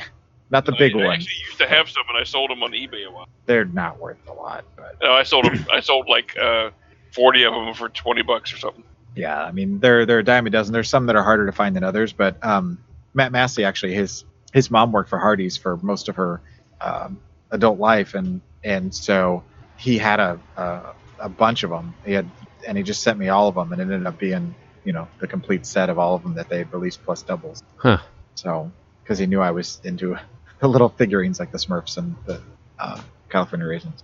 [0.53, 1.25] Not the I- big I ones.
[1.25, 3.27] actually used to have some, and I sold them on eBay a while.
[3.47, 5.65] They're not worth a lot, but No, I sold them.
[5.71, 6.69] I sold like uh,
[7.11, 8.83] forty of them for twenty bucks or something.
[9.15, 10.71] yeah, I mean, they're they're a dime a dozen.
[10.71, 12.77] There's some that are harder to find than others, but um,
[13.13, 14.23] Matt Massey actually his
[14.53, 16.39] his mom worked for Hardee's for most of her
[16.79, 17.19] um,
[17.51, 19.43] adult life, and and so
[19.77, 21.93] he had a, a a bunch of them.
[22.05, 22.29] He had
[22.67, 24.53] and he just sent me all of them, and it ended up being
[24.85, 27.63] you know the complete set of all of them that they released plus doubles.
[27.77, 27.97] Huh.
[28.35, 28.71] So
[29.03, 30.17] because he knew I was into
[30.63, 32.41] the little figurines like the Smurfs and the
[32.79, 32.99] uh,
[33.29, 34.01] California raisins.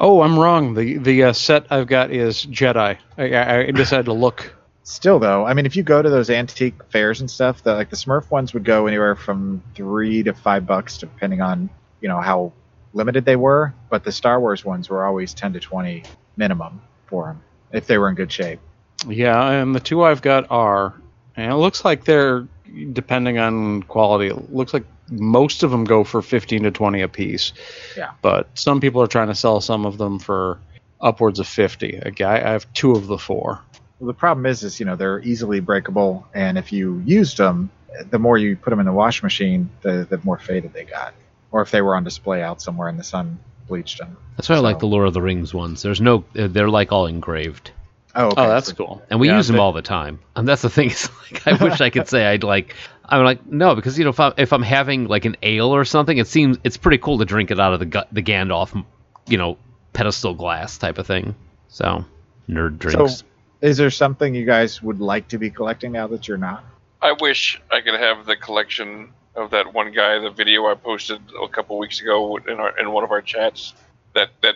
[0.00, 0.72] Oh, I'm wrong.
[0.72, 2.96] The the uh, set I've got is Jedi.
[3.18, 4.54] I, I decided to look.
[4.82, 7.90] Still though, I mean, if you go to those antique fairs and stuff, the like
[7.90, 11.68] the Smurf ones would go anywhere from three to five bucks, depending on
[12.00, 12.52] you know how
[12.94, 13.74] limited they were.
[13.90, 16.04] But the Star Wars ones were always ten to twenty
[16.38, 18.58] minimum for them if they were in good shape.
[19.06, 20.94] Yeah, and the two I've got are,
[21.36, 22.48] and it looks like they're
[22.92, 24.28] depending on quality.
[24.28, 27.52] It looks like most of them go for fifteen to twenty a piece.
[27.96, 28.12] Yeah.
[28.22, 30.58] But some people are trying to sell some of them for
[31.00, 31.96] upwards of fifty.
[31.96, 33.60] A guy, I have two of the four.
[33.98, 37.70] Well, the problem is, is you know they're easily breakable, and if you used them,
[38.10, 41.14] the more you put them in the wash machine, the the more faded they got.
[41.52, 44.16] Or if they were on display out somewhere in the sun, bleached them.
[44.36, 45.82] That's why I like the Lord of the Rings ones.
[45.82, 47.72] There's no, uh, they're like all engraved,
[48.14, 48.42] Oh, okay.
[48.42, 49.02] Oh, that's cool.
[49.10, 50.18] and we Yeah, use them they- all the time.
[50.34, 50.90] And that's the thing.
[50.90, 52.74] Is like, I wish I could say I'd like.
[53.12, 55.84] I'm like no, because you know if I'm if I'm having like an ale or
[55.84, 58.84] something, it seems it's pretty cool to drink it out of the gu- the Gandalf,
[59.26, 59.58] you know,
[59.92, 61.34] pedestal glass type of thing.
[61.68, 62.04] So
[62.48, 63.18] nerd drinks.
[63.18, 63.24] So,
[63.62, 66.64] is there something you guys would like to be collecting now that you're not?
[67.02, 70.18] I wish I could have the collection of that one guy.
[70.20, 73.74] The video I posted a couple weeks ago in our in one of our chats.
[74.14, 74.54] That that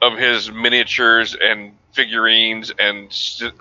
[0.00, 3.12] of his miniatures and figurines and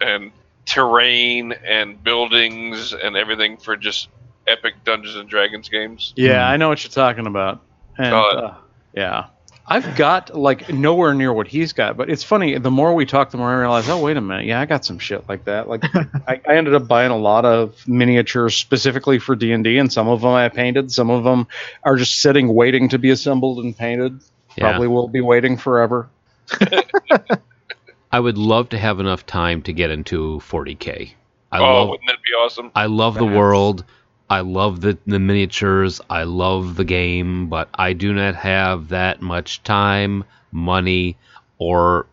[0.02, 0.32] and
[0.66, 4.10] terrain and buildings and everything for just
[4.48, 6.14] epic Dungeons and Dragons games.
[6.16, 7.62] Yeah, I know what you're talking about.
[7.98, 8.54] And, uh,
[8.94, 9.28] yeah.
[9.72, 12.58] I've got like nowhere near what he's got, but it's funny.
[12.58, 14.84] The more we talk, the more I realize, oh wait a minute, yeah, I got
[14.84, 15.70] some shit like that.
[15.70, 15.84] Like,
[16.28, 19.92] I, I ended up buying a lot of miniatures specifically for D and D, and
[19.92, 20.92] some of them I painted.
[20.92, 21.48] Some of them
[21.84, 24.20] are just sitting waiting to be assembled and painted.
[24.58, 24.70] Yeah.
[24.70, 26.10] Probably will be waiting forever.
[28.12, 31.12] I would love to have enough time to get into 40k.
[31.52, 32.72] I oh, love wouldn't that be awesome?
[32.76, 33.86] I love the world.
[34.30, 36.00] I love the, the miniatures.
[36.10, 41.18] I love the game, but I do not have that much time, money,
[41.58, 42.08] or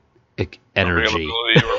[0.74, 1.77] energy Availability or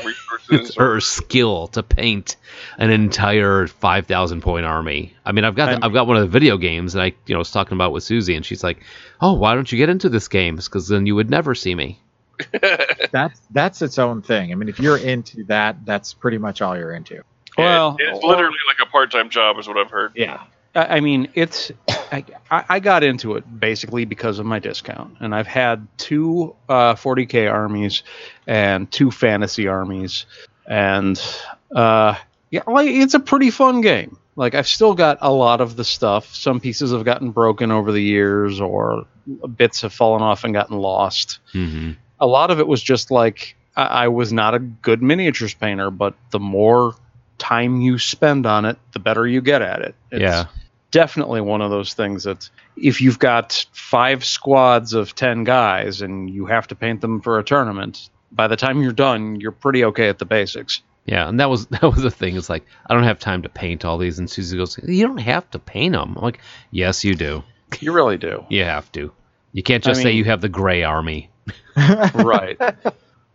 [0.50, 0.76] resources.
[0.78, 2.36] or, or skill to paint
[2.78, 5.14] an entire 5,000 point army.
[5.24, 7.34] I mean, I've got I'm- I've got one of the video games that I you
[7.34, 8.82] know was talking about with Susie, and she's like,
[9.20, 10.56] "Oh, why don't you get into this game?
[10.56, 12.00] Because then you would never see me."
[13.12, 14.50] That's that's its own thing.
[14.52, 17.22] I mean, if you're into that, that's pretty much all you're into.
[17.58, 20.12] Well, it's literally like a part-time job, is what I've heard.
[20.14, 20.42] Yeah.
[20.74, 21.72] I I mean, it's.
[22.12, 26.94] I, I got into it basically because of my discount, and I've had two uh,
[26.94, 28.02] 40k armies
[28.48, 30.26] and two fantasy armies,
[30.66, 31.20] and
[31.74, 32.16] uh,
[32.50, 34.18] yeah, like it's a pretty fun game.
[34.34, 36.34] Like I've still got a lot of the stuff.
[36.34, 39.06] Some pieces have gotten broken over the years, or
[39.56, 41.38] bits have fallen off and gotten lost.
[41.52, 45.54] hmm A lot of it was just like I, I was not a good miniatures
[45.54, 46.94] painter, but the more
[47.38, 49.94] time you spend on it, the better you get at it.
[50.10, 50.46] It's, Yeah.
[50.90, 56.30] Definitely one of those things that if you've got five squads of 10 guys and
[56.30, 59.84] you have to paint them for a tournament, by the time you're done, you're pretty
[59.84, 60.82] okay at the basics.
[61.06, 62.36] Yeah, and that was that was the thing.
[62.36, 65.18] It's like I don't have time to paint all these, and Susie goes, "You don't
[65.18, 66.40] have to paint them." I'm like,
[66.70, 67.42] "Yes, you do.
[67.80, 68.44] You really do.
[68.50, 69.12] You have to.
[69.52, 71.30] You can't just I say you have the gray army."
[72.14, 72.58] right.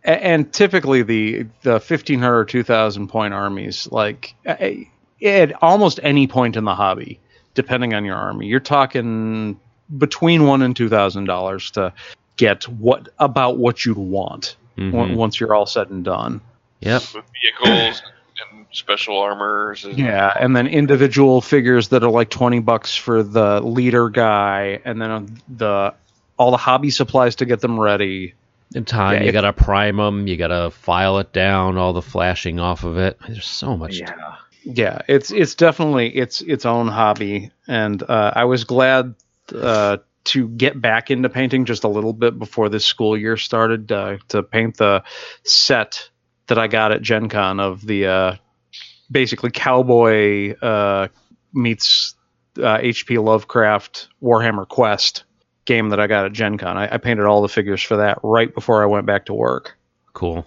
[0.04, 6.64] And typically the the 1500 or 2000 point armies like at almost any point in
[6.64, 7.20] the hobby,
[7.56, 9.58] depending on your army, you're talking
[9.98, 11.92] between 1 and 2000 dollars to
[12.36, 14.94] get what about what you'd want Mhm.
[14.94, 16.40] on- once you're all said and done.
[16.80, 17.02] Yep.
[17.14, 18.02] with vehicles
[18.52, 19.84] and special armors.
[19.86, 24.80] And, Yeah, and then individual figures that are like twenty bucks for the leader guy,
[24.84, 25.94] and then the
[26.38, 28.34] all the hobby supplies to get them ready.
[28.74, 30.26] In time, Yeah, you gotta prime them.
[30.26, 31.78] You gotta file it down.
[31.78, 33.16] All the flashing off of it.
[33.26, 34.00] There's so much.
[34.00, 34.12] Yeah.
[34.68, 39.14] Yeah, it's it's definitely its its own hobby, and uh, I was glad
[39.54, 43.92] uh, to get back into painting just a little bit before this school year started
[43.92, 45.04] uh, to paint the
[45.44, 46.10] set
[46.48, 48.36] that I got at Gen Con of the uh,
[49.08, 51.08] basically cowboy uh,
[51.52, 52.16] meets
[52.58, 55.22] uh, HP Lovecraft Warhammer Quest
[55.64, 56.76] game that I got at Gen Con.
[56.76, 59.78] I, I painted all the figures for that right before I went back to work.
[60.12, 60.44] Cool.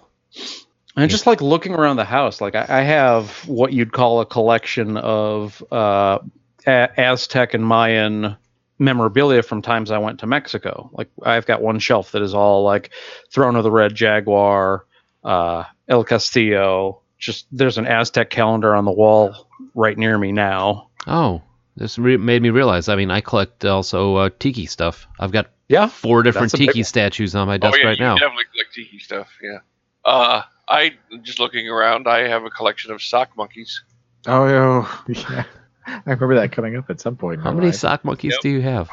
[0.99, 2.41] And I just like looking around the house.
[2.41, 6.19] Like I, I have what you'd call a collection of uh,
[6.67, 8.35] a- Aztec and Mayan
[8.80, 10.89] memorabilia from times I went to Mexico.
[10.93, 12.91] Like I've got one shelf that is all like
[13.31, 14.85] Throne of the Red Jaguar,
[15.23, 17.01] uh, El Castillo.
[17.17, 20.89] Just there's an Aztec calendar on the wall right near me now.
[21.07, 21.41] Oh,
[21.77, 22.89] this re- made me realize.
[22.89, 25.07] I mean, I collect also uh, tiki stuff.
[25.19, 27.88] I've got Yeah, four different That's a big tiki statues on my Oh desk yeah,
[27.88, 28.15] right you now.
[28.15, 29.30] definitely collect tiki stuff.
[29.41, 29.59] Yeah.
[30.05, 30.91] Uh, I
[31.24, 32.08] just looking around.
[32.08, 33.82] I have a collection of sock monkeys.
[34.28, 35.46] Oh, yeah.
[35.88, 37.41] I remember that coming up at some point.
[37.41, 37.76] How many life.
[37.76, 38.41] sock monkeys Yep.
[38.41, 38.90] do you have?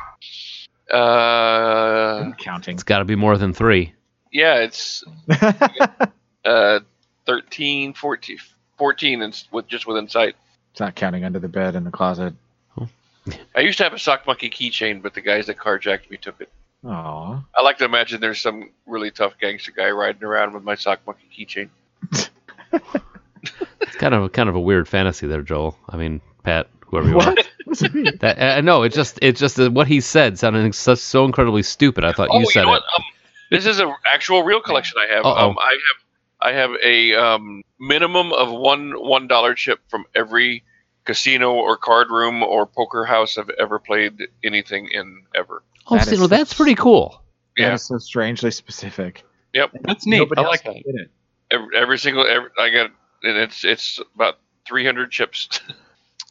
[0.92, 0.96] Uh,
[2.24, 2.74] I'm counting.
[2.74, 3.92] It's got to be more than three.
[4.32, 5.04] yeah, it's
[6.44, 6.80] uh
[7.26, 8.38] 13, 14,
[8.78, 10.36] 14 and with just within sight.
[10.70, 12.34] it's not counting under the bed in the closet.
[13.56, 16.40] I used to have a sock monkey keychain, but the guys that carjacked me took
[16.40, 16.48] it.
[16.86, 17.44] Aw.
[17.54, 21.00] I like to imagine there's some really tough gangster guy riding around with my sock
[21.06, 21.70] monkey keychain.
[23.80, 25.76] It's kind of kind of a weird fantasy there, Joel.
[25.88, 27.26] I mean, Pat, whoever you are.
[27.26, 27.48] What?
[27.64, 28.20] What's it?
[28.20, 31.62] That uh, no, it just it just uh, what he said sounded so, so incredibly
[31.62, 32.04] stupid.
[32.04, 32.68] I thought oh, you said it.
[32.68, 33.04] Um,
[33.50, 35.24] this is an actual real collection I have.
[35.24, 36.02] Um, I have
[36.40, 40.64] I have a um, minimum of one one dollar chip from every
[41.04, 45.62] casino or card room or poker house I've ever played anything in ever.
[45.88, 47.22] Oh, That see, well, that's pretty cool.
[47.56, 49.24] Yeah, is so strangely specific.
[49.54, 50.18] Yep, that's neat.
[50.18, 50.76] Nobody I like that.
[50.76, 51.10] it.
[51.50, 52.90] every, every single every, I got
[53.22, 54.34] and it's it's about
[54.66, 55.48] three hundred chips.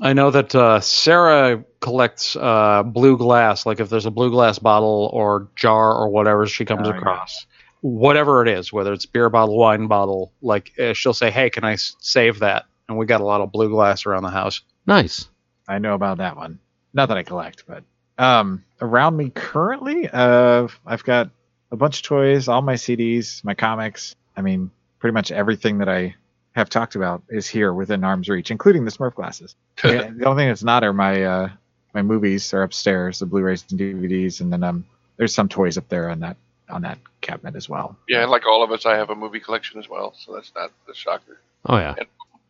[0.01, 3.65] I know that uh, Sarah collects uh, blue glass.
[3.65, 6.97] Like if there's a blue glass bottle or jar or whatever she comes Oh, yeah.
[6.97, 7.45] across,
[7.81, 11.63] whatever it is, whether it's beer bottle, wine bottle, like uh, she'll say, "Hey, can
[11.63, 14.61] I save that?" And we got a lot of blue glass around the house.
[14.85, 15.27] Nice.
[15.67, 16.59] I know about that one.
[16.93, 17.83] Not that I collect, but
[18.17, 21.29] um, around me currently, uh, I've got
[21.71, 24.15] a bunch of toys, all my CDs, my comics.
[24.37, 26.15] I mean, pretty much everything that I
[26.53, 29.55] have talked about is here within arm's reach, including the Smurf glasses.
[29.83, 31.49] Yeah, the only thing that's not are my uh,
[31.93, 34.85] my movies are upstairs, the Blu-rays and DVDs, and then um,
[35.17, 36.37] there's some toys up there on that
[36.69, 37.95] on that cabinet as well.
[38.09, 40.51] yeah, and like all of us, I have a movie collection as well, so that's
[40.55, 41.39] not the shocker.
[41.67, 41.95] Oh yeah.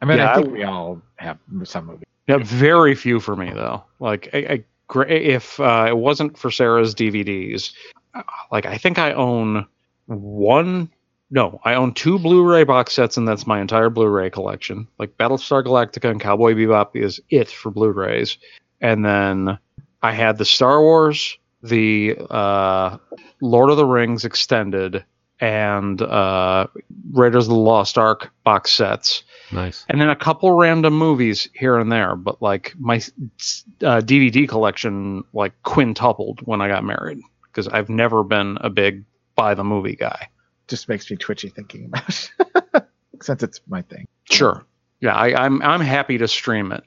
[0.01, 2.03] I mean, Yeah, I think I- we all have some movies.
[2.27, 3.83] Yeah, very few for me though.
[3.99, 4.65] Like, I, I, gra-
[5.07, 7.73] if uh, it wasn't for Sarah's DVDs,
[8.13, 9.65] uh, like I think I own
[10.07, 10.89] one.
[11.31, 14.87] No, I own two Blu-ray box sets, and that's my entire Blu-ray collection.
[14.99, 18.37] Like Battlestar Galactica and Cowboy Bebop is it for Blu-rays,
[18.81, 19.57] and then
[20.03, 22.97] I had the Star Wars, the uh,
[23.41, 25.03] Lord of the Rings extended,
[25.39, 26.67] and uh,
[27.11, 29.85] Raiders of the Lost Ark box sets Nice.
[29.89, 35.23] and then a couple random movies here and there but like my uh, dvd collection
[35.33, 39.03] like quintupled when i got married because i've never been a big
[39.35, 40.29] buy the movie guy
[40.67, 42.85] Just makes me twitchy thinking about it.
[43.21, 44.07] Since it's my thing.
[44.25, 44.65] sure
[44.99, 46.83] yeah I, i'm i'm happy to stream it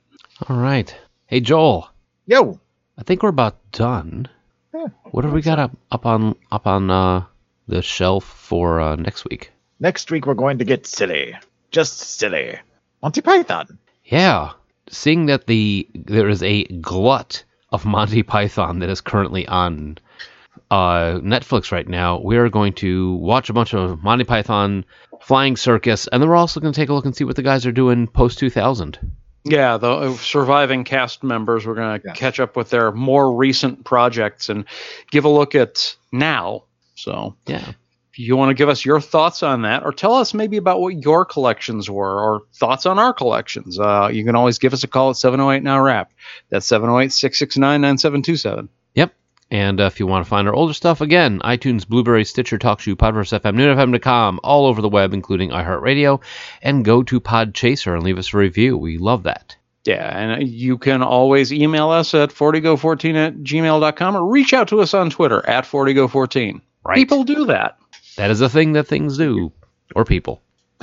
[0.49, 0.95] All right.
[1.27, 1.89] Hey Joel,
[2.27, 2.59] Yo,
[2.97, 4.29] I think we're about done.
[4.75, 7.25] Yeah, What have we got up up on up on uh,
[7.67, 9.53] the shelf for uh, next week?
[9.81, 11.37] next week we're going to get silly.
[11.70, 12.59] Just silly.
[13.03, 13.78] Monty Python.
[14.05, 14.53] Yeah,
[14.89, 19.99] seeing that the there is a glut of Monty Python that is currently on
[20.70, 24.85] uh, Netflix right now, we are going to watch a bunch of Monty Python
[25.20, 27.43] Flying Circus, and then we're also going to take a look and see what the
[27.43, 28.99] guys are doing post 2000.
[29.45, 32.16] yeah the uh, surviving cast members we're going to Yes.
[32.19, 34.65] catch up with their more recent projects and
[35.11, 36.65] give a look at now
[36.97, 37.73] so Yeah.
[38.19, 41.03] You want to give us your thoughts on that or tell us maybe about what
[41.03, 44.89] your collections were or thoughts on our collections uh, you can always give us a
[44.89, 46.11] call at 708 now wrap
[46.51, 49.15] that's 708-669-9727 Yep.
[49.51, 52.97] And uh, if you want to find our older stuff, again, iTunes, Blubrry, Stitcher, TalkShoe,
[52.97, 56.20] Podverse FM, NoonFM.com, all over the web, including iHeartRadio,
[56.61, 58.77] and go to Podchaser and leave us a review.
[58.77, 59.57] We love that.
[59.86, 64.81] yeah and you can always email us at 40go14 at gmail.com or reach out to
[64.81, 66.95] us on twitter at 40go14 Right.
[66.97, 67.78] people do that
[68.19, 69.53] That is a thing that things do,
[69.95, 70.43] or people.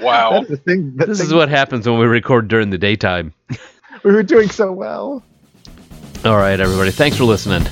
[0.00, 0.44] wow.
[0.48, 0.96] That's thing.
[0.96, 3.32] That This thing is what happens when we record during the daytime.
[4.02, 5.22] we were doing so well.
[6.24, 6.90] All right, everybody.
[6.90, 7.62] Thanks for listening.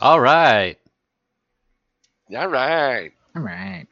[0.00, 0.76] All right.
[2.36, 3.12] All right.
[3.34, 3.86] All right.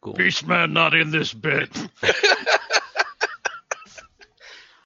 [0.00, 0.14] Cool.
[0.14, 1.70] beastman not in this bit